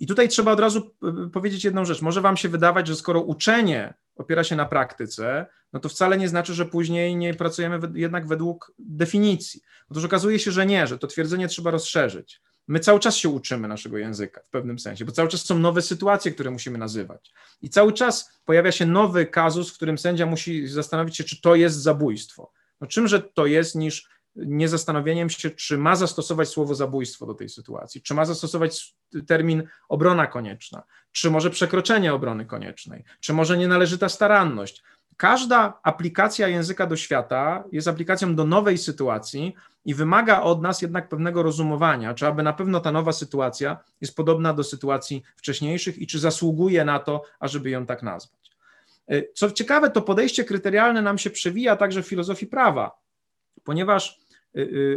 [0.00, 2.02] I tutaj trzeba od razu e, powiedzieć jedną rzecz.
[2.02, 6.28] Może Wam się wydawać, że skoro uczenie opiera się na praktyce, no to wcale nie
[6.28, 9.60] znaczy, że później nie pracujemy jednak według definicji.
[9.90, 12.40] Otóż okazuje się, że nie, że to twierdzenie trzeba rozszerzyć.
[12.68, 15.82] My cały czas się uczymy naszego języka w pewnym sensie, bo cały czas są nowe
[15.82, 17.32] sytuacje, które musimy nazywać.
[17.62, 21.54] I cały czas pojawia się nowy kazus, w którym sędzia musi zastanowić się, czy to
[21.54, 22.52] jest zabójstwo.
[22.80, 27.48] No czymże to jest niż nie zastanowieniem się, czy ma zastosować słowo zabójstwo do tej
[27.48, 28.94] sytuacji, czy ma zastosować
[29.26, 30.82] termin obrona konieczna,
[31.12, 34.82] czy może przekroczenie obrony koniecznej, czy może nienależyta staranność.
[35.16, 39.54] Każda aplikacja języka do świata jest aplikacją do nowej sytuacji
[39.84, 44.16] i wymaga od nas jednak pewnego rozumowania, czy aby na pewno ta nowa sytuacja jest
[44.16, 48.50] podobna do sytuacji wcześniejszych i czy zasługuje na to, ażeby ją tak nazwać.
[49.34, 52.98] Co ciekawe, to podejście kryterialne nam się przewija także w filozofii prawa,
[53.64, 54.18] ponieważ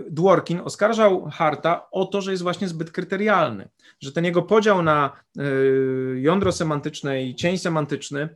[0.09, 3.69] Dworkin oskarżał Harta o to, że jest właśnie zbyt kryterialny,
[4.01, 8.29] że ten jego podział na y, jądro semantyczne i cień semantyczny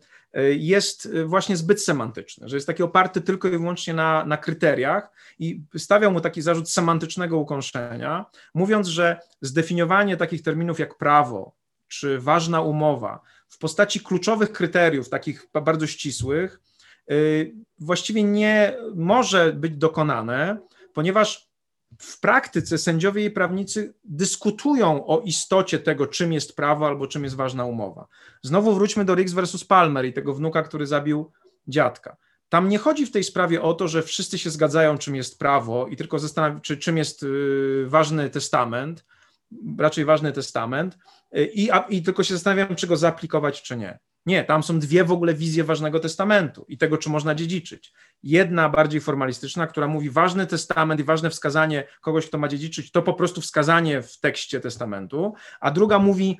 [0.57, 5.61] jest właśnie zbyt semantyczny, że jest taki oparty tylko i wyłącznie na, na kryteriach i
[5.77, 11.55] stawiał mu taki zarzut semantycznego ukąszenia, mówiąc, że zdefiniowanie takich terminów jak prawo
[11.87, 16.59] czy ważna umowa w postaci kluczowych kryteriów, takich bardzo ścisłych,
[17.79, 20.57] właściwie nie może być dokonane,
[20.93, 21.53] ponieważ
[21.99, 27.35] w praktyce sędziowie i prawnicy dyskutują o istocie tego, czym jest prawo albo czym jest
[27.35, 28.07] ważna umowa.
[28.41, 31.31] Znowu wróćmy do Riggs versus Palmer i tego wnuka, który zabił
[31.67, 32.17] dziadka.
[32.49, 35.87] Tam nie chodzi w tej sprawie o to, że wszyscy się zgadzają, czym jest prawo
[35.87, 39.05] i tylko zastanawiają, czy czym jest yy, ważny testament,
[39.77, 40.97] raczej ważny testament,
[41.31, 43.99] yy, i, i tylko się zastanawiam, czy go zaaplikować, czy nie.
[44.25, 47.93] Nie, tam są dwie w ogóle wizje ważnego testamentu i tego, czy można dziedziczyć.
[48.23, 53.01] Jedna bardziej formalistyczna, która mówi ważny testament i ważne wskazanie kogoś, kto ma dziedziczyć, to
[53.01, 56.39] po prostu wskazanie w tekście testamentu, a druga mówi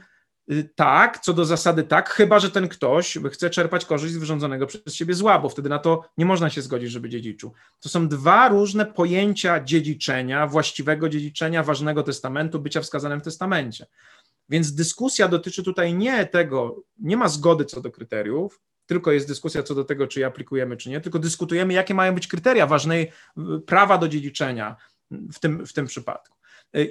[0.52, 4.68] y, tak, co do zasady tak, chyba że ten ktoś chce czerpać korzyść z wyrządzonego
[4.68, 7.54] przez siebie zła, bo wtedy na to nie można się zgodzić, żeby dziedziczył.
[7.80, 13.86] To są dwa różne pojęcia dziedziczenia, właściwego dziedziczenia, ważnego testamentu, bycia wskazanym w testamencie.
[14.54, 19.64] Więc dyskusja dotyczy tutaj nie tego, nie ma zgody co do kryteriów, tylko jest dyskusja
[19.64, 23.12] co do tego, czy je aplikujemy, czy nie, tylko dyskutujemy, jakie mają być kryteria ważnej
[23.66, 24.76] prawa do dziedziczenia
[25.12, 26.38] w tym, w tym przypadku.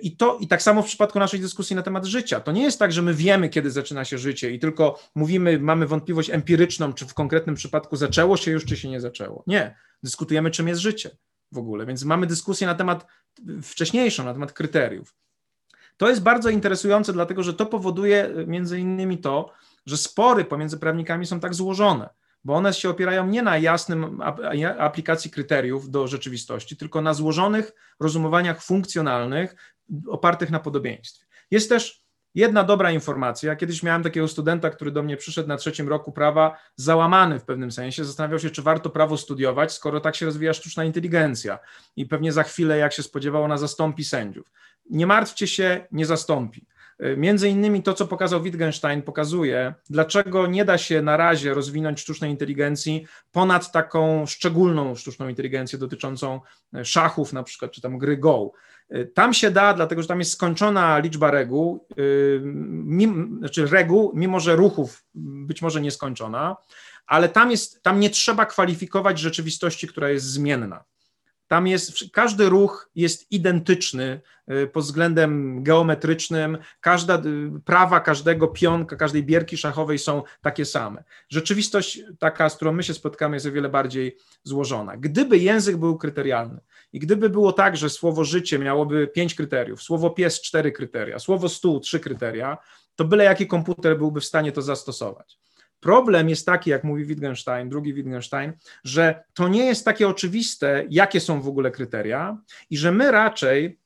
[0.03, 2.41] I, to, I tak samo w przypadku naszej dyskusji na temat życia.
[2.41, 5.87] To nie jest tak, że my wiemy, kiedy zaczyna się życie i tylko mówimy, mamy
[5.87, 9.45] wątpliwość empiryczną, czy w konkretnym przypadku zaczęło się już, czy się nie zaczęło.
[9.47, 9.77] Nie.
[10.03, 11.17] Dyskutujemy, czym jest życie
[11.53, 11.87] w ogóle.
[11.87, 13.07] Więc mamy dyskusję na temat
[13.63, 15.15] wcześniejszą, na temat kryteriów.
[15.97, 19.53] To jest bardzo interesujące, dlatego że to powoduje między innymi to,
[19.87, 22.09] że spory pomiędzy prawnikami są tak złożone,
[22.45, 24.21] bo one się opierają nie na jasnym
[24.79, 29.55] aplikacji kryteriów do rzeczywistości, tylko na złożonych rozumowaniach funkcjonalnych
[30.09, 31.27] opartych na podobieństwie.
[31.51, 32.03] Jest też
[32.35, 33.57] jedna dobra informacja.
[33.57, 37.73] Kiedyś miałem takiego studenta, który do mnie przyszedł na trzecim roku prawa, załamany w pewnym
[37.73, 41.59] sensie, zastanawiał się, czy warto prawo studiować, skoro tak się rozwija sztuczna inteligencja
[41.97, 44.51] i pewnie za chwilę, jak się spodziewał, ona zastąpi sędziów.
[44.91, 46.67] Nie martwcie się, nie zastąpi.
[47.17, 52.31] Między innymi to, co pokazał Wittgenstein, pokazuje, dlaczego nie da się na razie rozwinąć sztucznej
[52.31, 56.41] inteligencji ponad taką szczególną sztuczną inteligencję dotyczącą
[56.85, 58.53] szachów, na przykład, czy tam gry Go.
[59.15, 61.87] Tam się da, dlatego że tam jest skończona liczba reguł,
[62.85, 66.57] mim, znaczy reguł, mimo że ruchów być może nieskończona,
[67.07, 70.85] ale tam, jest, tam nie trzeba kwalifikować rzeczywistości, która jest zmienna.
[71.53, 74.21] Tam jest, każdy ruch jest identyczny
[74.51, 81.05] y, pod względem geometrycznym, każda y, prawa każdego pionka, każdej bierki szachowej są takie same.
[81.29, 84.97] Rzeczywistość taka, z którą my się spotkamy, jest o wiele bardziej złożona.
[84.97, 86.61] Gdyby język był kryterialny
[86.93, 91.49] i gdyby było tak, że słowo życie miałoby pięć kryteriów, słowo pies cztery kryteria, słowo
[91.49, 92.59] stół trzy kryteria,
[92.97, 95.39] to byle jaki komputer byłby w stanie to zastosować.
[95.83, 98.53] Problem jest taki, jak mówi Wittgenstein, drugi Wittgenstein,
[98.85, 102.39] że to nie jest takie oczywiste, jakie są w ogóle kryteria
[102.71, 103.79] i że my raczej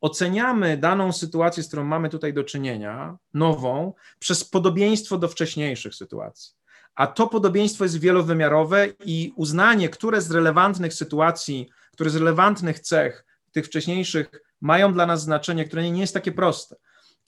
[0.00, 6.54] oceniamy daną sytuację, z którą mamy tutaj do czynienia, nową, przez podobieństwo do wcześniejszych sytuacji.
[6.94, 13.24] A to podobieństwo jest wielowymiarowe i uznanie, które z relevantnych sytuacji, które z relevantnych cech
[13.52, 16.76] tych wcześniejszych mają dla nas znaczenie, które nie jest takie proste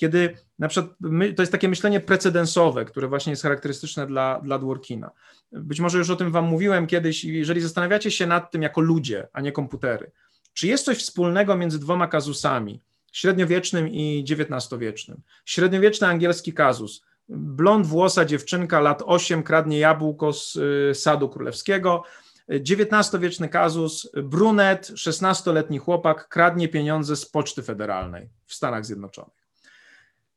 [0.03, 4.59] kiedy na przykład my, to jest takie myślenie precedensowe, które właśnie jest charakterystyczne dla, dla
[4.59, 5.11] Dworkina.
[5.53, 9.29] Być może już o tym Wam mówiłem kiedyś, jeżeli zastanawiacie się nad tym jako ludzie,
[9.33, 10.11] a nie komputery,
[10.55, 12.81] czy jest coś wspólnego między dwoma kazusami,
[13.13, 15.21] średniowiecznym i XIX-wiecznym?
[15.45, 17.05] Średniowieczny angielski kazus.
[17.29, 22.03] Blond włosa dziewczynka, lat 8, kradnie jabłko z y, sadu królewskiego.
[22.49, 29.42] XIX-wieczny kazus, brunet, 16-letni chłopak, kradnie pieniądze z Poczty Federalnej w Stanach Zjednoczonych.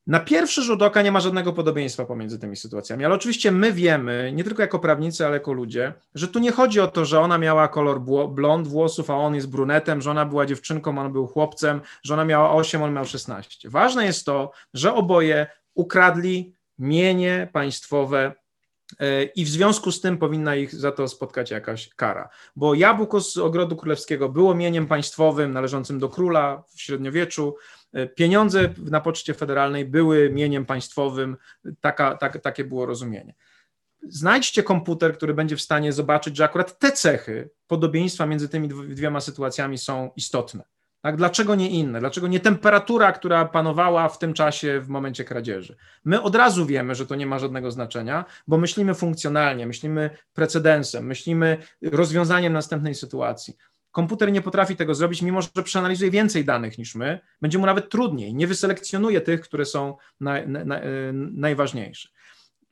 [0.08, 4.32] Na pierwszy rzut oka nie ma żadnego podobieństwa pomiędzy tymi sytuacjami, ale oczywiście my wiemy,
[4.36, 7.38] nie tylko jako prawnicy, ale jako ludzie, że tu nie chodzi o to, że ona
[7.38, 11.82] miała kolor blond włosów, a on jest brunetem, że ona była dziewczynką, on był chłopcem,
[12.04, 13.70] że ona miała 8, on miał 16.
[13.70, 18.34] Ważne jest to, że oboje ukradli mienie państwowe
[19.36, 22.30] i w związku z tym powinna ich za to spotkać jakaś kara.
[22.56, 27.56] Bo jabłko z ogrodu królewskiego było mieniem państwowym należącym do króla w średniowieczu,
[27.96, 31.38] E, pieniądze na poczcie federalnej były mieniem państwowym,
[31.82, 33.36] taka, tak, takie było rozumienie.
[34.04, 39.22] Znajdźcie komputer, który będzie w stanie zobaczyć, że akurat te cechy podobieństwa między tymi dwiema
[39.22, 40.64] sytuacjami są istotne.
[41.06, 41.16] Tak?
[41.16, 42.00] Dlaczego nie inne?
[42.00, 45.76] Dlaczego nie temperatura, która panowała w tym czasie w momencie kradzieży?
[46.06, 51.06] My od razu wiemy, że to nie ma żadnego znaczenia, bo myślimy funkcjonalnie, myślimy precedensem,
[51.06, 53.58] myślimy rozwiązaniem następnej sytuacji.
[53.92, 57.90] Komputer nie potrafi tego zrobić, mimo że przeanalizuje więcej danych niż my, będzie mu nawet
[57.90, 60.82] trudniej, nie wyselekcjonuje tych, które są na, na, na,
[61.32, 62.10] najważniejsze.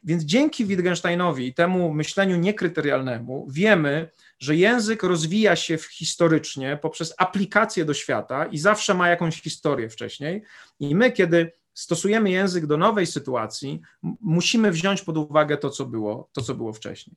[0.04, 4.10] Więc dzięki Wittgensteinowi i temu myśleniu niekryterialnemu wiemy,
[4.44, 10.44] że język rozwija się historycznie poprzez aplikację do świata i zawsze ma jakąś historię wcześniej.
[10.80, 13.82] I my, kiedy stosujemy język do nowej sytuacji,
[14.22, 17.16] musimy wziąć pod uwagę to, co było, to, co było wcześniej.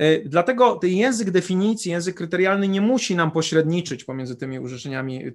[0.00, 4.58] E, dlatego ten język definicji, język kryterialny nie musi nam pośredniczyć pomiędzy tymi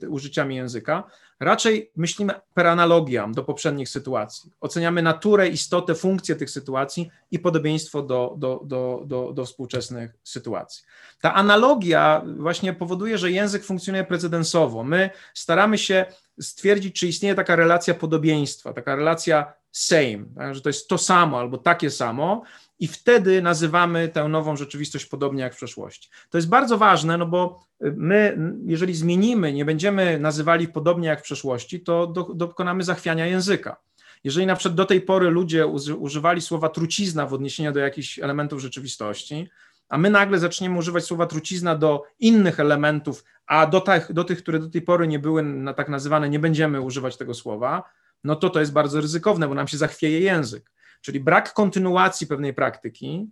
[0.10, 1.04] użyciami, języka.
[1.40, 4.52] Raczej myślimy per analogiam do poprzednich sytuacji.
[4.62, 10.84] Oceniamy naturę, istotę, funkcję tych sytuacji i podobieństwo do, do, do, do, do współczesnych sytuacji.
[11.22, 14.84] Ta analogia właśnie powoduje, że język funkcjonuje precedensowo.
[14.84, 16.06] My staramy się
[16.40, 20.56] stwierdzić, czy istnieje taka relacja podobieństwa, taka relacja same, tak?
[20.56, 22.44] że to jest to samo albo takie samo,
[22.80, 26.10] i wtedy nazywamy tę nową rzeczywistość podobnie jak w przeszłości.
[26.30, 31.24] To jest bardzo ważne, no bo my, jeżeli zmienimy, nie będziemy nazywali podobnie jak w
[31.24, 33.78] przeszłości, to do, dokonamy zachwiania języka.
[34.24, 38.62] Jeżeli na przykład do tej pory ludzie używali słowa trucizna w odniesieniu do jakichś elementów
[38.62, 39.50] rzeczywistości,
[39.90, 44.38] a my nagle zaczniemy używać słowa trucizna do innych elementów, a do tych, do tych
[44.38, 47.84] które do tej pory nie były na, tak nazywane, nie będziemy używać tego słowa,
[48.24, 50.72] no to to jest bardzo ryzykowne, bo nam się zachwieje język.
[51.06, 53.30] Czyli brak kontynuacji pewnej praktyki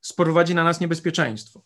[0.00, 1.64] sprowadzi na nas niebezpieczeństwo.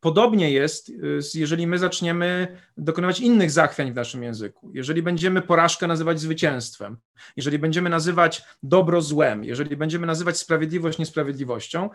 [0.00, 4.70] Podobnie jest, y, jeżeli my zaczniemy dokonywać innych zachwiań w naszym języku.
[4.74, 6.96] Jeżeli będziemy porażkę nazywać zwycięstwem,
[7.36, 11.90] jeżeli będziemy nazywać dobro złem, jeżeli będziemy nazywać sprawiedliwość niesprawiedliwością,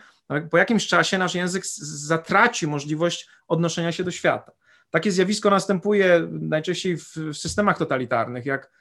[0.51, 4.51] po jakimś czasie nasz język zatraci możliwość odnoszenia się do świata.
[4.89, 8.80] Takie zjawisko następuje najczęściej w systemach totalitarnych, jak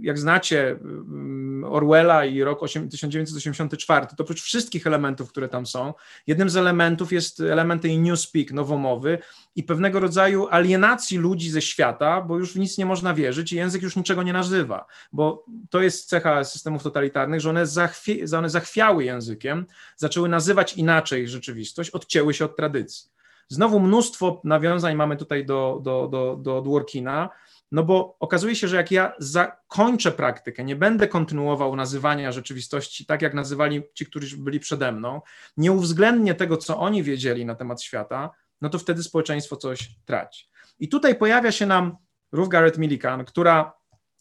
[0.00, 2.60] jak znacie, mm, Orwella i rok
[2.90, 5.94] 1984, to oprócz wszystkich elementów, które tam są,
[6.26, 9.18] jednym z elementów jest element tej newspeak, nowomowy
[9.56, 13.56] i pewnego rodzaju alienacji ludzi ze świata, bo już w nic nie można wierzyć i
[13.56, 18.50] język już niczego nie nazywa, bo to jest cecha systemów totalitarnych, że one, zachwi one
[18.50, 23.16] zachwiały językiem, zaczęły nazywać inaczej rzeczywistość, odcięły się od tradycji.
[23.48, 27.30] Znowu mnóstwo nawiązań mamy tutaj do, do, do, do Dworkina,
[27.72, 33.22] no bo okazuje się, że jak ja zakończę praktykę, nie będę kontynuował nazywania rzeczywistości tak,
[33.22, 35.20] jak nazywali ci, którzy byli przede mną,
[35.56, 38.30] nie uwzględnię tego, co oni wiedzieli na temat świata,
[38.60, 40.48] no to wtedy społeczeństwo coś traci.
[40.78, 41.96] I tutaj pojawia się nam
[42.32, 43.72] Ruth Garrett Millikan, która,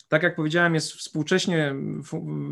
[0.07, 1.75] tak jak powiedziałem, jest współcześnie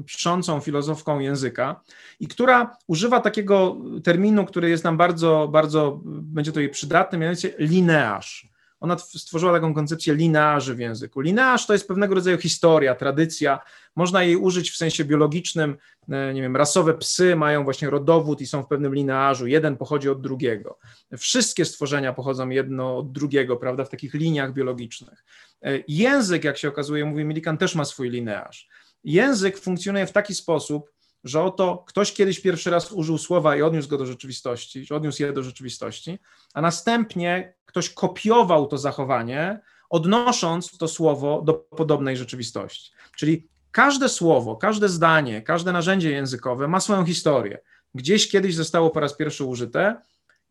[0.06, 1.82] piszącą filozofką języka
[2.20, 7.53] i która używa takiego terminu, który jest nam bardzo, bardzo, będzie to jej przydatny, mianowicie
[7.60, 8.53] linearz
[8.84, 11.22] ona stworzyła taką koncepcję linearzy w języku.
[11.22, 13.60] Linearz to jest pewnego rodzaju historia, tradycja.
[13.96, 15.78] Można jej użyć w sensie biologicznym.
[16.10, 19.48] E, nie wiem, rasowe psy mają właśnie rodowód i są w pewnym linearzu.
[19.48, 20.80] Jeden pochodzi od drugiego.
[21.18, 25.26] Wszystkie stworzenia pochodzą jedno od drugiego, prawda, w takich liniach biologicznych.
[25.62, 28.68] E, język, jak się okazuje, mówi Millikan, też ma swój linearz.
[29.04, 30.92] Język funkcjonuje w taki sposób,
[31.24, 35.34] że oto ktoś kiedyś pierwszy raz użył słowa i odniósł go do rzeczywistości, odniósł je
[35.34, 36.20] do rzeczywistości,
[36.54, 39.60] a następnie ktoś kopiował to zachowanie,
[39.90, 42.91] odnosząc to słowo do podobnej rzeczywistości.
[43.16, 47.60] Czyli każde słowo, każde zdanie, każde narzędzie językowe ma swoją historię.
[47.95, 50.02] Gdzieś kiedyś zostało po raz pierwszy użyte,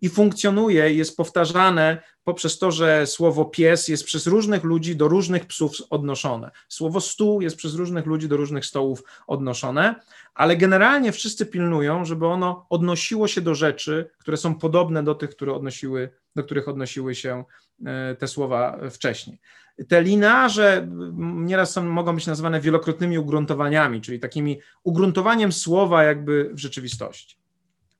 [0.02, 5.46] i funkcjonuje, jest powtarzane poprzez to, że słowo pies jest przez różnych ludzi do różnych
[5.46, 6.50] psów odnoszone.
[6.68, 9.94] Słowo stół jest przez różnych ludzi do różnych stołów odnoszone,
[10.34, 15.30] ale generalnie wszyscy pilnują, żeby ono odnosiło się do rzeczy, które są podobne do tych,
[15.30, 17.44] które odnosiły, do których odnosiły się
[17.86, 19.38] e, te słowa wcześniej.
[19.88, 20.88] Te linearze
[21.18, 27.41] nieraz są, mogą być nazywane wielokrotnymi ugruntowaniami, czyli takimi ugruntowaniem słowa jakby w rzeczywistości.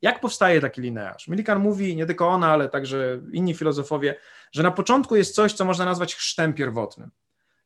[0.03, 1.29] Jak powstaje taki linearz?
[1.29, 4.15] Millikan mówi, nie tylko ona, ale także inni filozofowie,
[4.53, 7.11] że na początku jest coś, co można nazwać chrztem pierwotnym.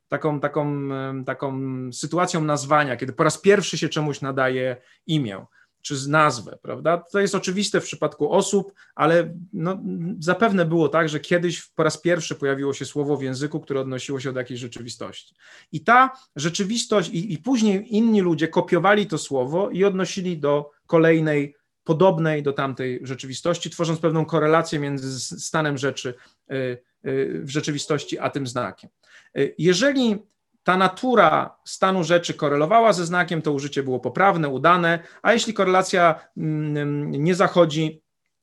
[0.09, 0.89] Taką, taką,
[1.27, 1.61] taką
[1.93, 4.77] sytuacją nazwania, kiedy po raz pierwszy się czemuś nadaje
[5.07, 5.47] imię
[5.87, 6.99] czy nazwę, prawda?
[6.99, 9.79] To jest oczywiste w przypadku osób, ale no,
[10.19, 14.21] zapewne było tak, że kiedyś po raz pierwszy pojawiło się słowo w języku, które odnosiło
[14.21, 15.35] się do jakiejś rzeczywistości.
[15.73, 21.57] I ta rzeczywistość, i, i później inni ludzie kopiowali to słowo i odnosili do kolejnej
[21.87, 26.15] podobnej do tamtej rzeczywistości, tworząc pewną korelację między stanem rzeczy
[26.51, 26.55] y,
[27.07, 28.91] y, w rzeczywistości a tym znakiem.
[29.39, 30.19] Y, jeżeli
[30.63, 36.29] ta natura stanu rzeczy korelowała ze znakiem, to użycie było poprawne, udane, a jeśli korelacja
[36.37, 38.03] mm, nie zachodzi,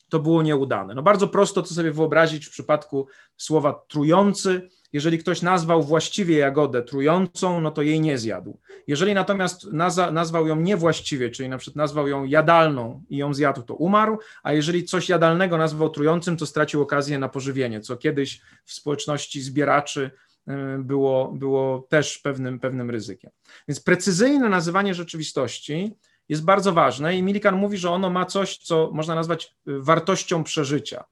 [0.10, 0.94] to było nieudane.
[0.96, 3.08] No bardzo prosto to sobie wyobrazić w przypadku
[3.38, 8.60] słowa trujący, jeżeli ktoś nazwał właściwie jagodę trującą, no to jej nie zjadł.
[8.88, 13.62] Jeżeli natomiast nazwa, nazwał ją niewłaściwie, czyli na przykład nazwał ją jadalną i ją zjadł,
[13.62, 18.42] to umarł, a jeżeli coś jadalnego nazwał trującym, to stracił okazję na pożywienie, co kiedyś
[18.66, 20.12] w społeczności zbieraczy
[20.48, 23.32] y, było, było też pewnym, pewnym ryzykiem.
[23.68, 25.96] Więc precyzyjne nazywanie rzeczywistości
[26.30, 31.04] jest bardzo ważne i Milikan mówi, że ono ma coś, co można nazwać wartością przeżycia.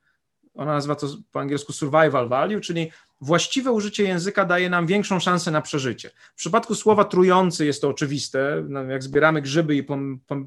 [0.53, 2.91] Ona nazywa to po angielsku survival value, czyli
[3.22, 6.10] właściwe użycie języka daje nam większą szansę na przeżycie.
[6.34, 8.64] W przypadku słowa trujący jest to oczywiste.
[8.69, 9.85] No, jak zbieramy grzyby i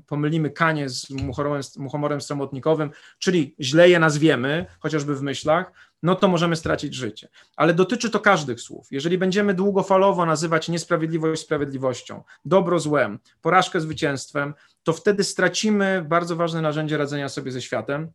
[0.06, 5.72] pomylimy kanie z muchomorem, muchomorem stromotnikowym, czyli źle je nazwiemy, chociażby w myślach,
[6.02, 7.28] no to możemy stracić życie.
[7.56, 8.86] Ale dotyczy to każdych słów.
[8.90, 16.62] Jeżeli będziemy długofalowo nazywać niesprawiedliwość sprawiedliwością, dobro złem, porażkę zwycięstwem, to wtedy stracimy bardzo ważne
[16.62, 18.12] narzędzie radzenia sobie ze światem,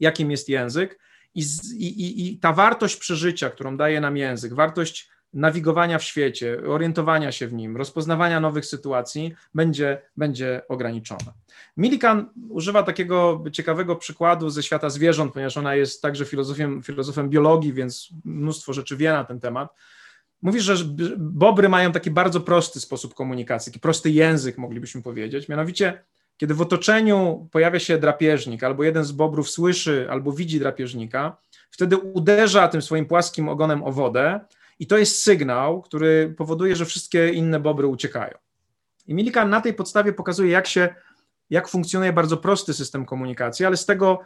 [0.00, 0.98] jakim jest język,
[1.34, 1.42] i,
[1.78, 7.46] i, I ta wartość przeżycia, którą daje nam język, wartość nawigowania w świecie, orientowania się
[7.46, 11.32] w nim, rozpoznawania nowych sytuacji będzie, będzie ograniczona.
[11.76, 17.72] Millikan używa takiego ciekawego przykładu ze świata zwierząt, ponieważ ona jest także filozofem, filozofem biologii,
[17.72, 19.74] więc mnóstwo rzeczy wie na ten temat.
[20.42, 20.74] Mówi, że
[21.18, 26.04] bobry mają taki bardzo prosty sposób komunikacji, taki prosty język, moglibyśmy powiedzieć, mianowicie
[26.38, 31.36] kiedy w otoczeniu pojawia się drapieżnik, albo jeden z bobrów słyszy, albo widzi drapieżnika,
[31.70, 34.40] wtedy uderza tym swoim płaskim ogonem o wodę
[34.78, 38.34] i to jest sygnał, który powoduje, że wszystkie inne bobry uciekają.
[39.06, 40.94] I Millikan na tej podstawie pokazuje, jak się,
[41.50, 44.20] jak funkcjonuje bardzo prosty system komunikacji, ale z tego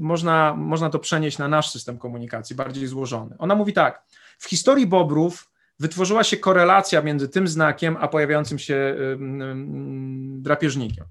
[0.00, 3.36] można, można to przenieść na nasz system komunikacji, bardziej złożony.
[3.38, 4.02] Ona mówi tak,
[4.38, 8.96] w historii bobrów wytworzyła się korelacja między tym znakiem, a pojawiającym się
[10.38, 11.04] drapieżnikiem.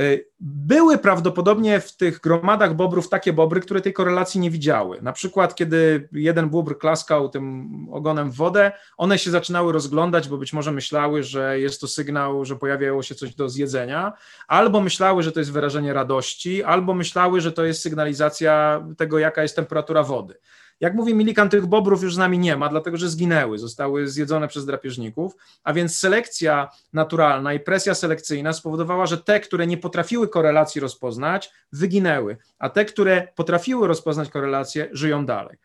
[0.00, 5.02] Y, były prawdopodobnie w tych gromadach bobrów takie bobry, które tej korelacji nie widziały.
[5.02, 10.38] Na przykład, kiedy jeden bóbr klaskał tym ogonem w wodę, one się zaczynały rozglądać, bo
[10.38, 14.12] być może myślały, że jest to sygnał, że pojawiało się coś do zjedzenia,
[14.48, 19.42] albo myślały, że to jest wyrażenie radości, albo myślały, że to jest sygnalizacja tego, jaka
[19.42, 20.34] jest temperatura wody.
[20.80, 24.48] Jak mówi Milikan, tych bobrów już z nami nie ma, dlatego że zginęły, zostały zjedzone
[24.48, 30.28] przez drapieżników, a więc selekcja naturalna i presja selekcyjna spowodowała, że te, które nie potrafiły
[30.28, 35.56] korelacji rozpoznać, wyginęły, a te, które potrafiły rozpoznać korelację, żyją dalej.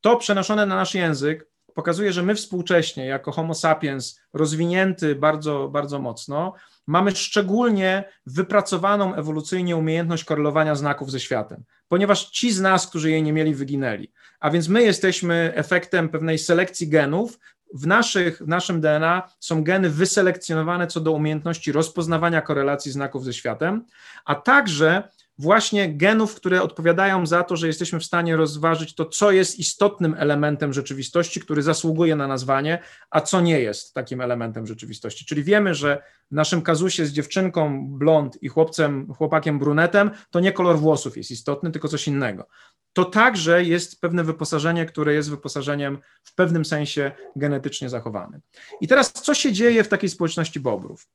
[0.00, 5.98] To przenoszone na nasz język pokazuje, że my współcześnie, jako Homo sapiens, rozwinięty bardzo, bardzo
[5.98, 6.52] mocno,
[6.86, 13.22] mamy szczególnie wypracowaną ewolucyjnie umiejętność korelowania znaków ze światem, ponieważ ci z nas, którzy jej
[13.22, 14.12] nie mieli, wyginęli.
[14.40, 17.38] A więc my jesteśmy efektem pewnej selekcji genów.
[17.74, 23.32] W, naszych, w naszym DNA są geny wyselekcjonowane co do umiejętności rozpoznawania korelacji znaków ze
[23.32, 23.84] światem,
[24.24, 25.08] a także
[25.38, 30.14] właśnie genów, które odpowiadają za to, że jesteśmy w stanie rozważyć to, co jest istotnym
[30.18, 32.78] elementem rzeczywistości, który zasługuje na nazwanie,
[33.10, 35.24] a co nie jest takim elementem rzeczywistości.
[35.24, 40.52] Czyli wiemy, że w naszym kazusie z dziewczynką blond i chłopcem, chłopakiem brunetem, to nie
[40.52, 42.46] kolor włosów jest istotny, tylko coś innego.
[42.92, 48.40] To także jest pewne wyposażenie, które jest wyposażeniem w pewnym sensie genetycznie zachowanym.
[48.80, 51.08] I teraz, co się dzieje w takiej społeczności bobrów?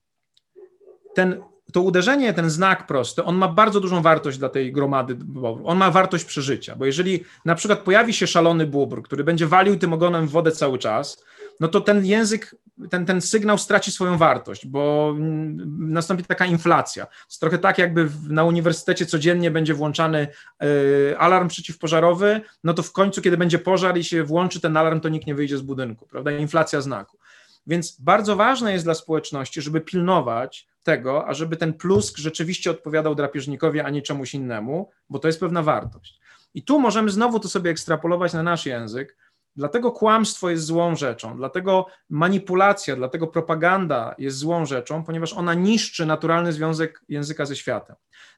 [1.15, 5.18] Ten to uderzenie, ten znak prosty, on ma bardzo dużą wartość dla tej gromady.
[5.64, 9.77] On ma wartość przeżycia, bo jeżeli na przykład pojawi się szalony bóbr, który będzie walił
[9.77, 11.23] tym ogonem w wodę cały czas,
[11.60, 12.56] no to ten język,
[12.89, 15.15] ten, ten sygnał straci swoją wartość, bo
[15.80, 17.07] nastąpi taka inflacja.
[17.30, 20.27] jest trochę tak, jakby na uniwersytecie codziennie będzie włączany
[20.64, 24.99] y, alarm przeciwpożarowy, no to w końcu, kiedy będzie pożar i się włączy ten alarm,
[24.99, 26.31] to nikt nie wyjdzie z budynku, prawda?
[26.31, 27.18] Inflacja znaku.
[27.68, 33.80] Więc bardzo ważne jest dla społeczności, żeby pilnować tego, ażeby ten plusk rzeczywiście odpowiadał drapieżnikowi,
[33.80, 36.22] a nie czemuś innemu, bo to jest pewna wartość.
[36.53, 39.18] I tu możemy znowu to sobie ekstrapolować na nasz język.
[39.56, 46.06] Dlatego kłamstwo jest złą rzeczą, dlatego manipulacja, dlatego propaganda jest złą rzeczą, ponieważ ona niszczy
[46.06, 47.95] naturalny związek języka ze światem.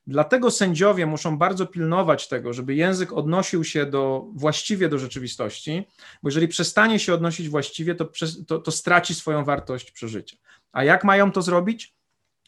[0.07, 5.87] Dlatego sędziowie muszą bardzo pilnować tego, żeby język odnosił się do, właściwie do rzeczywistości,
[6.23, 8.09] bo jeżeli przestanie się odnosić właściwie, to,
[8.47, 10.37] to, to straci swoją wartość przeżycia.
[10.71, 11.95] A jak mają to zrobić?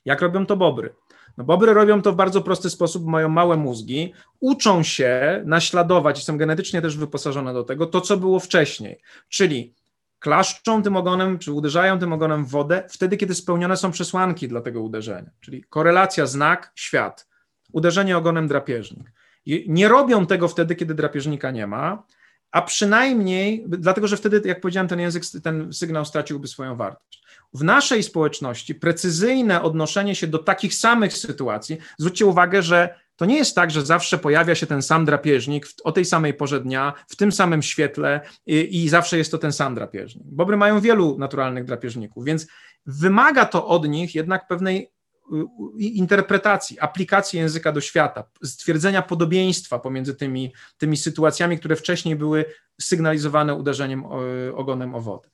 [0.06, 0.96] Jak robią to bobry?
[1.38, 6.24] No bobry robią to w bardzo prosty sposób, mają małe mózgi, uczą się naśladować i
[6.24, 9.74] są genetycznie też wyposażone do tego, to co było wcześniej, czyli
[10.20, 14.62] klaszczą tym ogonem, czy uderzają tym ogonem w wodę wtedy, kiedy spełnione są przesłanki dla
[14.62, 17.28] tego uderzenia, czyli korelacja, znak, świat,
[17.74, 19.12] uderzenie ogonem drapieżnik.
[19.46, 22.04] I nie robią tego wtedy, kiedy drapieżnika nie ma,
[22.52, 27.25] a przynajmniej, dlatego że wtedy, jak powiedziałem, ten język, ten sygnał straciłby swoją wartość.
[27.56, 33.38] W naszej społeczności precyzyjne odnoszenie się do takich samych sytuacji, zwróćcie uwagę, że to nie
[33.38, 37.16] jest tak, że zawsze pojawia się ten sam drapieżnik o tej samej porze dnia, w
[37.16, 40.24] tym samym świetle i, i zawsze jest to ten sam drapieżnik.
[40.28, 42.48] Bobry mają wielu naturalnych drapieżników, więc
[42.86, 44.92] wymaga to od nich jednak pewnej
[45.80, 52.46] interpretacji, aplikacji języka do świata, stwierdzenia podobieństwa pomiędzy tymi, tymi sytuacjami, które wcześniej były
[52.82, 54.04] sygnalizowane uderzeniem
[54.54, 55.30] ogonem o wodę.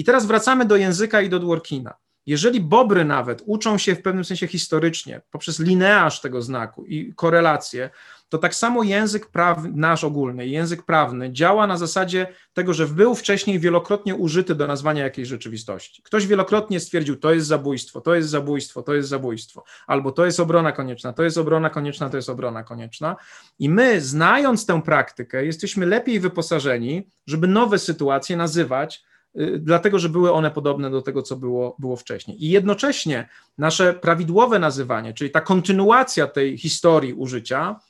[0.00, 1.94] I teraz wracamy do języka i do Dworkina.
[2.26, 7.90] Jeżeli bobry nawet uczą się w pewnym sensie historycznie, poprzez linearz tego znaku i korelację,
[8.28, 13.14] to tak samo język prawny, nasz ogólny, język prawny działa na zasadzie tego, że był
[13.14, 16.02] wcześniej wielokrotnie użyty do nazwania jakiejś rzeczywistości.
[16.02, 20.40] Ktoś wielokrotnie stwierdził, to jest zabójstwo, to jest zabójstwo, to jest zabójstwo, albo to jest
[20.40, 23.16] obrona konieczna, to jest obrona konieczna, to jest obrona konieczna.
[23.58, 29.09] I my, znając tę praktykę, jesteśmy lepiej wyposażeni, żeby nowe sytuacje nazywać
[29.58, 32.44] dlatego że były one podobne do tego, co było, było wcześniej.
[32.44, 33.28] I jednocześnie
[33.58, 37.80] nasze prawidłowe nazywanie, czyli ta kontynuacja tej historii użycia,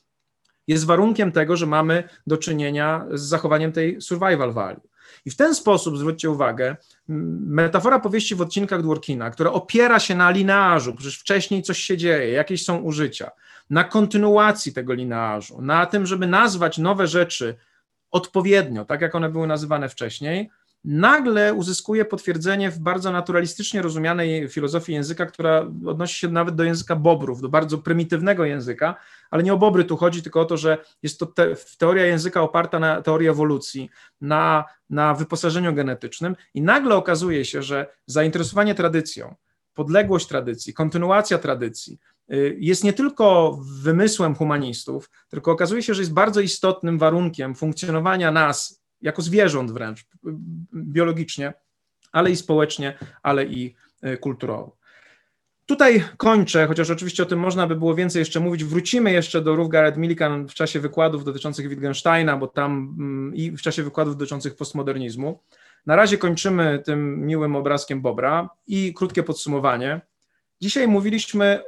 [0.68, 4.80] jest warunkiem tego, że mamy do czynienia z zachowaniem tej survival value.
[5.24, 6.76] I w ten sposób, zwróćcie uwagę,
[7.08, 12.32] metafora powieści w odcinkach Dworkina, która opiera się na linearzu, przecież wcześniej coś się dzieje,
[12.32, 13.30] jakieś są użycia,
[13.70, 17.56] na kontynuacji tego linearzu, na tym, żeby nazwać nowe rzeczy
[18.10, 20.50] odpowiednio, tak jak one były nazywane wcześniej,
[20.84, 26.96] nagle uzyskuje potwierdzenie w bardzo naturalistycznie rozumianej filozofii języka, która odnosi się nawet do języka
[26.96, 28.94] bobrów, do bardzo prymitywnego języka,
[29.30, 32.42] ale nie o bobry tu chodzi, tylko o to, że jest to te, teoria języka
[32.42, 33.90] oparta na teorii ewolucji,
[34.20, 36.36] na, na wyposażeniu genetycznym.
[36.54, 39.34] I nagle okazuje się, że zainteresowanie tradycją,
[39.74, 41.98] podległość tradycji, kontynuacja tradycji,
[42.32, 48.30] y, jest nie tylko wymysłem humanistów, tylko okazuje się, że jest bardzo istotnym warunkiem funkcjonowania
[48.30, 50.06] nas jako zwierząt wręcz
[50.74, 51.52] biologicznie,
[52.12, 54.80] ale i społecznie, ale i e, kulturowo.
[55.66, 58.64] Tutaj kończę, chociaż oczywiście o tym można by było więcej jeszcze mówić.
[58.64, 63.50] Wrócimy jeszcze do Ruth Garrett Millikan w czasie wykładów dotyczących Wittgensteina, bo tam mm, i
[63.50, 65.40] w czasie wykładów dotyczących postmodernizmu.
[65.86, 70.00] Na razie kończymy tym miłym obrazkiem Bobra i krótkie podsumowanie.
[70.60, 71.62] Dzisiaj mówiliśmy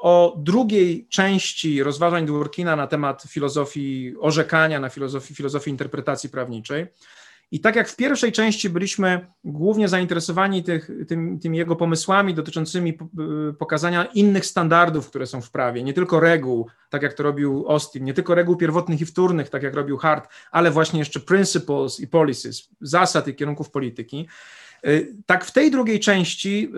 [0.00, 6.86] o drugiej części rozważań Dworkina na temat filozofii orzekania, na filozofii, filozofii interpretacji prawniczej.
[7.52, 12.98] I tak jak w pierwszej części byliśmy głównie zainteresowani tych, tym, tymi jego pomysłami dotyczącymi
[13.50, 17.64] y, pokazania innych standardów, które są w prawie, nie tylko reguł, tak jak to robił
[17.68, 22.00] Austin, nie tylko reguł pierwotnych i wtórnych, tak jak robił Hart, ale właśnie jeszcze principles
[22.00, 24.28] i policies, zasad i kierunków polityki.
[24.86, 26.72] Y, tak, w tej drugiej części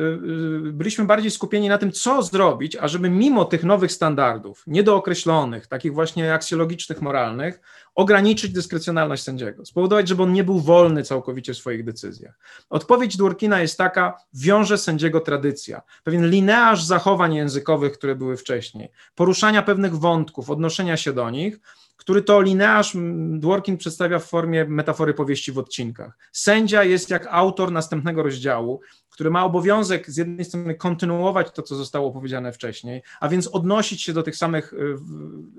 [0.68, 5.94] y, byliśmy bardziej skupieni na tym, co zrobić, ażeby mimo tych nowych standardów, niedookreślonych, takich
[5.94, 7.60] właśnie aksjologicznych, moralnych,
[7.94, 12.38] ograniczyć dyskrecjonalność sędziego, spowodować, żeby on nie był wolny całkowicie w swoich decyzjach.
[12.70, 19.62] Odpowiedź Dworkina jest taka, wiąże sędziego tradycja, pewien linearz zachowań językowych, które były wcześniej, poruszania
[19.62, 21.60] pewnych wątków, odnoszenia się do nich,
[22.04, 22.96] który to linearz
[23.38, 26.18] Dworkin przedstawia w formie metafory powieści w odcinkach.
[26.32, 31.76] Sędzia jest jak autor następnego rozdziału, który ma obowiązek z jednej strony kontynuować to, co
[31.76, 34.96] zostało powiedziane wcześniej, a więc odnosić się do tych samych y,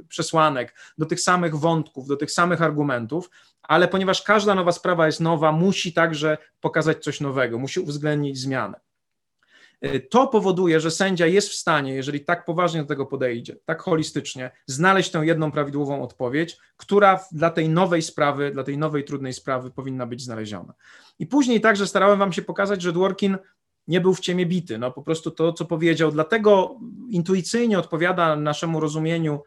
[0.07, 3.30] przesłanek, do tych samych wątków, do tych samych argumentów,
[3.61, 8.85] ale ponieważ każda nowa sprawa jest nowa, musi także pokazać coś nowego, musi uwzględnić zmianę.
[9.85, 13.81] Y, to powoduje, że sędzia jest w stanie, jeżeli tak poważnie do tego podejdzie, tak
[13.81, 19.34] holistycznie, znaleźć tę jedną prawidłową odpowiedź, która dla tej nowej sprawy, dla tej nowej trudnej
[19.34, 20.73] sprawy powinna być znaleziona.
[21.19, 23.38] I później także starałem Wam się pokazać, że Dworkin
[23.88, 24.77] nie był w ciemię bity.
[24.77, 26.80] No po prostu to, co powiedział, dlatego
[27.10, 29.39] intuicyjnie odpowiada naszemu rozumieniu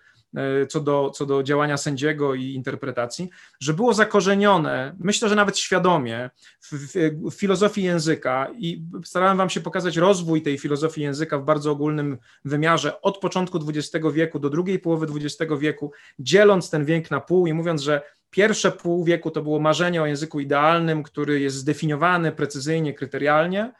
[0.68, 3.30] co do, co do działania sędziego i interpretacji,
[3.60, 6.30] że było zakorzenione, myślę, że nawet świadomie,
[6.60, 11.44] w, w, w, filozofii języka i starałem Wam się pokazać rozwój tej filozofii języka w
[11.44, 17.10] bardzo ogólnym wymiarze od początku XX wieku do drugiej połowy XX wieku, dzieląc ten wiek
[17.10, 21.40] na pół i mówiąc, że pierwsze pół wieku to było marzenie o języku idealnym, który
[21.40, 23.72] jest zdefiniowany precyzyjnie, kryterialnie,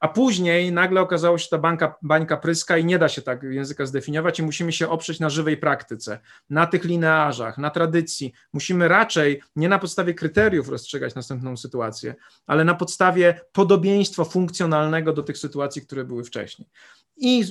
[0.00, 3.86] a później nagle okazało się, ta bańka, bańka pryska i nie da się tak języka
[3.86, 6.20] zdefiniować i musimy się oprzeć na żywej praktyce,
[6.50, 8.32] na tych linearzach, na tradycji.
[8.52, 12.14] Musimy raczej nie na podstawie kryteriów rozstrzygać następną sytuację,
[12.46, 16.68] ale na podstawie podobieństwa funkcjonalnego do tych sytuacji, które były wcześniej.
[17.20, 17.44] I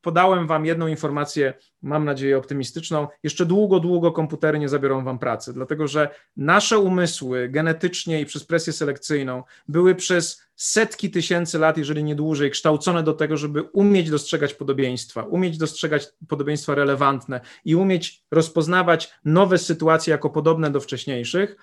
[0.00, 3.08] podałem Wam jedną informację, mam nadzieję optymistyczną.
[3.22, 8.44] Jeszcze długo, długo komputery nie zabiorą Wam pracy, dlatego że nasze umysły genetycznie i przez
[8.44, 14.10] presję selekcyjną były przez setki tysięcy lat, jeżeli nie dłużej, kształcone do tego, żeby umieć
[14.10, 21.56] dostrzegać podobieństwa, umieć dostrzegać podobieństwa relevantne i umieć rozpoznawać nowe sytuacje jako podobne do wcześniejszych,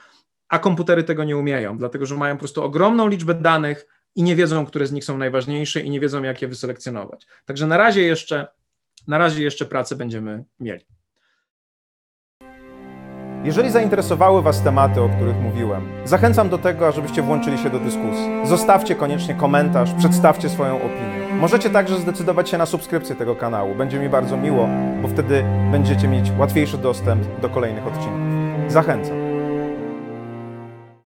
[0.50, 4.36] a komputery tego nie umieją, dlatego że mają po prostu ogromną liczbę danych i nie
[4.36, 7.28] wiedzą, które z nich są najważniejsze i nie wiedzą, jak je wyselekcjonować.
[7.46, 8.48] Także na razie jeszcze,
[9.08, 10.86] na razie jeszcze pracę będziemy mieli.
[13.44, 18.42] Jeżeli zainteresowały Was tematy, o których mówiłem, zachęcam do tego, ażebyście włączyli się do dyskusji.
[18.46, 21.22] Zostawcie koniecznie komentarz, przedstawcie swoją opinię.
[21.40, 23.76] Możecie także zdecydować się na subskrypcję tego kanału.
[23.76, 24.70] Będzie mi bardzo miło,
[25.02, 28.22] bo wtedy będziecie mieć łatwiejszy dostęp do kolejnych odcinków.
[28.68, 29.31] Zachęcam.